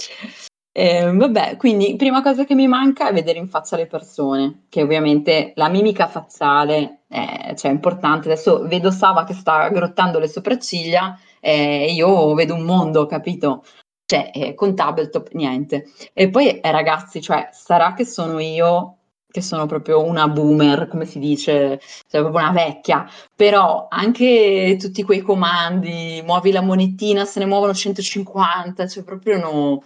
Eh, 0.72 1.12
vabbè, 1.12 1.58
quindi 1.58 1.96
prima 1.96 2.24
cosa 2.24 2.44
che 2.44 2.56
mi 2.56 2.68
manca 2.68 3.08
è 3.08 3.14
vedere 3.14 3.38
in 3.38 3.50
faccia 3.50 3.78
le 3.78 3.86
persone, 3.86 4.64
che 4.68 4.82
ovviamente 4.82 5.52
la 5.54 5.70
mimica 5.70 6.08
facciale 6.08 6.97
è, 7.08 7.53
cioè, 7.55 7.72
è 7.72 7.74
importante. 7.74 8.32
Adesso 8.32 8.68
vedo 8.68 8.91
Sava 8.91 9.24
che 9.24 9.34
sta 9.34 9.70
grottando 9.70 10.20
le 10.20 10.28
sopracciglia 10.28 11.20
e 11.39 11.93
io 11.93 12.34
vedo 12.34 12.53
un 12.55 12.64
mondo, 12.64 13.05
capito? 13.05 13.64
Cioè, 14.05 14.32
eh, 14.34 14.53
con 14.53 14.76
Tabletop 14.76 15.32
niente. 15.34 15.86
E 16.14 16.30
poi, 16.30 16.60
eh, 16.60 16.72
ragazzi, 16.72 17.22
cioè, 17.22 17.49
sarà 17.51 17.93
che 17.93 18.05
sono 18.05 18.39
io 18.39 18.93
che 19.30 19.41
sono 19.41 19.66
proprio 19.66 20.03
una 20.03 20.28
boomer, 20.28 20.88
come 20.88 21.05
si 21.05 21.20
dice, 21.20 21.80
cioè 22.10 22.22
proprio 22.22 22.41
una 22.41 22.51
vecchia, 22.51 23.08
però 23.36 23.88
anche 23.89 24.78
tutti 24.80 25.03
quei 25.03 25.22
comandi, 25.22 26.24
muovi 26.26 26.51
la 26.51 26.62
monetina, 26.62 27.26
se 27.26 27.39
ne 27.39 27.45
muovono 27.45 27.74
150, 27.74 28.88
cioè 28.88 29.03
proprio 29.03 29.38
no. 29.38 29.84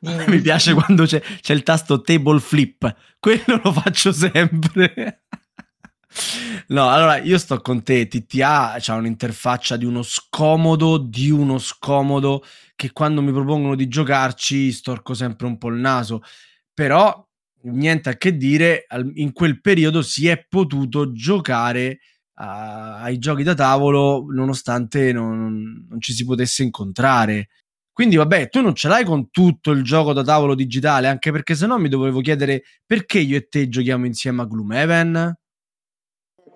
Mi 0.26 0.40
piace 0.40 0.74
quando 0.74 1.04
c'è, 1.06 1.20
c'è 1.40 1.54
il 1.54 1.62
tasto 1.62 2.02
table 2.02 2.40
flip, 2.40 2.94
quello 3.18 3.60
lo 3.62 3.72
faccio 3.72 4.12
sempre. 4.12 5.22
No, 6.68 6.88
allora 6.88 7.18
io 7.18 7.38
sto 7.38 7.60
con 7.60 7.82
te. 7.82 8.06
TTA 8.08 8.74
ha 8.74 8.94
un'interfaccia 8.94 9.76
di 9.76 9.84
uno 9.84 10.02
scomodo, 10.02 10.98
di 10.98 11.30
uno 11.30 11.58
scomodo 11.58 12.42
che 12.74 12.92
quando 12.92 13.22
mi 13.22 13.32
propongono 13.32 13.74
di 13.74 13.88
giocarci 13.88 14.72
storco 14.72 15.14
sempre 15.14 15.46
un 15.46 15.58
po' 15.58 15.68
il 15.68 15.76
naso. 15.76 16.22
Però 16.74 17.24
niente 17.64 18.08
a 18.10 18.16
che 18.16 18.36
dire, 18.36 18.86
in 19.14 19.32
quel 19.32 19.60
periodo 19.60 20.02
si 20.02 20.28
è 20.28 20.44
potuto 20.48 21.12
giocare 21.12 21.98
a- 22.38 23.00
ai 23.00 23.18
giochi 23.18 23.42
da 23.42 23.54
tavolo 23.54 24.26
nonostante 24.30 25.10
non, 25.12 25.86
non 25.88 26.00
ci 26.00 26.12
si 26.12 26.24
potesse 26.24 26.62
incontrare. 26.62 27.48
Quindi, 27.92 28.16
vabbè, 28.16 28.50
tu 28.50 28.60
non 28.60 28.74
ce 28.74 28.88
l'hai 28.88 29.04
con 29.04 29.30
tutto 29.30 29.70
il 29.70 29.82
gioco 29.82 30.12
da 30.12 30.22
tavolo 30.22 30.54
digitale, 30.54 31.08
anche 31.08 31.32
perché 31.32 31.54
sennò 31.54 31.78
mi 31.78 31.88
dovevo 31.88 32.20
chiedere 32.20 32.62
perché 32.84 33.18
io 33.20 33.36
e 33.38 33.48
te 33.48 33.68
giochiamo 33.70 34.04
insieme 34.04 34.42
a 34.42 34.44
Gloomhaven. 34.44 35.34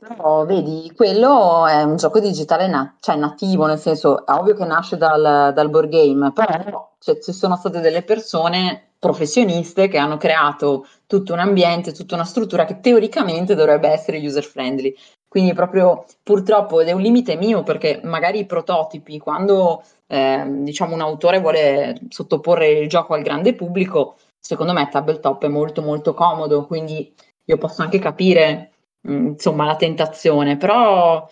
Però 0.01 0.47
vedi, 0.47 0.91
quello 0.97 1.67
è 1.67 1.83
un 1.83 1.97
gioco 1.97 2.21
digitale 2.21 2.67
na- 2.67 2.97
cioè 3.01 3.17
nativo, 3.17 3.67
nel 3.67 3.79
senso 3.79 4.25
è 4.25 4.33
ovvio 4.33 4.55
che 4.55 4.65
nasce 4.65 4.97
dal, 4.97 5.53
dal 5.55 5.69
board 5.69 5.91
game, 5.91 6.33
però 6.33 6.93
cioè, 6.99 7.19
ci 7.19 7.33
sono 7.35 7.55
state 7.57 7.81
delle 7.81 8.03
persone 8.03 8.93
professioniste 8.99 9.89
che 9.89 9.99
hanno 9.99 10.17
creato 10.17 10.87
tutto 11.07 11.35
un 11.35 11.41
ambiente, 11.41 11.93
tutta 11.93 12.15
una 12.15 12.25
struttura 12.25 12.65
che 12.65 12.81
teoricamente 12.81 13.55
dovrebbe 13.55 13.89
essere 13.89 14.19
user 14.19 14.43
friendly. 14.43 14.95
Quindi 15.29 15.53
proprio 15.53 16.07
purtroppo 16.23 16.81
ed 16.81 16.89
è 16.89 16.93
un 16.93 17.03
limite 17.03 17.37
mio 17.37 17.63
perché 17.63 18.01
magari 18.03 18.39
i 18.39 18.47
prototipi, 18.47 19.19
quando 19.19 19.83
eh, 20.07 20.45
diciamo 20.49 20.95
un 20.95 21.03
autore 21.03 21.41
vuole 21.41 22.01
sottoporre 22.09 22.71
il 22.71 22.89
gioco 22.89 23.13
al 23.13 23.23
grande 23.23 23.55
pubblico, 23.55 24.17
secondo 24.39 24.73
me 24.73 24.89
tabletop 24.91 25.45
è 25.45 25.49
molto 25.49 25.83
molto 25.83 26.15
comodo, 26.15 26.65
quindi 26.67 27.13
io 27.45 27.59
posso 27.59 27.83
anche 27.83 27.99
capire 27.99 28.70
mh, 29.03 29.27
insomma 29.29 29.65
la 29.65 29.77
tentazione, 29.77 30.57
però 30.57 31.29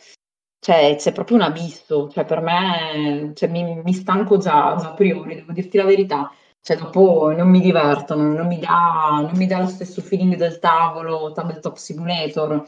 cioè, 0.61 0.97
c'è 0.99 1.13
proprio 1.13 1.37
un 1.37 1.43
abisso, 1.43 2.09
cioè 2.11 2.25
per 2.25 2.41
me 2.41 3.33
cioè, 3.35 3.49
mi, 3.49 3.81
mi 3.83 3.93
stanco 3.93 4.39
già, 4.39 4.75
a 4.75 4.93
priori, 4.95 5.37
devo 5.37 5.53
dirti 5.53 5.77
la 5.77 5.85
verità. 5.85 6.31
Cioè, 6.61 6.77
dopo 6.77 7.31
non 7.31 7.49
mi 7.49 7.61
divertono, 7.61 8.33
non 8.33 8.47
mi 8.47 8.59
dà, 8.59 9.21
non 9.23 9.33
mi 9.37 9.47
dà 9.47 9.61
lo 9.61 9.69
stesso 9.69 10.03
feeling 10.03 10.35
del 10.35 10.59
tavolo, 10.59 11.33
Tabletop 11.33 11.77
Simulator. 11.77 12.67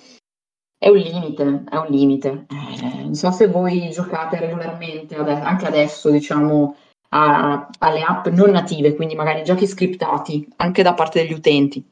È 0.78 0.88
un 0.88 0.96
limite, 0.96 1.64
è 1.68 1.76
un 1.76 1.86
limite. 1.88 2.46
Eh, 2.48 3.02
non 3.02 3.14
so 3.14 3.30
se 3.30 3.48
voi 3.48 3.90
giocate 3.90 4.38
regolarmente, 4.38 5.16
anche 5.16 5.66
adesso, 5.66 6.08
diciamo, 6.08 6.76
a- 7.10 7.68
alle 7.80 8.02
app 8.02 8.28
non 8.28 8.50
native, 8.50 8.94
quindi 8.94 9.14
magari 9.14 9.42
giochi 9.42 9.66
scriptati, 9.66 10.48
anche 10.56 10.82
da 10.82 10.94
parte 10.94 11.20
degli 11.20 11.34
utenti. 11.34 11.84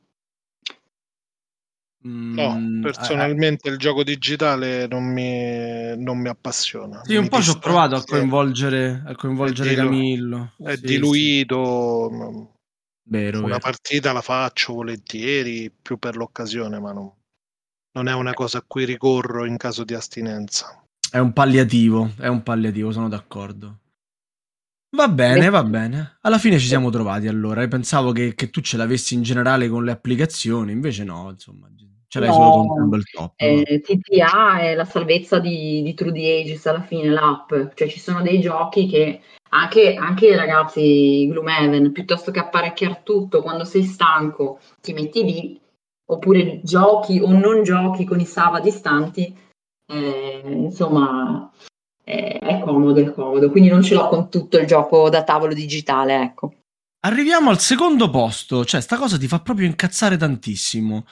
No, 2.36 2.54
Mm, 2.54 2.80
personalmente 2.80 3.68
il 3.68 3.78
gioco 3.78 4.04
digitale 4.04 4.86
non 4.86 5.04
mi, 5.04 5.96
non 6.02 6.18
mi 6.18 6.28
appassiona. 6.28 7.02
Sì, 7.04 7.16
un 7.16 7.22
Mi 7.22 7.28
po' 7.28 7.40
ci 7.42 7.50
ho 7.50 7.59
provato 7.59 7.94
a 7.96 8.04
coinvolgere, 8.04 9.02
a 9.04 9.14
coinvolgere 9.14 9.70
È 9.70 9.74
dilu- 9.74 9.90
Camillo. 9.90 10.52
È 10.56 10.74
Sì, 10.76 10.84
diluito. 10.86 12.11
sì. 12.11 12.56
Vero, 13.11 13.38
Una 13.38 13.46
vero. 13.46 13.59
partita 13.59 14.12
la 14.12 14.20
faccio 14.20 14.74
volentieri, 14.74 15.70
più 15.70 15.98
per 15.98 16.16
l'occasione, 16.16 16.78
ma 16.78 16.92
non, 16.92 17.11
non 17.92 18.09
è 18.09 18.12
una 18.14 18.34
cosa 18.34 18.59
a 18.59 18.64
cui 18.66 18.84
ricorro 18.84 19.44
in 19.46 19.56
caso 19.56 19.84
di 19.84 19.94
astinenza. 19.94 20.82
È 21.11 21.18
un 21.18 21.32
palliativo, 21.32 22.12
è 22.18 22.28
un 22.28 22.42
palliativo, 22.42 22.92
sono 22.92 23.09
d'accordo. 23.09 23.78
Va 24.96 25.09
bene, 25.09 25.48
va 25.50 25.62
bene. 25.64 26.18
Alla 26.22 26.38
fine 26.38 26.59
ci 26.59 26.66
siamo 26.66 26.90
trovati 26.90 27.26
allora. 27.26 27.62
Io 27.62 27.68
pensavo 27.68 28.12
che, 28.12 28.34
che 28.34 28.50
tu 28.50 28.61
ce 28.61 28.76
l'avessi 28.76 29.14
in 29.14 29.22
generale 29.22 29.68
con 29.68 29.84
le 29.84 29.92
applicazioni, 29.92 30.72
invece 30.72 31.04
no, 31.04 31.30
insomma, 31.30 31.68
ce 32.09 32.20
l'hai 32.20 32.32
solo 32.32 32.50
con 32.50 32.66
No, 32.66 32.74
Tabletop. 32.74 33.32
eh, 33.36 33.82
TTA 33.84 34.61
è 34.61 34.74
la 34.74 34.84
salvezza 34.84 35.38
di, 35.38 35.82
di 35.82 35.94
True 35.94 36.12
the 36.12 36.40
Ages 36.40 36.66
alla 36.66 36.82
fine, 36.82 37.09
l'app, 37.09 37.52
cioè 37.74 37.88
ci 37.88 38.00
sono 38.00 38.22
dei 38.22 38.40
giochi 38.40 38.86
che 38.86 39.20
anche, 39.50 39.94
anche 39.94 40.36
ragazzi 40.36 41.26
Gloomhaven, 41.28 41.92
piuttosto 41.92 42.30
che 42.30 42.38
apparecchiare 42.38 43.02
tutto 43.02 43.42
quando 43.42 43.64
sei 43.64 43.84
stanco, 43.84 44.59
ti 44.80 44.92
metti 44.92 45.24
lì, 45.24 45.61
oppure 46.06 46.61
giochi 46.62 47.20
o 47.20 47.30
non 47.30 47.62
giochi 47.62 48.04
con 48.04 48.20
i 48.20 48.26
Sava 48.26 48.61
distanti, 48.61 49.34
eh, 49.90 50.42
insomma 50.44 51.50
eh, 52.04 52.38
è 52.38 52.61
comodo, 52.61 53.00
è 53.00 53.12
comodo, 53.12 53.50
quindi 53.50 53.68
non 53.68 53.82
ce 53.82 53.94
l'ho 53.94 54.09
con 54.09 54.30
tutto 54.30 54.59
il 54.59 54.66
gioco 54.66 55.09
da 55.11 55.24
tavolo 55.24 55.52
digitale, 55.54 56.22
ecco. 56.22 56.52
Arriviamo 57.00 57.50
al 57.50 57.61
secondo 57.61 58.11
posto, 58.11 58.64
cioè 58.64 58.80
sta 58.80 58.96
cosa 58.96 59.16
ti 59.16 59.28
fa 59.28 59.40
proprio 59.40 59.66
incazzare 59.66 60.16
tantissimo. 60.16 61.04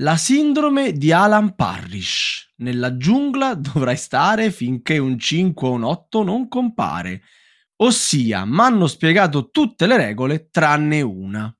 La 0.00 0.16
sindrome 0.16 0.92
di 0.92 1.10
Alan 1.12 1.56
Parrish. 1.56 2.52
Nella 2.58 2.96
giungla 2.96 3.54
dovrai 3.54 3.96
stare 3.96 4.50
finché 4.52 4.98
un 4.98 5.18
5 5.18 5.66
o 5.68 5.72
un 5.72 5.82
8 5.84 6.22
non 6.22 6.46
compare. 6.48 7.22
Ossia, 7.80 8.44
m'hanno 8.44 8.86
spiegato 8.86 9.50
tutte 9.50 9.86
le 9.86 9.96
regole 9.96 10.50
tranne 10.50 11.00
una. 11.00 11.52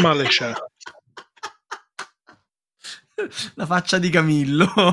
Male 0.00 0.24
c'è. 0.24 0.52
La 3.54 3.66
faccia 3.66 3.98
di 3.98 4.08
Camillo. 4.10 4.66
no, 4.76 4.86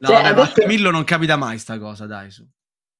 Cioè, 0.00 0.22
vabbè, 0.22 0.28
adesso- 0.28 0.52
Camillo 0.60 0.90
non 0.90 1.04
capita 1.04 1.36
mai 1.36 1.58
sta 1.58 1.78
cosa, 1.78 2.06
dai, 2.06 2.30
su. 2.30 2.44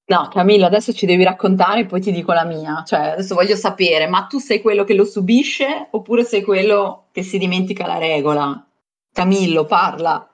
No, 0.08 0.28
Camillo, 0.28 0.64
adesso 0.64 0.94
ci 0.94 1.04
devi 1.04 1.22
raccontare 1.22 1.80
e 1.80 1.86
poi 1.86 2.00
ti 2.00 2.12
dico 2.12 2.32
la 2.32 2.44
mia. 2.44 2.82
Cioè, 2.82 3.10
adesso 3.10 3.34
voglio 3.34 3.56
sapere, 3.56 4.06
ma 4.06 4.24
tu 4.24 4.38
sei 4.38 4.62
quello 4.62 4.84
che 4.84 4.94
lo 4.94 5.04
subisce 5.04 5.88
oppure 5.90 6.24
sei 6.24 6.42
quello 6.42 7.08
che 7.12 7.22
si 7.22 7.36
dimentica 7.36 7.86
la 7.86 7.98
regola? 7.98 8.66
Camillo, 9.12 9.66
parla. 9.66 10.26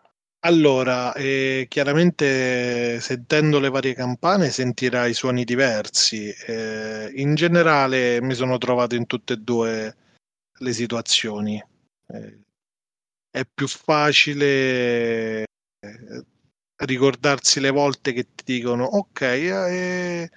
Allora, 0.44 1.12
eh, 1.14 1.66
chiaramente 1.68 3.00
sentendo 3.00 3.58
le 3.58 3.70
varie 3.70 3.94
campane 3.94 4.50
sentirai 4.50 5.12
suoni 5.12 5.42
diversi. 5.42 6.32
Eh, 6.46 7.10
in 7.16 7.34
generale 7.34 8.20
mi 8.22 8.34
sono 8.34 8.58
trovato 8.58 8.94
in 8.94 9.06
tutte 9.06 9.32
e 9.32 9.38
due 9.38 9.96
le 10.56 10.72
situazioni. 10.72 11.60
Eh, 12.08 12.38
è 13.28 13.42
più 13.52 13.66
facile 13.66 15.42
eh, 15.80 16.24
ricordarsi 16.84 17.60
le 17.60 17.70
volte 17.70 18.12
che 18.12 18.28
ti 18.34 18.54
dicono 18.54 18.84
ok, 18.84 19.20
eh, 19.20 20.30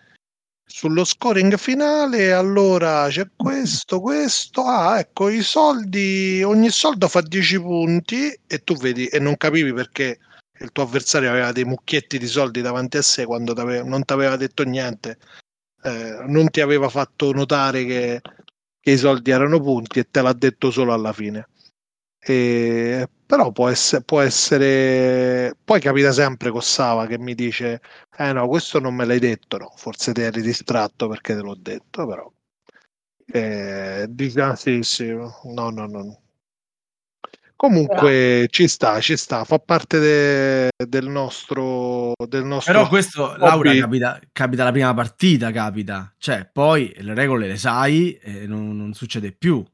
sullo 0.65 1.05
scoring 1.05 1.55
finale 1.57 2.33
allora 2.33 3.07
c'è 3.09 3.29
questo, 3.35 4.01
questo, 4.01 4.63
ah 4.65 4.99
ecco 4.99 5.29
i 5.29 5.41
soldi, 5.41 6.43
ogni 6.43 6.69
soldo 6.69 7.07
fa 7.07 7.21
10 7.21 7.61
punti 7.61 8.37
e 8.45 8.63
tu 8.63 8.75
vedi 8.75 9.07
e 9.07 9.19
non 9.19 9.37
capivi 9.37 9.71
perché 9.73 10.19
il 10.59 10.71
tuo 10.71 10.83
avversario 10.83 11.29
aveva 11.29 11.51
dei 11.51 11.65
mucchietti 11.65 12.17
di 12.17 12.27
soldi 12.27 12.61
davanti 12.61 12.97
a 12.97 13.01
sé 13.01 13.25
quando 13.25 13.53
non 13.83 14.03
ti 14.03 14.13
aveva 14.13 14.35
detto 14.35 14.63
niente, 14.63 15.19
eh, 15.83 16.23
non 16.27 16.49
ti 16.49 16.61
aveva 16.61 16.89
fatto 16.89 17.31
notare 17.31 17.85
che, 17.85 18.21
che 18.79 18.91
i 18.91 18.97
soldi 18.97 19.31
erano 19.31 19.59
punti 19.61 19.99
e 19.99 20.09
te 20.09 20.21
l'ha 20.21 20.33
detto 20.33 20.71
solo 20.71 20.93
alla 20.93 21.13
fine. 21.13 21.47
E- 22.33 23.07
però 23.25 23.51
può 23.51 23.69
essere, 23.69 24.03
può 24.03 24.21
essere, 24.21 25.55
poi 25.63 25.79
capita 25.81 26.11
sempre 26.11 26.49
con 26.51 26.61
Sava 26.61 27.05
che 27.07 27.17
mi 27.19 27.35
dice: 27.35 27.81
Eh 28.17 28.33
no, 28.33 28.47
questo 28.47 28.79
non 28.79 28.95
me 28.95 29.05
l'hai 29.05 29.19
detto, 29.19 29.57
no, 29.57 29.71
forse 29.75 30.13
ti 30.13 30.21
eri 30.21 30.41
distratto 30.41 31.07
perché 31.07 31.35
te 31.35 31.41
l'ho 31.41 31.55
detto, 31.55 32.05
però. 32.07 32.31
Eh, 33.29 34.05
dice, 34.09 34.41
"Ah, 34.41 34.55
sì, 34.55 34.81
sì, 34.83 35.07
no, 35.07 35.33
no, 35.43 35.69
no. 35.87 36.21
Comunque 37.57 38.47
ci 38.51 38.67
sta, 38.67 38.99
ci 39.01 39.17
sta, 39.17 39.43
fa 39.43 39.57
parte 39.57 39.97
de- 39.99 40.69
del 40.87 41.07
nostro 41.07 42.13
del 42.27 42.43
nostro 42.45 42.71
Però 42.73 42.87
questo, 42.87 43.35
Laura, 43.35 43.71
hobby. 43.71 43.79
capita, 43.79 44.19
capita 44.31 44.63
la 44.63 44.71
prima 44.71 44.93
partita, 44.93 45.51
capita. 45.51 46.13
Cioè, 46.19 46.47
poi 46.53 46.93
le 46.99 47.15
regole 47.15 47.47
le 47.47 47.57
sai 47.57 48.13
e 48.21 48.45
non, 48.45 48.77
non 48.77 48.93
succede 48.93 49.31
più. 49.31 49.65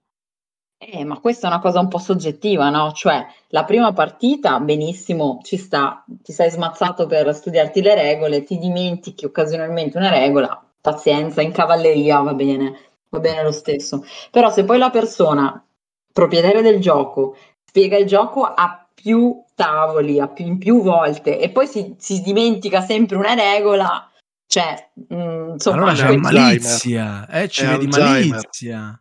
Eh, 0.86 1.04
ma 1.04 1.20
questa 1.20 1.48
è 1.48 1.50
una 1.52 1.60
cosa 1.60 1.80
un 1.80 1.88
po' 1.88 1.98
soggettiva, 1.98 2.70
no? 2.70 2.92
Cioè, 2.92 3.26
la 3.50 3.64
prima 3.64 3.94
partita, 3.94 4.60
benissimo, 4.60 5.40
ci 5.44 5.58
sta, 5.58 6.04
ti 6.06 6.32
sei 6.32 6.50
smazzato 6.50 7.06
per 7.06 7.34
studiarti 7.34 7.82
le 7.82 7.96
regole, 7.96 8.44
ti 8.44 8.58
dimentichi 8.58 9.26
occasionalmente 9.26 9.98
una 9.98 10.10
regola, 10.10 10.64
pazienza, 10.82 11.42
in 11.42 11.52
cavalleria 11.52 12.20
va 12.20 12.34
bene, 12.34 12.78
va 13.10 13.20
bene 13.20 13.44
lo 13.44 13.52
stesso. 13.52 14.04
Però 14.32 14.52
se 14.52 14.64
poi 14.66 14.78
la 14.78 14.90
persona, 14.90 15.64
proprietaria 16.12 16.62
del 16.62 16.80
gioco, 16.80 17.36
spiega 17.66 17.98
il 17.98 18.06
gioco 18.06 18.44
a 18.44 18.86
più 18.94 19.44
tavoli, 19.56 20.20
a 20.20 20.28
più, 20.28 20.46
in 20.46 20.58
più 20.58 20.82
volte, 20.82 21.40
e 21.40 21.50
poi 21.50 21.68
si, 21.68 21.96
si 21.98 22.22
dimentica 22.22 22.82
sempre 22.82 23.18
una 23.18 23.34
regola, 23.34 24.10
cioè, 24.48 24.90
mh, 24.94 25.52
insomma, 25.54 25.78
allora 25.78 25.94
c'è 25.94 26.16
malizia, 26.16 27.28
eh, 27.28 27.48
ci 27.48 27.64
È 27.64 27.68
vedi 27.68 27.86
Alzheimer. 27.86 28.30
malizia. 28.30 28.98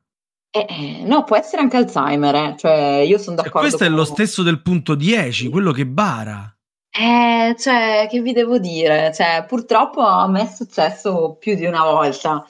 Eh, 0.54 0.66
eh, 0.68 1.04
no, 1.04 1.24
può 1.24 1.36
essere 1.36 1.62
anche 1.62 1.78
Alzheimer, 1.78 2.34
eh. 2.34 2.54
Cioè, 2.58 3.04
io 3.06 3.16
sono 3.16 3.40
E 3.40 3.42
d'accordo 3.42 3.68
questo 3.68 3.84
è 3.84 3.88
lo 3.88 4.04
stesso 4.04 4.42
del 4.42 4.60
punto 4.60 4.94
10, 4.94 5.48
quello 5.48 5.72
che 5.72 5.86
bara. 5.86 6.54
Eh, 6.90 7.56
cioè, 7.58 8.06
che 8.10 8.20
vi 8.20 8.34
devo 8.34 8.58
dire? 8.58 9.14
Cioè, 9.14 9.46
purtroppo 9.48 10.02
a 10.02 10.28
me 10.28 10.42
è 10.42 10.46
successo 10.46 11.36
più 11.40 11.54
di 11.54 11.64
una 11.64 11.84
volta. 11.84 12.46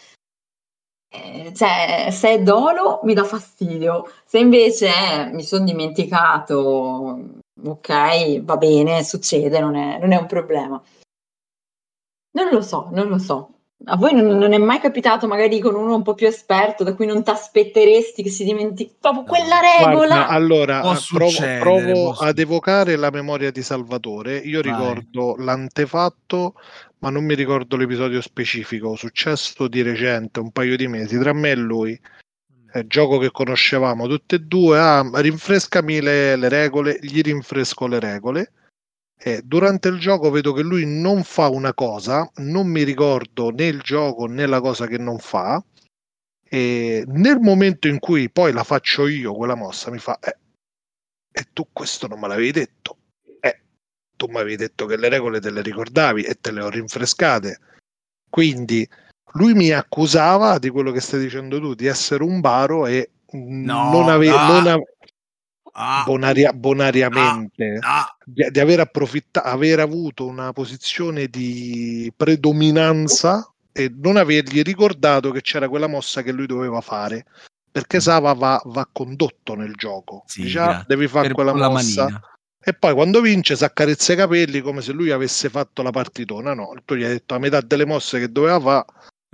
Eh, 1.09 1.53
cioè, 1.55 2.09
se 2.11 2.31
è 2.31 2.43
dolo 2.43 2.99
mi 3.05 3.15
dà 3.15 3.23
fastidio, 3.23 4.11
se 4.25 4.41
invece 4.41 4.89
eh, 4.89 5.27
mi 5.33 5.45
sono 5.45 5.65
dimenticato, 5.65 7.21
ok, 7.65 8.41
va 8.41 8.57
bene, 8.57 9.05
succede, 9.05 9.61
non 9.61 9.77
è, 9.77 9.99
non 10.01 10.11
è 10.11 10.17
un 10.17 10.27
problema. 10.27 10.83
Non 12.33 12.49
lo 12.51 12.63
so, 12.63 12.89
non 12.91 13.07
lo 13.07 13.19
so. 13.19 13.52
A 13.85 13.97
voi 13.97 14.15
non, 14.15 14.27
non 14.39 14.53
è 14.53 14.59
mai 14.59 14.79
capitato, 14.79 15.27
magari 15.27 15.59
con 15.59 15.75
uno 15.75 15.95
un 15.95 16.03
po' 16.03 16.15
più 16.15 16.27
esperto, 16.27 16.85
da 16.85 16.95
cui 16.95 17.07
non 17.07 17.23
ti 17.25 17.31
aspetteresti 17.31 18.23
che 18.23 18.31
si 18.31 18.45
dimentichi 18.45 18.95
proprio 19.01 19.25
quella 19.25 19.59
regola? 19.61 20.07
Guarda, 20.07 20.29
allora 20.29 20.79
eh, 20.79 20.99
provo, 21.09 21.29
succedere, 21.31 21.61
provo 21.61 22.13
ad 22.13 22.39
evocare 22.39 22.97
la 22.97 23.11
memoria 23.11 23.51
di 23.51 23.63
Salvatore. 23.63 24.37
Io 24.37 24.61
Vai. 24.61 24.71
ricordo 24.71 25.35
l'antefatto, 25.37 26.55
ma 26.99 27.11
non 27.11 27.25
mi 27.25 27.35
ricordo 27.35 27.77
l'episodio 27.77 28.21
specifico. 28.21 28.95
Successo 28.95 29.67
di 29.67 29.83
recente, 29.83 30.39
un 30.41 30.53
paio 30.53 30.77
di 30.77 30.87
mesi, 30.87 31.19
tra 31.19 31.33
me 31.33 31.51
e 31.51 31.57
lui. 31.57 32.01
Eh, 32.75 32.87
gioco 32.87 33.19
che 33.19 33.31
conoscevamo 33.31 34.07
tutti 34.07 34.37
e 34.37 34.39
due. 34.39 34.79
Ah, 34.79 35.09
rinfrescami 35.13 36.01
le, 36.01 36.37
le 36.37 36.49
regole, 36.49 36.99
gli 37.01 37.21
rinfresco 37.21 37.87
le 37.87 37.99
regole. 37.99 38.53
E 39.25 39.41
durante 39.45 39.87
il 39.87 40.01
gioco 40.01 40.31
vedo 40.31 40.53
che 40.53 40.63
lui 40.63 40.85
non 40.85 41.23
fa 41.23 41.49
una 41.49 41.73
cosa, 41.75 42.29
non 42.37 42.67
mi 42.67 42.83
ricordo 42.83 43.51
né 43.51 43.67
il 43.67 43.81
gioco 43.81 44.27
né 44.27 44.47
la 44.47 44.61
cosa 44.61 44.89
che 44.89 44.99
non 44.99 45.19
fa. 45.19 45.63
E 46.43 47.05
nel 47.07 47.39
momento 47.39 47.87
in 47.87 48.01
cui 48.01 48.29
poi 48.31 48.53
la 48.53 48.65
faccio 48.65 49.07
io 49.07 49.33
quella 49.35 49.55
mossa, 49.55 49.93
mi 49.93 49.99
fa: 49.99 50.19
eh, 50.19 50.37
E 51.31 51.47
tu 51.53 51.69
questo 51.73 52.09
non 52.09 52.19
me 52.19 52.27
l'avevi 52.27 52.51
detto? 52.51 52.97
Eh, 53.41 53.61
tu 54.17 54.27
mi 54.27 54.39
avevi 54.39 54.57
detto 54.57 54.87
che 54.87 54.97
le 54.97 55.09
regole 55.09 55.41
te 55.41 55.51
le 55.51 55.63
ricordavi 55.63 56.25
e 56.25 56.35
te 56.41 56.51
le 56.51 56.63
ho 56.63 56.69
rinfrescate. 56.69 57.61
Quindi 58.29 58.89
lui 59.35 59.55
mi 59.55 59.71
accusava 59.71 60.59
di 60.59 60.69
quello 60.69 60.91
che 60.91 61.01
stai 61.01 61.21
dicendo 61.21 61.61
tu, 61.61 61.75
di 61.75 61.87
essere 61.87 62.25
un 62.25 62.41
baro 62.41 62.87
e 62.87 63.11
No, 63.35 63.93
non 63.93 64.09
ave- 64.11 64.29
ah, 64.29 64.47
non 64.47 64.83
Ah, 65.75 66.03
bonaria- 66.05 66.53
bonariamente 66.53 67.79
ah, 67.81 68.15
di, 68.25 68.47
di 68.51 68.61
aver 68.61 68.81
approfittato, 68.81 69.49
aver 69.49 69.81
avuto 69.81 70.27
una 70.27 70.53
posizione 70.53 71.29
di 71.29 72.13
predominanza 72.15 73.51
e 73.73 73.91
non 73.95 74.17
avergli 74.17 74.61
ricordato 74.63 75.31
che 75.31 75.41
c'era 75.41 75.69
quella 75.69 75.87
mossa 75.87 76.23
che 76.23 76.33
lui 76.33 76.47
doveva 76.47 76.81
fare. 76.81 77.25
Perché 77.73 78.01
Sava 78.01 78.35
va, 78.35 78.61
va 78.67 78.87
condotto 78.93 79.55
nel 79.55 79.73
gioco. 79.75 80.25
Sì, 80.27 80.43
Dice, 80.43 80.59
"Ah, 80.59 80.85
devi 80.87 81.09
fare 81.09 81.33
quella 81.33 81.55
la 81.55 81.71
mossa. 81.71 82.03
manina. 82.05 82.21
E 82.65 82.75
poi 82.75 82.93
quando 82.93 83.23
vince 83.23 83.57
si 83.57 83.65
accarezza 83.65 84.13
i 84.13 84.17
capelli 84.17 84.61
come 84.61 84.83
se 84.83 84.93
lui 84.93 85.11
avesse 85.11 85.49
fatto 85.49 85.83
la 85.83 85.91
partitona. 85.91 86.53
No, 86.53 86.75
tu 86.85 86.95
gli 86.95 87.03
hai 87.03 87.13
detto 87.13 87.33
la 87.35 87.41
metà 87.41 87.61
delle 87.63 87.87
mosse 87.87 88.19
che 88.21 88.31
doveva 88.31 88.61
fare. 88.61 88.85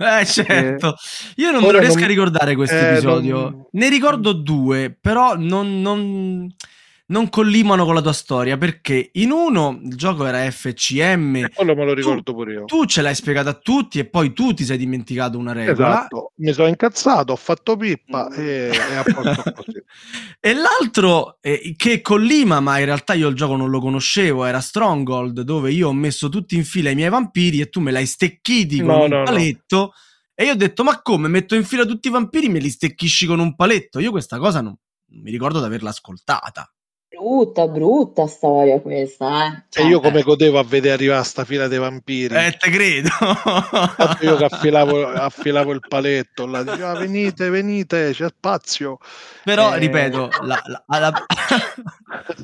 Eh, 0.01 0.25
certo. 0.25 0.95
Io 1.35 1.51
non 1.51 1.61
lo 1.61 1.71
riesco 1.77 1.95
non- 1.95 2.03
a 2.03 2.07
ricordare 2.07 2.55
questo 2.55 2.75
eh, 2.75 2.91
episodio. 2.91 3.37
non- 3.41 3.65
Ne 3.71 3.89
ricordo 3.89 4.31
due, 4.31 4.95
però 4.99 5.35
non, 5.35 5.81
non, 7.09 7.29
collimano 7.29 7.85
con 7.85 7.93
la 7.95 8.01
tua 8.01 8.13
storia 8.13 8.57
perché 8.57 9.09
in 9.13 9.31
uno 9.31 9.79
il 9.83 9.95
gioco 9.95 10.25
era 10.25 10.49
FCM. 10.49 11.35
E 11.35 11.49
quello 11.53 11.75
me 11.75 11.85
lo 11.85 11.91
Tu- 11.91 11.97
ricordo 11.97 12.33
pure 12.33 12.53
io. 12.53 12.65
Tu 12.65 12.85
ce 12.85 13.01
l'hai 13.01 13.15
spiegato 13.15 13.49
a 13.49 13.53
tutti 13.53 13.99
e 13.99 14.05
poi 14.05 14.33
tu 14.33 14.53
ti 14.53 14.63
sei 14.63 14.77
dimenticato 14.77 15.37
una 15.37 15.51
regola. 15.51 15.89
Esatto, 15.99 16.31
mi 16.35 16.53
sono 16.53 16.67
incazzato, 16.67 17.33
ho 17.33 17.35
fatto 17.35 17.75
pippa 17.75 18.29
e, 18.33 18.69
e 18.71 19.11
così. 19.53 19.83
E 20.41 20.53
l'altro 20.53 21.37
eh, 21.41 21.73
che 21.75 22.01
collima, 22.01 22.59
ma 22.61 22.79
in 22.79 22.85
realtà 22.85 23.13
io 23.13 23.27
il 23.27 23.35
gioco 23.35 23.57
non 23.57 23.69
lo 23.69 23.79
conoscevo, 23.81 24.45
era 24.45 24.61
Stronghold, 24.61 25.41
dove 25.41 25.71
io 25.71 25.89
ho 25.89 25.93
messo 25.93 26.29
tutti 26.29 26.55
in 26.55 26.63
fila 26.63 26.89
i 26.89 26.95
miei 26.95 27.09
vampiri 27.09 27.59
e 27.59 27.69
tu 27.69 27.81
me 27.81 27.91
l'hai 27.91 28.05
stecchiti 28.05 28.77
con 28.77 28.87
No, 28.95 29.03
un 29.03 29.09
no, 29.09 29.17
no. 29.17 29.23
paletto. 29.25 29.91
E 30.33 30.45
io 30.45 30.53
ho 30.53 30.55
detto, 30.55 30.83
ma 30.85 31.01
come? 31.01 31.27
Metto 31.27 31.55
in 31.55 31.65
fila 31.65 31.85
tutti 31.85 32.07
i 32.07 32.11
vampiri 32.11 32.45
e 32.45 32.49
me 32.49 32.59
li 32.59 32.69
stecchisci 32.69 33.25
con 33.25 33.39
un 33.39 33.55
paletto? 33.55 33.99
Io 33.99 34.11
questa 34.11 34.37
cosa 34.37 34.61
non, 34.61 34.73
non 35.07 35.21
mi 35.21 35.31
ricordo 35.31 35.59
di 35.59 35.65
averla 35.65 35.89
ascoltata. 35.89 36.71
Brutta, 37.19 37.67
brutta 37.67 38.27
storia 38.27 38.79
questa, 38.79 39.45
eh. 39.45 39.57
E 39.57 39.63
Cioè, 39.69 39.85
io 39.87 39.99
come 39.99 40.21
godevo 40.21 40.57
a 40.57 40.63
vedere 40.63 40.93
arrivare 40.93 41.23
sta 41.25 41.43
fila 41.43 41.67
dei 41.67 41.77
vampiri. 41.77 42.33
Eh, 42.33 42.55
te 42.57 42.69
credo. 42.69 43.09
Infatti 43.19 44.23
io 44.25 44.37
che 44.37 44.45
affilavo, 44.45 45.05
affilavo 45.09 45.73
il 45.73 45.81
paletto, 45.85 46.45
là, 46.45 46.63
dicevo, 46.63 46.87
"Ah, 46.87 46.93
venite, 46.97 47.49
venite, 47.49 48.11
c'è 48.13 48.27
spazio. 48.29 48.99
Però, 49.43 49.75
Eh. 49.75 49.79
ripeto, 49.79 50.29
la- 50.43 50.61
la- 50.65 50.83
alla, 50.87 51.11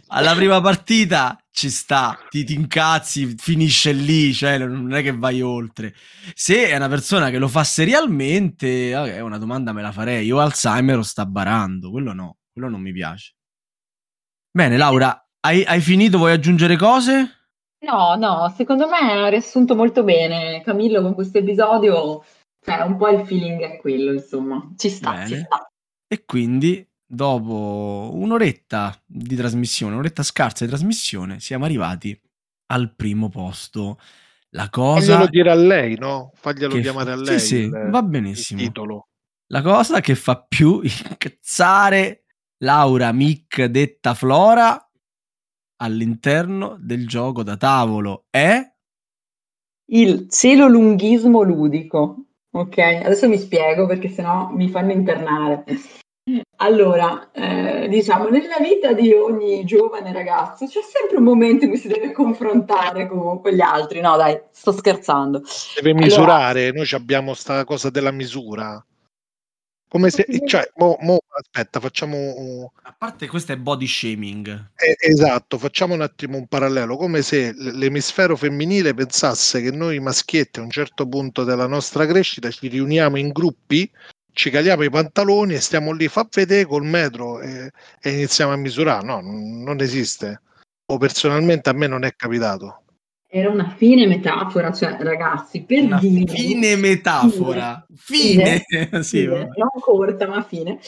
alla 0.08 0.36
prima 0.36 0.60
partita 0.60 1.38
ci 1.52 1.70
sta, 1.70 2.18
ti, 2.30 2.44
ti 2.44 2.54
incazzi, 2.54 3.34
finisce 3.38 3.94
lì, 3.94 4.34
cioè 4.34 4.58
non 4.58 4.94
è 4.94 5.02
che 5.02 5.16
vai 5.16 5.42
oltre. 5.42 5.94
Se 6.34 6.68
è 6.68 6.76
una 6.76 6.90
persona 6.90 7.30
che 7.30 7.38
lo 7.38 7.48
fa 7.48 7.64
serialmente, 7.64 8.92
vabbè, 8.92 9.20
una 9.22 9.38
domanda 9.38 9.72
me 9.72 9.82
la 9.82 9.94
farei. 9.94 10.26
Io 10.26 10.40
Alzheimer 10.40 10.98
o 10.98 11.02
sta 11.04 11.26
barando, 11.26 11.92
quello 11.92 12.12
no, 12.14 12.38
quello 12.52 12.68
non 12.68 12.82
mi 12.82 12.92
piace. 12.92 13.36
Bene, 14.56 14.78
Laura, 14.78 15.28
hai, 15.42 15.66
hai 15.66 15.82
finito? 15.82 16.18
Vuoi 16.18 16.32
aggiungere 16.32 16.78
cose? 16.78 17.40
No, 17.80 18.16
no, 18.16 18.54
secondo 18.56 18.88
me 18.88 19.12
ha 19.12 19.28
riassunto 19.28 19.76
molto 19.76 20.06
bene 20.06 20.62
Camillo 20.64 21.02
con 21.02 21.14
questo 21.14 21.40
episodio, 21.40 22.24
cioè 22.62 22.80
un 22.84 22.96
po' 22.96 23.10
il 23.10 23.26
feeling 23.26 23.60
è 23.60 23.76
quello, 23.76 24.14
insomma, 24.14 24.72
ci 24.78 24.88
sta, 24.88 25.12
Bene. 25.12 25.28
ci 25.28 25.36
sta. 25.36 25.70
E 26.08 26.24
quindi, 26.24 26.88
dopo 27.06 28.12
un'oretta 28.14 28.98
di 29.06 29.36
trasmissione, 29.36 29.92
un'oretta 29.92 30.24
scarsa 30.24 30.64
di 30.64 30.70
trasmissione, 30.70 31.42
siamo 31.42 31.66
arrivati 31.66 32.18
al 32.68 32.96
primo 32.96 33.28
posto. 33.28 34.00
La 34.52 34.70
cosa 34.70 35.02
Faglielo 35.18 35.28
dire 35.28 35.52
a 35.52 35.56
lei, 35.56 35.98
no? 35.98 36.32
Faglielo 36.34 36.76
che 36.76 36.80
chiamare 36.82 37.12
a 37.12 37.16
lei. 37.18 37.40
Sì, 37.42 37.46
sì, 37.46 37.56
il- 37.64 37.90
va 37.92 38.00
il 38.00 38.06
benissimo. 38.06 38.62
titolo. 38.62 39.10
La 39.48 39.62
cosa 39.62 40.00
che 40.00 40.16
fa 40.16 40.42
più 40.42 40.80
incazzare 40.82 42.25
Laura 42.66 43.12
Mick 43.12 43.66
detta 43.66 44.16
Flora 44.16 44.76
all'interno 45.84 46.78
del 46.80 47.08
gioco 47.08 47.44
da 47.44 47.58
tavolo 47.58 48.26
è 48.32 48.60
Il 49.92 50.28
celolunghismo 50.28 51.44
ludico, 51.44 52.26
ok? 52.52 52.78
Adesso 52.80 53.30
mi 53.30 53.38
spiego 53.38 53.86
perché 53.86 54.10
sennò 54.10 54.50
mi 54.50 54.68
fanno 54.70 54.94
internare. 54.94 55.64
Allora, 56.58 57.32
eh, 57.34 57.88
diciamo, 57.88 58.30
nella 58.30 58.58
vita 58.60 58.94
di 58.94 59.14
ogni 59.14 59.64
giovane 59.64 60.12
ragazzo 60.12 60.66
c'è 60.66 60.80
sempre 60.82 61.18
un 61.18 61.24
momento 61.24 61.66
in 61.66 61.70
cui 61.70 61.78
si 61.78 61.88
deve 61.88 62.12
confrontare 62.14 63.08
con, 63.08 63.42
con 63.42 63.52
gli 63.52 63.62
altri. 63.62 64.02
No, 64.02 64.18
dai, 64.18 64.42
sto 64.50 64.72
scherzando. 64.72 65.44
Deve 65.76 65.92
Allora- 65.92 66.04
misurare, 66.04 66.72
noi 66.72 66.86
ci 66.88 66.96
abbiamo 66.96 67.36
sta 67.36 67.64
cosa 67.64 67.92
della 67.92 68.10
misura. 68.10 68.84
Come 69.96 70.10
se, 70.10 70.26
cioè, 70.46 70.70
mo, 70.76 70.98
mo, 71.00 71.20
aspetta, 71.40 71.80
facciamo 71.80 72.74
a 72.82 72.94
parte 72.98 73.28
questo 73.30 73.54
è 73.54 73.56
body 73.56 73.88
shaming. 73.88 74.72
eh, 74.76 74.98
esatto, 75.00 75.58
facciamo 75.58 75.94
un 75.94 76.02
attimo 76.02 76.38
un 76.38 76.48
parallelo, 76.48 76.98
come 76.98 77.22
se 77.22 77.54
l'emisfero 77.56 78.36
femminile 78.36 78.94
pensasse 78.94 79.62
che 79.62 79.72
noi 79.72 80.02
maschietti 80.02 80.60
a 80.60 80.64
un 80.64 80.70
certo 80.70 81.08
punto 81.08 81.46
della 81.46 81.66
nostra 81.66 82.06
crescita 82.06 82.52
ci 82.52 82.68
riuniamo 82.68 83.16
in 83.16 83.30
gruppi, 83.30 83.90
ci 84.34 84.50
caliamo 84.50 84.84
i 84.84 84.90
pantaloni 84.90 85.54
e 85.54 85.62
stiamo 85.62 85.94
lì, 85.94 86.10
fa 86.10 86.28
vedere 86.30 86.66
col 86.66 86.84
metro 86.84 87.40
e, 87.40 87.72
e 88.02 88.10
iniziamo 88.10 88.52
a 88.52 88.58
misurare. 88.58 89.06
No, 89.06 89.22
n- 89.22 89.64
non 89.64 89.80
esiste. 89.80 90.42
O 90.88 90.98
personalmente 90.98 91.70
a 91.70 91.74
me 91.74 91.88
non 91.88 92.04
è 92.04 92.14
capitato. 92.18 92.84
Era 93.28 93.50
una 93.50 93.74
fine 93.76 94.08
metafora, 94.08 94.72
cioè, 94.72 94.96
ragazzi, 95.00 95.64
per 95.64 95.84
Una 95.84 96.00
dire... 96.00 96.32
fine 96.32 96.76
metafora. 96.76 97.86
Fine. 97.96 98.64
sì, 99.02 99.20
Fine, 99.20 99.28
vabbè. 99.28 99.50
non 99.58 99.70
corta, 99.80 100.28
ma 100.28 100.42
fine. 100.44 100.80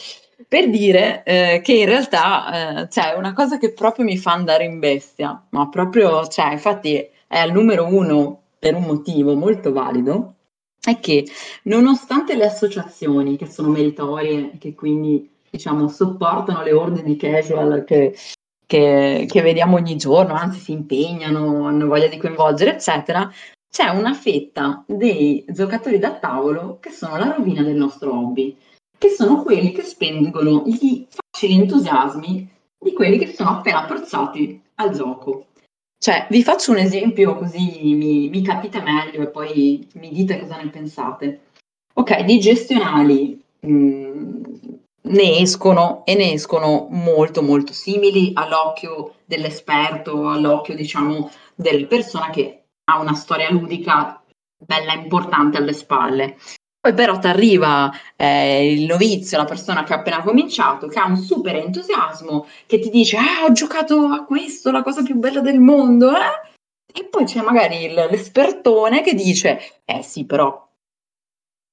per 0.46 0.70
dire 0.70 1.22
eh, 1.24 1.60
che 1.62 1.72
in 1.72 1.86
realtà 1.86 2.82
eh, 2.82 2.88
c'è 2.88 3.14
una 3.16 3.32
cosa 3.34 3.58
che 3.58 3.72
proprio 3.72 4.04
mi 4.04 4.16
fa 4.16 4.32
andare 4.32 4.64
in 4.64 4.78
bestia, 4.78 5.44
ma 5.50 5.68
proprio, 5.68 6.26
cioè, 6.26 6.52
infatti 6.52 6.96
è 7.26 7.38
al 7.38 7.52
numero 7.52 7.84
uno 7.86 8.42
per 8.58 8.74
un 8.74 8.84
motivo 8.84 9.34
molto 9.34 9.72
valido, 9.72 10.34
è 10.80 10.98
che 11.00 11.26
nonostante 11.64 12.34
le 12.34 12.46
associazioni 12.46 13.36
che 13.36 13.46
sono 13.46 13.68
meritorie 13.68 14.52
e 14.54 14.58
che 14.58 14.74
quindi 14.74 15.30
diciamo 15.50 15.88
sopportano 15.88 16.62
le 16.62 16.72
orde 16.72 17.02
di 17.02 17.16
casual 17.16 17.84
che, 17.84 18.14
che, 18.68 19.24
che 19.26 19.40
vediamo 19.40 19.76
ogni 19.76 19.96
giorno, 19.96 20.34
anzi 20.34 20.60
si 20.60 20.72
impegnano, 20.72 21.66
hanno 21.66 21.86
voglia 21.86 22.06
di 22.06 22.18
coinvolgere, 22.18 22.74
eccetera, 22.74 23.32
c'è 23.70 23.88
una 23.88 24.12
fetta 24.12 24.84
dei 24.86 25.42
giocatori 25.48 25.98
da 25.98 26.18
tavolo 26.18 26.76
che 26.78 26.90
sono 26.90 27.16
la 27.16 27.32
rovina 27.34 27.62
del 27.62 27.76
nostro 27.76 28.12
hobby, 28.12 28.54
che 28.98 29.08
sono 29.08 29.42
quelli 29.42 29.72
che 29.72 29.82
spengono 29.82 30.64
gli 30.66 31.06
facili 31.08 31.54
entusiasmi 31.54 32.46
di 32.78 32.92
quelli 32.92 33.16
che 33.18 33.32
sono 33.32 33.50
appena 33.50 33.84
approcciati 33.84 34.60
al 34.74 34.90
gioco. 34.90 35.46
Cioè, 35.98 36.26
vi 36.28 36.42
faccio 36.42 36.72
un 36.72 36.78
esempio 36.78 37.36
così 37.36 37.94
mi, 37.94 38.28
mi 38.28 38.42
capite 38.42 38.82
meglio 38.82 39.22
e 39.22 39.28
poi 39.28 39.88
mi 39.94 40.10
dite 40.10 40.38
cosa 40.40 40.60
ne 40.60 40.68
pensate. 40.68 41.40
Ok, 41.94 42.20
di 42.20 42.38
gestionali 42.38 43.42
mh, 43.60 43.72
mm, 43.72 44.42
ne 45.08 45.38
escono 45.38 46.02
e 46.04 46.14
ne 46.14 46.32
escono 46.32 46.86
molto 46.90 47.42
molto 47.42 47.72
simili 47.72 48.32
all'occhio 48.34 49.14
dell'esperto, 49.24 50.28
all'occhio 50.28 50.74
diciamo 50.74 51.30
della 51.54 51.86
persona 51.86 52.30
che 52.30 52.64
ha 52.84 52.98
una 52.98 53.14
storia 53.14 53.50
ludica 53.50 54.22
bella 54.56 54.94
importante 54.94 55.58
alle 55.58 55.72
spalle. 55.72 56.36
Poi 56.80 56.94
però 56.94 57.18
ti 57.18 57.26
arriva 57.26 57.90
eh, 58.16 58.72
il 58.72 58.86
novizio, 58.86 59.36
la 59.36 59.44
persona 59.44 59.82
che 59.82 59.92
ha 59.92 59.96
appena 59.96 60.22
cominciato, 60.22 60.86
che 60.86 60.98
ha 60.98 61.06
un 61.06 61.16
super 61.16 61.56
entusiasmo, 61.56 62.46
che 62.66 62.78
ti 62.78 62.88
dice, 62.88 63.16
ah, 63.16 63.44
ho 63.44 63.52
giocato 63.52 64.06
a 64.06 64.24
questo, 64.24 64.70
la 64.70 64.82
cosa 64.82 65.02
più 65.02 65.16
bella 65.16 65.40
del 65.40 65.58
mondo, 65.58 66.12
eh? 66.12 66.54
E 66.90 67.04
poi 67.04 67.24
c'è 67.24 67.42
magari 67.42 67.84
il, 67.84 67.94
l'espertone 67.94 69.02
che 69.02 69.14
dice, 69.14 69.80
eh 69.84 70.02
sì, 70.02 70.24
però, 70.24 70.67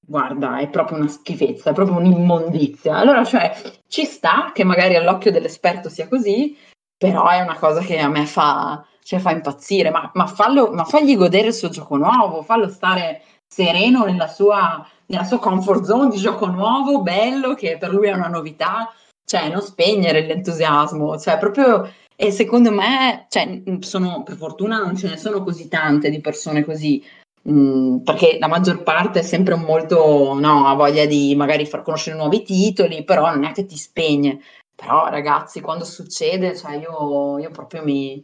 guarda, 0.06 0.58
è 0.58 0.70
proprio 0.70 0.98
una 0.98 1.08
schifezza, 1.08 1.70
è 1.70 1.74
proprio 1.74 1.98
un'immondizia. 1.98 2.98
Allora, 2.98 3.24
cioè, 3.24 3.54
ci 3.88 4.06
sta 4.06 4.52
che 4.54 4.64
magari 4.64 4.96
all'occhio 4.96 5.32
dell'esperto 5.32 5.90
sia 5.90 6.08
così, 6.08 6.58
però 6.98 7.28
è 7.28 7.42
una 7.42 7.58
cosa 7.58 7.82
che 7.82 7.98
a 8.00 8.08
me 8.08 8.26
fa, 8.26 8.86
cioè, 9.04 9.20
fa 9.20 9.32
impazzire, 9.32 9.90
ma, 9.90 10.10
ma, 10.14 10.28
fallo, 10.28 10.72
ma 10.72 10.84
fagli 10.84 11.18
godere 11.18 11.48
il 11.48 11.54
suo 11.54 11.70
gioco 11.70 11.98
nuovo, 11.98 12.44
fallo 12.44 12.70
stare 12.70 13.22
sereno 13.48 14.06
nella 14.06 14.28
sua 14.28 14.86
nella 15.08 15.24
sua 15.24 15.40
comfort 15.40 15.84
zone 15.84 16.10
di 16.10 16.18
gioco 16.18 16.48
nuovo, 16.48 17.02
bello, 17.02 17.54
che 17.54 17.78
per 17.78 17.92
lui 17.92 18.08
è 18.08 18.14
una 18.14 18.28
novità, 18.28 18.92
cioè 19.26 19.50
non 19.50 19.62
spegnere 19.62 20.26
l'entusiasmo, 20.26 21.18
cioè 21.20 21.38
proprio, 21.38 21.92
e 22.16 22.32
secondo 22.32 22.72
me, 22.72 23.26
cioè, 23.30 23.62
sono, 23.80 24.24
per 24.24 24.36
fortuna 24.36 24.80
non 24.80 24.96
ce 24.96 25.10
ne 25.10 25.18
sono 25.18 25.44
così 25.44 25.68
tante 25.68 26.10
di 26.10 26.22
persone 26.22 26.64
così, 26.64 27.04
mm, 27.50 27.98
perché 28.00 28.38
la 28.40 28.48
maggior 28.48 28.84
parte 28.84 29.20
è 29.20 29.24
sempre 29.24 29.56
molto, 29.56 30.34
no, 30.40 30.68
ha 30.68 30.74
voglia 30.76 31.06
di 31.06 31.36
magari 31.36 31.66
far 31.66 31.82
conoscere 31.82 32.18
nuovi 32.18 32.44
titoli, 32.44 33.04
però 33.04 33.34
non 33.34 33.44
è 33.44 33.52
che 33.52 33.66
ti 33.66 33.78
spegne. 33.78 34.40
Però 34.76 35.08
ragazzi, 35.08 35.62
quando 35.62 35.86
succede, 35.86 36.56
cioè 36.56 36.76
io, 36.76 37.40
io 37.40 37.50
proprio 37.52 37.84
mi, 37.84 38.24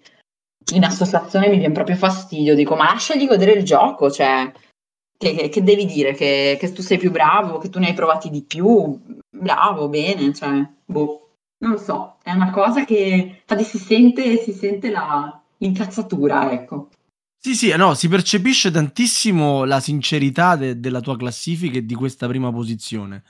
in 0.74 0.84
associazione 0.84 1.48
mi 1.48 1.58
viene 1.58 1.74
proprio 1.74 1.96
fastidio, 1.96 2.56
dico 2.56 2.76
ma 2.76 2.92
lasciagli 2.92 3.28
godere 3.28 3.54
il 3.54 3.64
gioco, 3.64 4.12
cioè 4.12 4.52
che, 5.18 5.50
che 5.50 5.64
devi 5.64 5.86
dire? 5.86 6.14
Che, 6.14 6.58
che, 6.60 6.72
tu 6.72 6.82
sei 6.82 6.98
più 6.98 7.12
bravo, 7.12 7.60
che 7.60 7.70
tu 7.70 7.80
ne 7.80 7.88
hai 7.88 7.94
provati 7.94 8.30
di 8.30 8.42
più? 8.44 9.00
Bravo, 9.30 9.88
bene, 9.88 10.34
cioè, 10.34 10.68
boh, 10.84 11.30
non 11.60 11.78
so, 11.78 12.18
è 12.24 12.32
una 12.32 12.50
cosa 12.50 12.86
che 12.86 13.44
si 13.64 13.78
sente, 13.78 14.38
si 14.38 14.52
sente 14.52 14.90
la 14.90 15.40
incazzatura, 15.60 16.52
ecco. 16.52 16.90
Sì, 17.44 17.56
sì, 17.56 17.76
no, 17.76 17.96
si 17.96 18.08
percepisce 18.08 18.70
tantissimo 18.70 19.64
la 19.64 19.80
sincerità 19.80 20.56
de- 20.56 20.80
della 20.80 21.00
tua 21.02 21.18
classifica 21.18 21.78
e 21.80 21.86
di 21.86 21.96
questa 21.96 22.28
prima 22.28 22.52
posizione. 22.52 23.24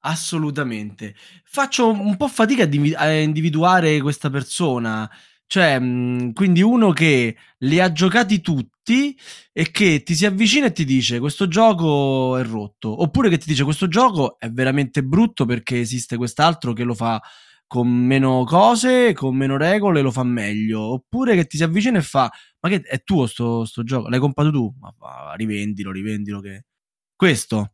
Assolutamente. 0.00 1.14
Faccio 1.44 1.90
un 1.90 2.16
po' 2.16 2.28
fatica 2.28 2.64
a, 2.64 2.66
div- 2.66 2.94
a 2.96 3.10
individuare 3.12 4.00
questa 4.02 4.30
persona. 4.30 5.10
Cioè, 5.46 5.78
mh, 5.78 6.32
quindi 6.34 6.62
uno 6.62 6.92
che 6.92 7.36
li 7.60 7.80
ha 7.80 7.90
giocati 7.92 8.40
tutti 8.42 9.18
e 9.52 9.70
che 9.70 10.02
ti 10.04 10.14
si 10.14 10.26
avvicina 10.26 10.66
e 10.66 10.72
ti 10.72 10.84
dice 10.84 11.18
questo 11.20 11.48
gioco 11.48 12.36
è 12.36 12.44
rotto, 12.44 13.02
oppure 13.02 13.30
che 13.30 13.38
ti 13.38 13.48
dice 13.48 13.64
questo 13.64 13.88
gioco 13.88 14.38
è 14.38 14.50
veramente 14.50 15.02
brutto 15.04 15.46
perché 15.46 15.80
esiste 15.80 16.16
quest'altro 16.18 16.72
che 16.74 16.84
lo 16.84 16.94
fa 16.94 17.20
con 17.66 17.88
meno 17.88 18.44
cose, 18.44 19.12
con 19.12 19.36
meno 19.36 19.56
regole, 19.58 20.00
lo 20.00 20.10
fa 20.10 20.22
meglio, 20.24 20.80
oppure 20.80 21.34
che 21.34 21.46
ti 21.46 21.56
si 21.58 21.62
avvicina 21.62 21.98
e 21.98 22.02
fa 22.02 22.30
ma 22.60 22.68
che 22.68 22.80
è 22.82 23.02
tuo 23.02 23.26
sto, 23.26 23.64
sto 23.64 23.82
gioco, 23.82 24.08
l'hai 24.08 24.18
comprato 24.18 24.50
tu? 24.50 24.72
Ma 24.78 24.94
va, 24.98 25.34
rivendilo, 25.36 25.90
rivendilo 25.90 26.40
che... 26.40 26.64
Questo. 27.14 27.72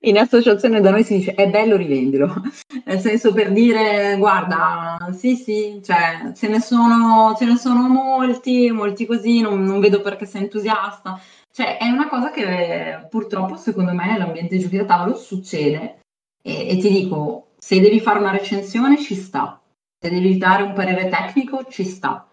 In 0.00 0.18
associazione 0.18 0.80
da 0.80 0.90
noi 0.90 1.04
si 1.04 1.18
dice 1.18 1.34
è 1.34 1.48
bello 1.48 1.76
rivendilo, 1.76 2.34
nel 2.84 2.98
senso 2.98 3.32
per 3.32 3.52
dire 3.52 4.16
guarda, 4.18 4.96
sì 5.16 5.36
sì, 5.36 5.80
cioè 5.82 6.32
ce 6.34 6.48
ne 6.48 6.60
sono, 6.60 7.34
ce 7.38 7.44
ne 7.44 7.56
sono 7.56 7.88
molti, 7.88 8.70
molti 8.70 9.06
così, 9.06 9.40
non, 9.40 9.62
non 9.62 9.80
vedo 9.80 10.02
perché 10.02 10.26
sei 10.26 10.42
entusiasta. 10.42 11.20
Cioè 11.50 11.78
è 11.78 11.88
una 11.88 12.08
cosa 12.08 12.30
che 12.30 13.06
purtroppo 13.08 13.56
secondo 13.56 13.92
me 13.94 14.06
nell'ambiente 14.06 14.58
giochi 14.58 14.76
da 14.76 14.84
tavolo 14.84 15.16
succede 15.16 16.00
e, 16.42 16.68
e 16.68 16.76
ti 16.78 16.90
dico, 16.90 17.54
se 17.58 17.80
devi 17.80 18.00
fare 18.00 18.18
una 18.18 18.32
recensione 18.32 18.98
ci 18.98 19.14
sta, 19.14 19.62
se 19.98 20.10
devi 20.10 20.36
dare 20.36 20.64
un 20.64 20.74
parere 20.74 21.08
tecnico 21.08 21.64
ci 21.68 21.84
sta. 21.84 22.28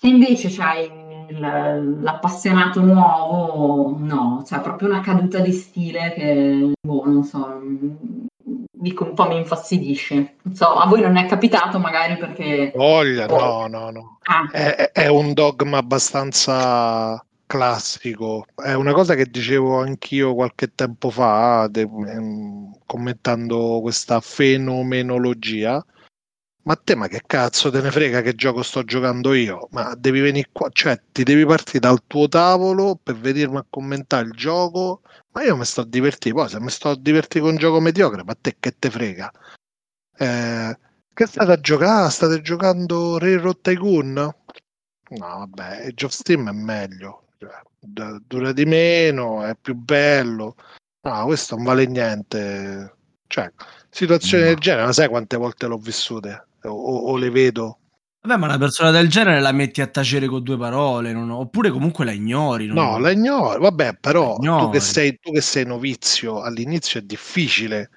Se 0.00 0.06
invece 0.06 0.48
c'hai 0.48 0.88
l'appassionato 1.30 2.80
nuovo, 2.80 3.96
no, 3.98 4.44
cioè 4.46 4.60
proprio 4.60 4.88
una 4.88 5.00
caduta 5.00 5.40
di 5.40 5.52
stile 5.52 6.12
che, 6.14 6.72
boh, 6.80 7.04
non 7.04 7.24
so, 7.24 7.60
dico 8.70 9.04
un 9.04 9.14
po' 9.14 9.26
mi 9.26 9.38
infastidisce. 9.38 10.36
Non 10.42 10.54
so, 10.54 10.68
a 10.68 10.86
voi 10.86 11.00
non 11.00 11.16
è 11.16 11.26
capitato 11.26 11.80
magari 11.80 12.16
perché... 12.16 12.72
Voglia, 12.76 13.26
oh. 13.26 13.66
no, 13.66 13.78
no, 13.78 13.90
no. 13.90 14.18
Ah. 14.22 14.48
È, 14.50 14.92
è 14.92 15.08
un 15.08 15.32
dogma 15.32 15.78
abbastanza 15.78 17.20
classico. 17.46 18.46
È 18.54 18.74
una 18.74 18.92
cosa 18.92 19.16
che 19.16 19.26
dicevo 19.26 19.80
anch'io 19.80 20.34
qualche 20.34 20.72
tempo 20.76 21.10
fa, 21.10 21.66
de, 21.68 21.80
ehm, 21.80 22.72
commentando 22.86 23.80
questa 23.82 24.20
fenomenologia 24.20 25.84
ma 26.68 26.76
te, 26.76 26.94
ma 26.94 27.08
che 27.08 27.22
cazzo 27.26 27.70
te 27.70 27.80
ne 27.80 27.90
frega 27.90 28.20
che 28.20 28.34
gioco 28.34 28.62
sto 28.62 28.84
giocando 28.84 29.32
io? 29.32 29.68
Ma 29.70 29.94
devi 29.94 30.20
venire 30.20 30.50
qua, 30.52 30.68
cioè 30.70 31.00
ti 31.12 31.22
devi 31.22 31.46
partire 31.46 31.78
dal 31.78 32.02
tuo 32.06 32.28
tavolo 32.28 32.94
per 33.02 33.16
venirmi 33.16 33.56
a 33.56 33.66
commentare 33.68 34.26
il 34.26 34.32
gioco. 34.32 35.00
Ma 35.32 35.42
io 35.44 35.56
mi 35.56 35.64
sto 35.64 35.80
a 35.80 35.86
divertire, 35.86 36.34
poi 36.34 36.48
se 36.50 36.60
mi 36.60 36.68
sto 36.68 36.90
a 36.90 36.96
divertire 36.98 37.40
con 37.40 37.52
un 37.52 37.56
gioco 37.56 37.80
mediocre, 37.80 38.22
ma 38.22 38.36
te 38.38 38.56
che 38.60 38.76
te 38.78 38.90
frega? 38.90 39.32
Eh, 40.18 40.78
che 41.14 41.26
state 41.26 41.52
a 41.52 41.58
giocare? 41.58 42.10
State 42.10 42.42
giocando 42.42 43.16
Railroad 43.16 43.60
Tycoon? 43.62 44.12
No, 44.12 44.34
vabbè, 45.08 45.86
Age 45.86 46.04
of 46.04 46.12
Steam 46.12 46.50
è 46.50 46.52
meglio, 46.52 47.28
cioè, 47.38 47.62
dura 48.26 48.52
di 48.52 48.66
meno, 48.66 49.42
è 49.42 49.56
più 49.58 49.74
bello. 49.74 50.54
No, 51.00 51.24
questo 51.24 51.54
non 51.56 51.64
vale 51.64 51.86
niente. 51.86 52.94
Cioè, 53.26 53.50
situazioni 53.88 54.42
no. 54.42 54.48
del 54.50 54.58
genere, 54.58 54.84
ma 54.84 54.92
sai 54.92 55.08
quante 55.08 55.38
volte 55.38 55.66
l'ho 55.66 55.78
vissute? 55.78 56.47
O, 56.62 56.96
o 56.96 57.16
le 57.16 57.30
vedo. 57.30 57.78
Vabbè, 58.20 58.38
ma 58.38 58.46
una 58.46 58.58
persona 58.58 58.90
del 58.90 59.08
genere 59.08 59.40
la 59.40 59.52
metti 59.52 59.80
a 59.80 59.86
tacere 59.86 60.26
con 60.26 60.42
due 60.42 60.58
parole, 60.58 61.12
non... 61.12 61.30
oppure 61.30 61.70
comunque 61.70 62.04
la 62.04 62.12
ignori. 62.12 62.66
No, 62.66 62.98
la 62.98 63.10
ignori. 63.10 63.60
Vabbè, 63.60 63.96
però. 64.00 64.36
Tu, 64.36 64.70
che 64.70 64.80
sei, 64.80 65.18
tu 65.20 65.32
che 65.32 65.40
sei 65.40 65.64
novizio, 65.64 66.42
all'inizio 66.42 67.00
è 67.00 67.02
difficile 67.02 67.90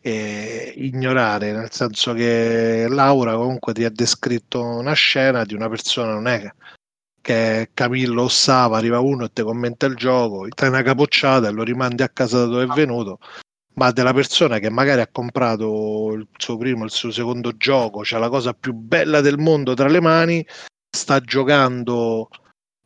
eh, 0.00 0.72
ignorare, 0.76 1.52
nel 1.52 1.72
senso 1.72 2.12
che 2.12 2.86
Laura 2.88 3.34
comunque 3.34 3.72
ti 3.72 3.84
ha 3.84 3.90
descritto 3.90 4.62
una 4.62 4.92
scena 4.92 5.44
di 5.44 5.54
una 5.54 5.68
persona, 5.68 6.12
non 6.12 6.28
è 6.28 6.50
che 7.20 7.70
Camillo 7.74 8.22
Ossava, 8.22 8.78
arriva 8.78 9.00
uno 9.00 9.24
e 9.24 9.32
ti 9.32 9.42
commenta 9.42 9.86
il 9.86 9.96
gioco, 9.96 10.44
ti 10.44 10.50
dai 10.54 10.68
una 10.68 10.82
capocciata 10.82 11.48
e 11.48 11.50
lo 11.50 11.62
rimandi 11.62 12.02
a 12.02 12.08
casa 12.08 12.38
da 12.38 12.44
dove 12.46 12.64
è 12.64 12.66
venuto 12.68 13.18
ma 13.78 13.92
della 13.92 14.12
persona 14.12 14.58
che 14.58 14.70
magari 14.70 15.00
ha 15.00 15.06
comprato 15.06 16.12
il 16.12 16.26
suo 16.36 16.56
primo, 16.56 16.84
il 16.84 16.90
suo 16.90 17.12
secondo 17.12 17.56
gioco, 17.56 18.00
c'ha 18.02 18.18
la 18.18 18.28
cosa 18.28 18.52
più 18.52 18.72
bella 18.74 19.20
del 19.20 19.38
mondo 19.38 19.74
tra 19.74 19.86
le 19.88 20.00
mani, 20.00 20.44
sta 20.90 21.20
giocando, 21.20 22.28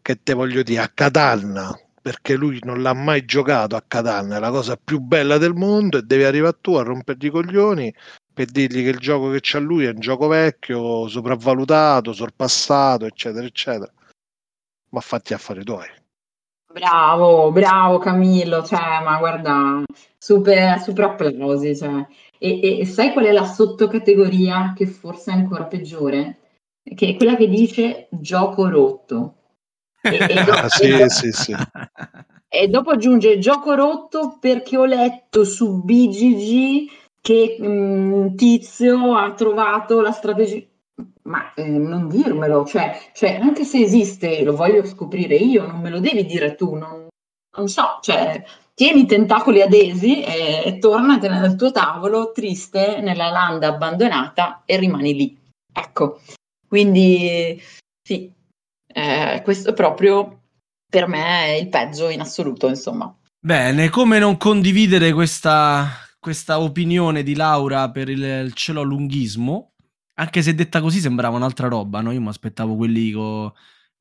che 0.03 0.23
te 0.23 0.35
voglio 0.35 0.63
dire, 0.63 0.83
a 0.83 0.89
Catan, 0.89 1.75
perché 2.03 2.35
lui 2.35 2.59
non 2.65 2.83
l'ha 2.83 2.93
mai 2.93 3.25
giocato 3.25 3.75
a 3.75 3.83
Catan, 3.87 4.33
è 4.33 4.39
la 4.39 4.51
cosa 4.51 4.77
più 4.77 4.99
bella 5.01 5.39
del 5.39 5.55
mondo 5.55 5.97
e 5.97 6.03
devi 6.03 6.25
arrivare 6.25 6.59
tu 6.61 6.75
a 6.75 6.83
rompergli 6.83 7.27
i 7.27 7.31
coglioni 7.31 7.95
per 8.35 8.47
dirgli 8.47 8.83
che 8.83 8.91
il 8.91 8.99
gioco 8.99 9.31
che 9.31 9.39
c'ha 9.41 9.59
lui 9.59 9.87
è 9.87 9.91
un 9.91 10.01
gioco 10.01 10.27
vecchio, 10.27 11.09
sopravvalutato, 11.09 12.13
sorpassato, 12.13 13.07
eccetera, 13.07 13.47
eccetera. 13.47 13.93
Ma 14.91 15.01
fatti 15.01 15.33
affari 15.33 15.65
tuoi. 15.65 16.02
Bravo, 16.73 17.53
bravo 17.53 17.99
Camillo, 17.99 18.63
cioè, 18.65 19.03
ma 19.05 19.19
guarda, 19.19 19.83
super, 20.17 20.81
super 20.81 21.05
applausi. 21.05 21.77
Cioè. 21.77 22.07
E, 22.39 22.81
e 22.81 22.87
sai 22.87 23.13
qual 23.13 23.27
è 23.27 23.33
la 23.33 23.45
sottocategoria 23.45 24.73
che 24.75 24.87
forse 24.87 25.31
è 25.31 25.35
ancora 25.35 25.65
peggiore? 25.65 26.39
Che 26.83 27.09
è 27.09 27.17
quella 27.17 27.37
che 27.37 27.49
dice 27.49 28.09
gioco 28.11 28.69
rotto. 28.69 29.35
E, 30.01 30.17
e 30.17 30.35
dopo, 30.45 30.59
ah, 30.59 30.69
sì, 30.69 31.05
sì, 31.09 31.31
sì. 31.31 31.55
E 32.49 32.69
dopo 32.69 32.91
aggiunge 32.91 33.39
gioco 33.39 33.75
rotto 33.75 34.39
perché 34.41 34.77
ho 34.77 34.85
letto 34.85 35.45
su 35.45 35.83
BGG 35.83 36.91
che 37.21 37.57
un 37.61 38.31
mm, 38.31 38.35
tizio 38.35 39.15
ha 39.15 39.33
trovato 39.35 40.01
la 40.01 40.11
strategia. 40.11 40.67
Ma 41.25 41.55
eh, 41.55 41.69
non 41.69 42.09
dirmelo, 42.09 42.65
cioè, 42.65 43.11
cioè, 43.15 43.39
anche 43.41 43.65
se 43.65 43.81
esiste, 43.81 44.43
lo 44.43 44.57
voglio 44.57 44.85
scoprire 44.85 45.37
io, 45.37 45.67
non 45.67 45.81
me 45.81 45.91
lo 45.91 46.01
devi 46.01 46.25
dire 46.25 46.57
tu, 46.57 46.75
non, 46.75 47.07
non 47.57 47.69
so, 47.69 47.99
cioè, 48.01 48.43
tieni 48.75 49.03
i 49.03 49.07
tentacoli 49.07 49.63
adesi 49.63 50.23
e, 50.23 50.63
e 50.65 50.79
tornatene 50.79 51.39
nel 51.39 51.55
tuo 51.55 51.71
tavolo 51.71 52.33
triste 52.33 53.01
nella 53.01 53.31
landa 53.31 53.69
abbandonata 53.69 54.63
e 54.65 54.77
rimani 54.79 55.15
lì. 55.15 55.39
Ecco, 55.73 56.21
quindi 56.67 57.63
sì, 58.03 58.33
eh, 58.87 59.41
questo 59.45 59.73
proprio 59.73 60.41
per 60.91 61.07
me 61.07 61.45
è 61.47 61.51
il 61.53 61.69
peggio 61.69 62.09
in 62.09 62.21
assoluto, 62.21 62.69
insomma. 62.69 63.15
Bene, 63.39 63.89
come 63.89 64.19
non 64.19 64.37
condividere 64.37 65.13
questa, 65.13 65.89
questa 66.19 66.61
opinione 66.61 67.23
di 67.23 67.35
Laura 67.35 67.91
per 67.91 68.09
il, 68.09 68.23
il 68.23 68.53
celolunghismo? 68.53 69.72
Anche 70.23 70.43
se 70.43 70.55
detta 70.55 70.81
così 70.81 71.01
sembrava 71.01 71.37
un'altra 71.37 71.69
roba, 71.69 72.01
no? 72.01 72.13
Io 72.13 72.21
mi 72.21 72.29
aspettavo 72.29 72.77
quelli 72.77 73.11
con 73.11 73.53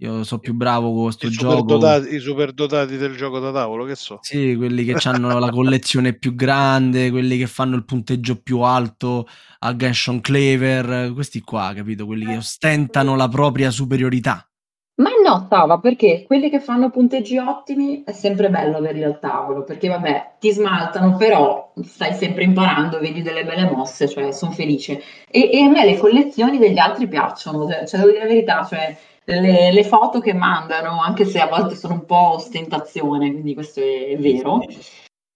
io 0.01 0.23
so 0.23 0.39
più 0.39 0.53
bravo 0.53 0.91
con 0.93 1.03
questo 1.03 1.29
gioco. 1.29 1.61
Dotati, 1.61 2.15
I 2.15 2.19
superdotati 2.19 2.97
del 2.97 3.15
gioco 3.15 3.37
da 3.37 3.51
tavolo, 3.51 3.85
che 3.85 3.95
so? 3.95 4.17
Sì, 4.21 4.55
quelli 4.55 4.83
che 4.83 4.95
hanno 5.07 5.37
la 5.37 5.51
collezione 5.51 6.13
più 6.17 6.33
grande, 6.33 7.11
quelli 7.11 7.37
che 7.37 7.45
fanno 7.45 7.75
il 7.75 7.85
punteggio 7.85 8.41
più 8.41 8.61
alto 8.61 9.27
a 9.59 9.75
Genshin 9.75 10.19
Clever, 10.19 11.13
questi 11.13 11.41
qua, 11.41 11.71
capito? 11.75 12.07
Quelli 12.07 12.25
che 12.25 12.37
ostentano 12.37 13.15
la 13.15 13.27
propria 13.27 13.69
superiorità. 13.69 14.50
Ma 14.95 15.09
no, 15.25 15.47
Tava, 15.47 15.79
perché 15.79 16.23
quelli 16.27 16.49
che 16.49 16.59
fanno 16.59 16.89
punteggi 16.89 17.37
ottimi 17.37 18.03
è 18.03 18.11
sempre 18.11 18.49
bello 18.49 18.77
averli 18.77 19.03
al 19.03 19.19
tavolo, 19.19 19.63
perché 19.63 19.87
vabbè, 19.87 20.33
ti 20.39 20.51
smaltano, 20.51 21.15
però 21.15 21.71
stai 21.81 22.13
sempre 22.13 22.43
imparando, 22.43 22.99
vedi 22.99 23.21
delle 23.21 23.43
belle 23.43 23.71
mosse, 23.71 24.07
cioè 24.07 24.31
sono 24.31 24.51
felice. 24.51 25.01
E, 25.29 25.49
e 25.51 25.61
a 25.63 25.69
me 25.69 25.85
le 25.85 25.97
collezioni 25.97 26.59
degli 26.59 26.77
altri 26.77 27.07
piacciono, 27.07 27.67
cioè, 27.67 27.87
cioè 27.87 27.99
devo 27.99 28.11
dire 28.11 28.23
la 28.23 28.29
verità, 28.29 28.65
cioè 28.65 28.95
le, 29.23 29.71
le, 29.71 29.83
foto 29.83 30.19
che 30.19 30.33
mandano, 30.33 31.01
anche 31.01 31.25
se 31.25 31.39
a 31.39 31.47
volte 31.47 31.75
sono 31.75 31.93
un 31.93 32.05
po' 32.05 32.33
ostentazione, 32.33 33.31
quindi 33.31 33.53
questo 33.53 33.79
è 33.79 34.15
vero. 34.19 34.59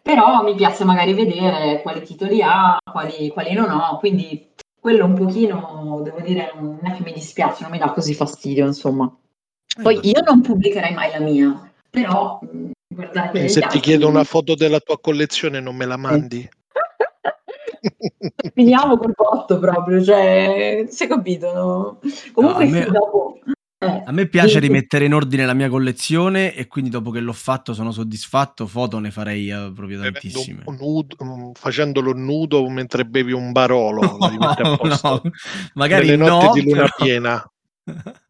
Però 0.01 0.43
mi 0.43 0.53
piace 0.53 0.83
magari 0.83 1.13
vedere 1.13 1.81
quali 1.81 2.03
titoli 2.03 2.41
ha, 2.43 2.77
quali, 2.91 3.29
quali 3.29 3.53
non 3.53 3.71
ho, 3.71 3.97
quindi 3.97 4.53
quello 4.79 5.05
un 5.05 5.15
pochino, 5.15 6.01
devo 6.03 6.19
dire, 6.19 6.53
non 6.59 6.79
è 6.83 6.91
che 6.91 7.01
mi 7.01 7.13
dispiace, 7.13 7.63
non 7.63 7.71
mi 7.71 7.79
dà 7.79 7.91
così 7.91 8.13
fastidio, 8.13 8.67
insomma. 8.67 9.11
Poi 9.81 9.99
io 10.03 10.21
non 10.25 10.41
pubblicherei 10.41 10.93
mai 10.93 11.11
la 11.11 11.19
mia, 11.19 11.71
però 11.89 12.39
guardate. 12.87 13.47
Se 13.49 13.61
ti 13.61 13.79
chiedo 13.79 14.07
una 14.07 14.23
foto 14.23 14.55
della 14.55 14.79
tua 14.79 14.99
collezione, 14.99 15.59
non 15.59 15.75
me 15.75 15.85
la 15.85 15.97
mandi? 15.97 16.47
Finiamo 18.53 18.97
col 18.97 19.13
botto 19.15 19.59
proprio, 19.59 20.03
cioè, 20.03 20.85
si 20.89 21.03
è 21.03 21.07
capito, 21.07 21.53
no? 21.53 21.99
Comunque 22.31 22.65
no, 22.65 22.71
me... 22.71 22.85
dopo 22.85 23.39
eh, 23.77 24.03
a 24.05 24.11
me 24.11 24.27
piace 24.27 24.59
rimettere 24.59 25.05
in 25.05 25.13
ordine 25.13 25.45
la 25.45 25.53
mia 25.53 25.69
collezione 25.69 26.55
e 26.55 26.67
quindi 26.67 26.89
dopo 26.89 27.11
che 27.11 27.19
l'ho 27.19 27.33
fatto 27.33 27.73
sono 27.73 27.91
soddisfatto, 27.91 28.67
foto 28.67 28.99
ne 28.99 29.11
farei 29.11 29.51
uh, 29.51 29.73
proprio 29.73 30.01
tantissime. 30.01 30.63
Nudo, 30.65 31.15
mm, 31.23 31.51
facendolo 31.53 32.13
nudo 32.13 32.67
mentre 32.69 33.05
bevi 33.05 33.33
un 33.33 33.51
barolo, 33.51 34.01
no, 34.17 34.77
no, 34.81 35.21
magari 35.73 36.07
Nelle 36.07 36.29
no, 36.29 36.51
di 36.53 36.63
luna 36.63 36.83
però... 36.83 36.95
piena. 36.97 37.51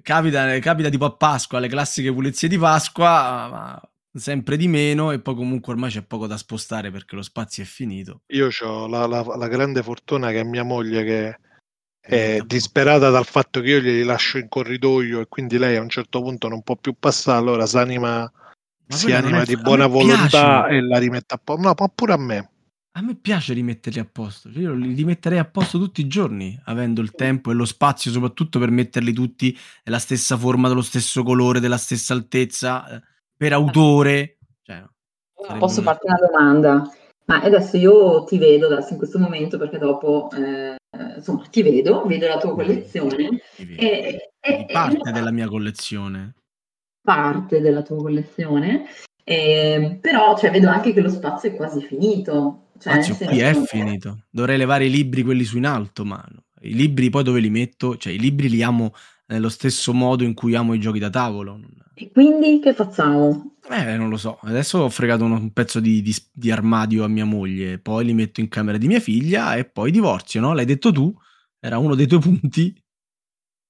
capita, 0.00 0.58
capita 0.60 0.88
tipo 0.88 1.04
a 1.04 1.12
Pasqua, 1.12 1.58
le 1.58 1.68
classiche 1.68 2.12
pulizie 2.12 2.48
di 2.48 2.58
Pasqua, 2.58 3.48
ma 3.50 3.82
sempre 4.14 4.56
di 4.56 4.68
meno 4.68 5.10
e 5.10 5.20
poi 5.20 5.34
comunque 5.34 5.72
ormai 5.72 5.90
c'è 5.90 6.02
poco 6.02 6.26
da 6.26 6.36
spostare 6.36 6.90
perché 6.90 7.16
lo 7.16 7.22
spazio 7.22 7.62
è 7.62 7.66
finito. 7.66 8.22
Io 8.28 8.48
ho 8.62 8.86
la, 8.86 9.06
la, 9.06 9.22
la 9.22 9.48
grande 9.48 9.82
fortuna 9.82 10.30
che 10.30 10.40
è 10.40 10.44
mia 10.44 10.64
moglie 10.64 11.04
che 11.04 11.38
è 12.00 12.40
disperata 12.44 13.10
dal 13.10 13.24
fatto 13.24 13.60
che 13.60 13.68
io 13.68 13.80
glieli 13.80 14.02
lascio 14.02 14.38
in 14.38 14.48
corridoio 14.48 15.20
e 15.20 15.28
quindi 15.28 15.56
lei 15.56 15.76
a 15.76 15.80
un 15.80 15.88
certo 15.88 16.20
punto 16.20 16.48
non 16.48 16.62
può 16.62 16.76
più 16.76 16.94
passare, 16.98 17.38
allora 17.38 17.64
si 17.64 17.78
anima, 17.78 18.30
si 18.88 19.12
anima 19.12 19.44
di 19.44 19.56
buona 19.56 19.86
volontà 19.86 20.64
piace. 20.64 20.74
e 20.74 20.80
la 20.82 20.98
rimette 20.98 21.34
a 21.34 21.40
posto. 21.42 21.62
No, 21.62 21.74
ma 21.78 21.88
pure 21.88 22.12
a 22.12 22.18
me. 22.18 22.50
A 22.94 23.00
me 23.00 23.16
piace 23.16 23.54
rimetterli 23.54 24.00
a 24.00 24.04
posto, 24.10 24.52
cioè, 24.52 24.62
io 24.62 24.74
li 24.74 24.92
rimetterei 24.92 25.38
a 25.38 25.46
posto 25.46 25.78
tutti 25.78 26.02
i 26.02 26.06
giorni, 26.06 26.60
avendo 26.66 27.00
il 27.00 27.12
tempo 27.12 27.50
e 27.50 27.54
lo 27.54 27.64
spazio 27.64 28.10
soprattutto 28.10 28.58
per 28.58 28.70
metterli 28.70 29.14
tutti 29.14 29.56
nella 29.84 29.98
stessa 29.98 30.36
forma, 30.36 30.68
dello 30.68 30.82
stesso 30.82 31.22
colore, 31.22 31.58
della 31.58 31.78
stessa 31.78 32.12
altezza, 32.12 32.86
eh, 32.86 33.02
per 33.34 33.54
autore. 33.54 34.36
Cioè, 34.62 34.84
Posso 35.58 35.78
un... 35.78 35.86
farti 35.86 36.06
una 36.06 36.18
domanda? 36.18 36.92
Ma 37.24 37.40
adesso 37.40 37.78
io 37.78 38.24
ti 38.24 38.36
vedo 38.36 38.66
adesso 38.66 38.92
in 38.92 38.98
questo 38.98 39.18
momento 39.18 39.56
perché 39.56 39.78
dopo 39.78 40.28
eh, 40.32 40.76
insomma 41.16 41.46
ti 41.50 41.62
vedo, 41.62 42.04
vedo 42.04 42.26
la 42.26 42.36
tua 42.38 42.52
collezione. 42.52 43.40
E, 43.56 44.32
e, 44.38 44.66
parte 44.70 45.08
e, 45.08 45.12
della 45.12 45.30
mia 45.30 45.48
collezione. 45.48 46.34
Parte 47.00 47.60
della 47.60 47.82
tua 47.82 47.96
collezione. 47.96 48.84
Eh, 49.24 49.98
però 50.00 50.36
cioè, 50.36 50.50
vedo 50.50 50.68
anche 50.68 50.92
che 50.92 51.00
lo 51.00 51.08
spazio 51.08 51.50
è 51.50 51.54
quasi 51.54 51.80
finito. 51.80 52.66
Cioè, 52.82 53.00
spazio 53.00 53.26
qui 53.26 53.38
è 53.38 53.54
finito. 53.54 54.24
Dovrei 54.28 54.58
levare 54.58 54.86
i 54.86 54.90
libri, 54.90 55.22
quelli 55.22 55.44
su 55.44 55.56
in 55.56 55.66
alto, 55.66 56.04
ma 56.04 56.20
i 56.62 56.74
libri 56.74 57.10
poi 57.10 57.22
dove 57.22 57.38
li 57.38 57.48
metto? 57.48 57.96
Cioè 57.96 58.12
i 58.12 58.18
libri 58.18 58.48
li 58.48 58.60
amo 58.60 58.92
nello 59.26 59.48
stesso 59.48 59.94
modo 59.94 60.24
in 60.24 60.34
cui 60.34 60.56
amo 60.56 60.74
i 60.74 60.80
giochi 60.80 60.98
da 60.98 61.08
tavolo. 61.08 61.60
E 61.94 62.10
quindi 62.10 62.58
che 62.58 62.74
facciamo? 62.74 63.58
Eh, 63.70 63.96
non 63.96 64.08
lo 64.08 64.16
so. 64.16 64.36
Adesso 64.42 64.78
ho 64.80 64.88
fregato 64.88 65.22
un 65.24 65.52
pezzo 65.52 65.78
di, 65.78 66.02
di, 66.02 66.12
di, 66.32 66.50
armadio 66.50 67.04
a 67.04 67.08
mia 67.08 67.24
moglie, 67.24 67.78
poi 67.78 68.06
li 68.06 68.14
metto 68.14 68.40
in 68.40 68.48
camera 68.48 68.76
di 68.76 68.88
mia 68.88 68.98
figlia 68.98 69.54
e 69.54 69.64
poi 69.64 69.92
divorzio, 69.92 70.40
no? 70.40 70.52
L'hai 70.52 70.64
detto 70.64 70.90
tu? 70.90 71.14
Era 71.60 71.78
uno 71.78 71.94
dei 71.94 72.08
tuoi 72.08 72.20
punti? 72.20 72.76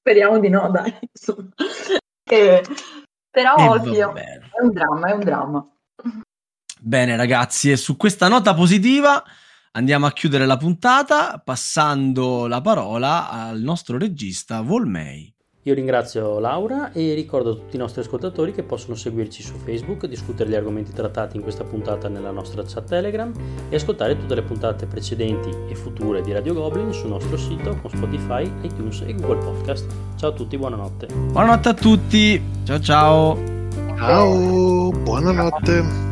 Speriamo 0.00 0.38
di 0.38 0.48
no, 0.48 0.70
dai. 0.70 0.90
eh, 2.30 2.62
però, 3.30 3.56
eh, 3.56 3.68
ovvio, 3.68 4.14
è 4.14 4.62
un 4.62 4.72
dramma, 4.72 5.08
è 5.08 5.12
un 5.12 5.20
dramma. 5.20 5.76
Bene, 6.85 7.14
ragazzi, 7.14 7.70
e 7.70 7.76
su 7.76 7.97
questa 7.97 8.26
nota 8.26 8.55
positiva 8.55 9.22
andiamo 9.72 10.07
a 10.07 10.12
chiudere 10.12 10.47
la 10.47 10.57
puntata 10.57 11.41
passando 11.43 12.49
la 12.49 12.61
parola 12.61 13.30
al 13.30 13.61
nostro 13.61 13.99
regista 13.99 14.62
Volmei. 14.62 15.33
Io 15.62 15.74
ringrazio 15.74 16.41
Laura 16.41 16.91
e 16.91 17.14
ricordo 17.14 17.53
a 17.53 17.55
tutti 17.55 17.76
i 17.76 17.78
nostri 17.78 18.01
ascoltatori 18.01 18.51
che 18.51 18.64
possono 18.64 18.97
seguirci 18.97 19.44
su 19.44 19.55
Facebook, 19.65 20.06
discutere 20.06 20.51
gli 20.51 20.56
argomenti 20.56 20.93
trattati 20.93 21.36
in 21.36 21.44
questa 21.44 21.62
puntata 21.62 22.09
nella 22.09 22.32
nostra 22.32 22.65
chat 22.66 22.89
Telegram 22.89 23.32
e 23.69 23.77
ascoltare 23.77 24.19
tutte 24.19 24.35
le 24.35 24.43
puntate 24.43 24.86
precedenti 24.86 25.51
e 25.70 25.77
future 25.77 26.20
di 26.20 26.32
Radio 26.32 26.52
Goblin 26.52 26.93
sul 26.93 27.11
nostro 27.11 27.36
sito 27.36 27.78
con 27.81 27.90
Spotify, 27.90 28.43
iTunes 28.62 29.02
e 29.06 29.15
Google 29.15 29.39
Podcast. 29.39 29.86
Ciao 30.16 30.31
a 30.31 30.32
tutti, 30.32 30.59
buonanotte. 30.59 31.06
Buonanotte 31.06 31.69
a 31.69 31.74
tutti. 31.74 32.43
Ciao 32.65 32.81
ciao. 32.81 33.39
Ciao, 33.97 34.90
buonanotte. 34.90 36.11